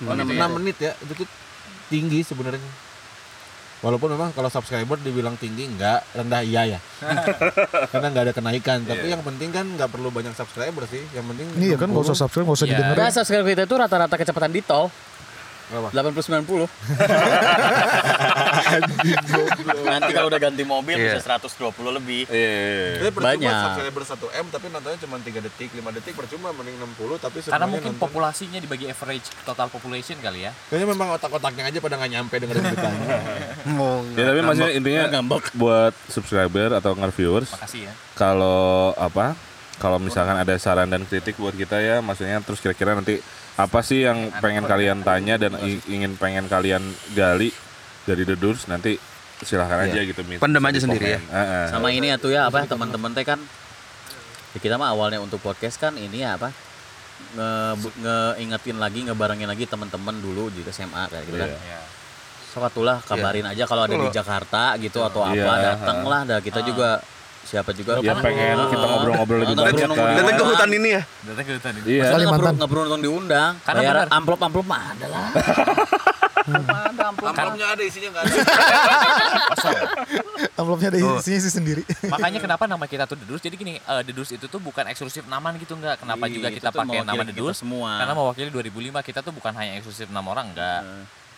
Oh, 0.00 0.14
6, 0.14 0.22
gitu 0.22 0.30
ya. 0.32 0.46
menit 0.46 0.76
ya 0.78 0.92
itu 0.96 1.12
tuh 1.12 1.28
tinggi 1.88 2.22
sebenarnya 2.22 2.62
walaupun 3.78 4.10
memang 4.10 4.30
kalau 4.30 4.46
subscriber 4.46 4.94
dibilang 4.96 5.34
tinggi 5.34 5.66
enggak 5.66 6.06
rendah 6.12 6.38
iya 6.40 6.62
ya 6.68 6.78
karena 7.90 8.06
nggak 8.08 8.24
ada 8.26 8.34
kenaikan 8.34 8.78
tapi 8.82 9.06
yang 9.06 9.22
penting 9.22 9.50
kan 9.50 9.66
nggak 9.68 9.86
perlu 9.86 10.10
banyak 10.10 10.34
subscriber 10.34 10.82
sih 10.84 11.02
yang 11.12 11.26
penting 11.26 11.46
Iya 11.56 11.74
kan 11.74 11.86
nggak 11.88 12.04
usah 12.04 12.14
subscribe, 12.16 12.42
nggak 12.44 12.58
usah 12.58 12.66
Iya. 12.66 12.74
didengerin. 12.74 12.98
Nah, 13.00 13.10
subscriber 13.10 13.46
kita 13.48 13.62
itu 13.64 13.74
rata-rata 13.74 14.14
kecepatan 14.14 14.50
di 14.50 14.62
tol 14.62 14.86
Berapa? 15.68 15.92
80 15.92 16.48
90. 16.48 16.64
Nanti 19.84 20.10
kalau 20.12 20.28
udah 20.28 20.40
ganti 20.40 20.62
mobil 20.62 20.96
Iya. 20.98 21.14
bisa 21.14 21.38
120 21.38 21.92
lebih. 21.92 22.22
Iya. 22.26 22.98
Tapi 22.98 23.10
percuma 23.12 23.30
Banyak. 23.34 23.62
subscriber 23.64 24.02
1 24.04 24.26
M 24.34 24.46
tapi 24.48 24.66
nontonnya 24.68 24.98
cuma 24.98 25.16
3 25.18 25.40
detik, 25.40 25.70
5 25.72 25.90
detik 25.92 26.14
percuma 26.14 26.48
mending 26.50 26.76
60 26.78 27.16
tapi 27.16 27.38
Karena 27.42 27.66
mungkin 27.66 27.92
nonton. 27.92 28.02
populasinya 28.02 28.58
dibagi 28.58 28.86
average 28.86 29.28
total 29.42 29.68
population 29.68 30.16
kali 30.18 30.44
ya. 30.44 30.52
Kayaknya 30.68 30.86
memang 30.90 31.08
otak-otaknya 31.14 31.64
aja 31.66 31.78
pada 31.78 31.94
nggak 31.96 32.10
nyampe 32.10 32.34
dengerin 32.36 32.62
beritanya. 32.64 33.06
Ya 34.14 34.24
tapi 34.26 34.40
maksudnya 34.40 34.72
intinya 34.72 35.04
buat 35.54 35.94
subscriber 36.08 36.74
atau 36.74 36.94
nge-viewers 36.94 37.52
Makasih 37.52 37.86
ya. 37.86 37.92
kalau 38.14 38.90
apa 38.94 39.36
kalau 39.78 40.00
misalkan 40.00 40.34
ada 40.34 40.56
saran 40.58 40.88
dan 40.88 41.06
kritik 41.06 41.36
buat 41.36 41.54
kita 41.54 41.78
ya 41.78 42.00
maksudnya 42.00 42.42
terus 42.42 42.58
kira-kira 42.58 42.98
nanti 42.98 43.20
apa 43.54 43.78
sih 43.80 44.02
yang 44.02 44.34
pengen 44.38 44.64
kalian 44.64 45.02
tanya 45.02 45.38
dan 45.38 45.54
ingin 45.86 46.14
pengen 46.14 46.46
kalian 46.46 46.82
gali 47.12 47.54
dari 48.08 48.24
The 48.24 48.36
Doors 48.40 48.64
nanti 48.72 48.96
silahkan 49.44 49.84
aja 49.84 50.00
gitu. 50.00 50.24
Pendem 50.40 50.62
aja 50.64 50.78
Di 50.80 50.82
sendiri 50.82 51.06
ya. 51.14 51.20
Sama 51.68 51.92
ini 51.92 52.08
atuh 52.10 52.32
ya 52.32 52.48
apa 52.48 52.64
teman-teman 52.64 53.12
teh 53.12 53.22
kan 53.28 53.38
ya 54.56 54.58
kita 54.58 54.80
mah 54.80 54.96
awalnya 54.96 55.20
untuk 55.20 55.44
podcast 55.44 55.76
kan 55.76 55.92
ini 56.00 56.24
ya 56.24 56.40
apa 56.40 56.48
nge, 57.36 57.50
ngeingetin 58.00 58.76
lagi 58.80 59.04
ngebarengin 59.04 59.48
lagi 59.50 59.68
teman-teman 59.68 60.16
dulu 60.18 60.48
di 60.48 60.64
SMA 60.72 61.04
kayak 61.12 61.24
gitu 61.28 61.36
kan. 61.36 61.50
Iya. 61.52 61.76
Ya. 61.76 61.80
So 62.48 62.64
atulah 62.64 63.04
kabarin 63.04 63.44
aja 63.44 63.68
kalau 63.68 63.84
ada 63.84 63.92
di 63.92 64.08
Jakarta 64.08 64.74
gitu 64.80 65.04
atau 65.04 65.20
apa 65.20 65.36
Iya, 65.36 65.76
datang 65.76 66.00
lah 66.08 66.24
dah 66.24 66.40
kita 66.40 66.64
juga 66.64 66.96
siapa 67.44 67.76
juga 67.76 68.00
Ya 68.00 68.16
pengen 68.16 68.56
kita 68.72 68.86
ngobrol-ngobrol 68.88 69.38
lebih 69.44 69.56
banyak 69.56 69.84
kan. 69.84 70.16
Datang 70.16 70.36
ke 70.36 70.44
hutan 70.48 70.70
ini 70.72 70.88
ya. 70.96 71.02
Datang 71.28 71.44
ke 71.44 71.52
hutan 71.60 71.72
ini. 71.76 71.86
Iya. 71.86 72.04
Kalimantan. 72.16 72.52
nggak 72.56 72.68
perlu 72.72 72.82
nonton 72.88 73.02
diundang. 73.04 73.52
Karena 73.62 73.80
Bayar 73.84 73.94
benar. 73.94 74.16
amplop 74.16 74.40
amplop 74.40 74.66
mah 74.66 74.82
ada 74.96 75.06
lah. 75.12 75.28
ada. 76.50 77.04
Amplopnya 77.12 77.66
ada 77.72 77.82
isinya 77.82 78.08
nggak 78.12 78.22
ada. 78.24 78.34
Amplopnya 80.54 80.88
ada 80.90 80.98
isinya 80.98 81.40
sih 81.40 81.52
sendiri. 81.52 81.82
Makanya 82.06 82.38
kenapa 82.38 82.64
nama 82.64 82.84
kita 82.84 83.04
tuh 83.04 83.16
Doors? 83.18 83.42
Jadi 83.42 83.54
gini, 83.54 83.74
eh, 83.78 84.02
The 84.02 84.12
Doors 84.12 84.30
itu 84.32 84.46
tuh 84.46 84.58
bukan 84.58 84.86
eksklusif 84.88 85.26
nama 85.26 85.52
gitu 85.56 85.74
enggak. 85.74 86.00
Kenapa 86.02 86.24
Iya, 86.26 86.34
juga 86.34 86.48
kita 86.50 86.68
pakai 86.70 87.04
nama 87.04 87.22
Doors? 87.28 87.58
semua. 87.60 87.98
Karena 88.00 88.14
mewakili 88.14 88.48
2005 88.50 89.00
kita 89.02 89.20
tuh 89.20 89.32
bukan 89.34 89.52
hanya 89.54 89.78
eksklusif 89.78 90.08
enam 90.08 90.24
orang 90.26 90.50
enggak. 90.54 90.82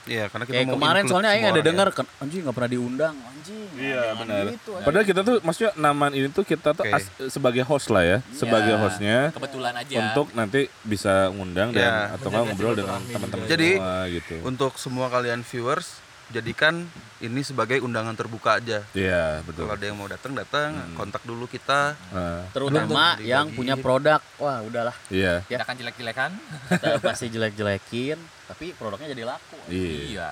Iya, 0.02 0.26
karena 0.26 0.44
kita 0.44 0.54
Kayak 0.54 0.66
mau 0.66 0.74
kemarin 0.76 1.02
soalnya 1.04 1.30
aing 1.30 1.42
ada 1.42 1.50
orang 1.50 1.60
ya. 1.60 1.68
dengar 1.68 1.88
kan 1.92 2.06
anjing 2.18 2.40
nggak 2.40 2.54
pernah 2.54 2.70
diundang 2.70 3.14
anjing. 3.16 3.68
Iya 3.74 4.02
benar. 4.14 4.44
gitu, 4.48 4.70
anjing. 4.70 4.84
Padahal 4.84 5.04
kita 5.04 5.20
tuh 5.20 5.36
maksudnya 5.40 5.72
naman 5.74 6.10
ini 6.10 6.28
tuh 6.28 6.42
kita 6.42 6.68
tuh 6.72 6.82
Oke. 6.82 6.94
as- 6.94 7.12
sebagai 7.28 7.62
host 7.62 7.88
lah 7.88 8.02
ya, 8.02 8.18
sebagai 8.30 8.72
Iya. 8.72 8.80
hostnya 8.80 9.18
Kebetulan 9.30 9.74
aja. 9.74 9.96
untuk 10.02 10.26
nanti 10.32 10.60
bisa 10.82 11.28
ngundang 11.30 11.70
dan 11.70 11.84
Iya. 11.84 12.16
atau 12.16 12.28
nggak 12.28 12.44
ngobrol 12.46 12.74
dengan 12.74 13.00
teman-teman 13.02 13.44
Jadi, 13.46 13.70
semua 13.74 13.96
gitu. 14.08 14.34
Untuk 14.42 14.72
semua 14.76 15.06
kalian 15.08 15.40
viewers, 15.42 15.88
jadikan 16.28 16.86
ini 17.18 17.42
sebagai 17.42 17.82
undangan 17.82 18.14
terbuka 18.14 18.56
aja. 18.56 18.86
Iya 18.92 19.42
betul. 19.42 19.66
Kalau 19.66 19.74
ada 19.74 19.84
yang 19.84 19.98
mau 19.98 20.06
datang 20.06 20.32
datang, 20.32 20.68
kontak 20.94 21.20
dulu 21.22 21.44
kita. 21.44 21.92
Nah, 22.08 22.46
Terutama 22.50 23.18
yang 23.20 23.50
punya 23.50 23.74
produk. 23.76 24.22
Wah, 24.36 24.62
udahlah. 24.62 24.94
iya. 25.08 25.42
Kita 25.44 25.60
akan 25.60 25.76
jelek-jelekan. 25.76 26.30
Kita 26.70 26.96
pasti 27.02 27.26
jelek-jelekin, 27.28 28.16
tapi 28.50 28.74
produknya 28.74 29.14
jadi 29.14 29.30
laku. 29.30 29.58
Iya. 29.70 29.94
Iya. 30.10 30.28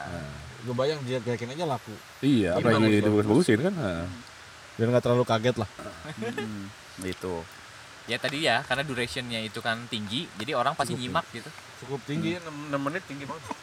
Gue 0.66 0.75
bayang 0.75 0.99
dia 1.07 1.23
yakin 1.23 1.55
aja 1.55 1.71
laku. 1.71 1.95
Iya, 2.19 2.59
apa 2.59 2.66
yang 2.75 2.91
dibagus-bagusin 2.91 3.62
kan? 3.62 3.75
Nah. 3.79 4.11
Biar 4.75 4.91
nggak 4.91 5.05
terlalu 5.07 5.23
kaget 5.23 5.55
lah. 5.62 5.71
Hmm, 6.19 6.66
gitu. 7.07 7.47
Ya 8.11 8.19
tadi 8.19 8.43
ya, 8.43 8.66
karena 8.66 8.83
durationnya 8.83 9.47
itu 9.47 9.62
kan 9.62 9.87
tinggi, 9.87 10.27
jadi 10.35 10.59
orang 10.59 10.75
pasti 10.75 10.99
nyimak 10.99 11.31
gitu. 11.31 11.47
Cukup 11.85 12.03
tinggi 12.11 12.43
6, 12.43 12.75
menit 12.75 13.07
tinggi 13.07 13.23
banget. 13.23 13.55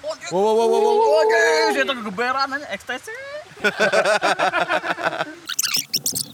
Oh, 0.00 0.16
Wow, 0.32 0.32
wow, 0.32 0.56
wow, 0.56 0.64
wow, 0.64 0.80
wow. 0.80 1.20
Oke, 1.28 1.76
saya 1.76 1.84
tuh 1.84 1.92
kegeberan 2.00 2.48
aja 2.56 2.72
ekstasi. 2.72 3.12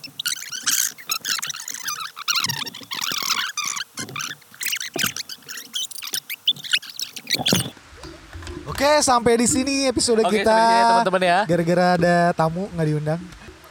Oke, 8.76 9.00
sampai 9.00 9.40
di 9.40 9.48
sini 9.48 9.88
episode 9.88 10.20
Oke, 10.20 10.44
kita. 10.44 10.52
ya, 10.52 11.00
teman-teman 11.00 11.22
ya. 11.24 11.38
Gara-gara 11.48 11.86
ada 11.96 12.14
tamu 12.36 12.68
nggak 12.76 12.86
diundang. 12.92 13.20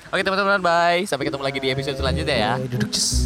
Oke 0.09 0.25
teman-teman, 0.25 0.57
bye. 0.65 1.05
Sampai 1.05 1.29
ketemu 1.29 1.45
lagi 1.45 1.59
di 1.61 1.69
episode 1.69 1.93
selanjutnya 1.93 2.33
ya. 2.33 2.51
Duduk, 2.57 2.89
cus. 2.89 3.24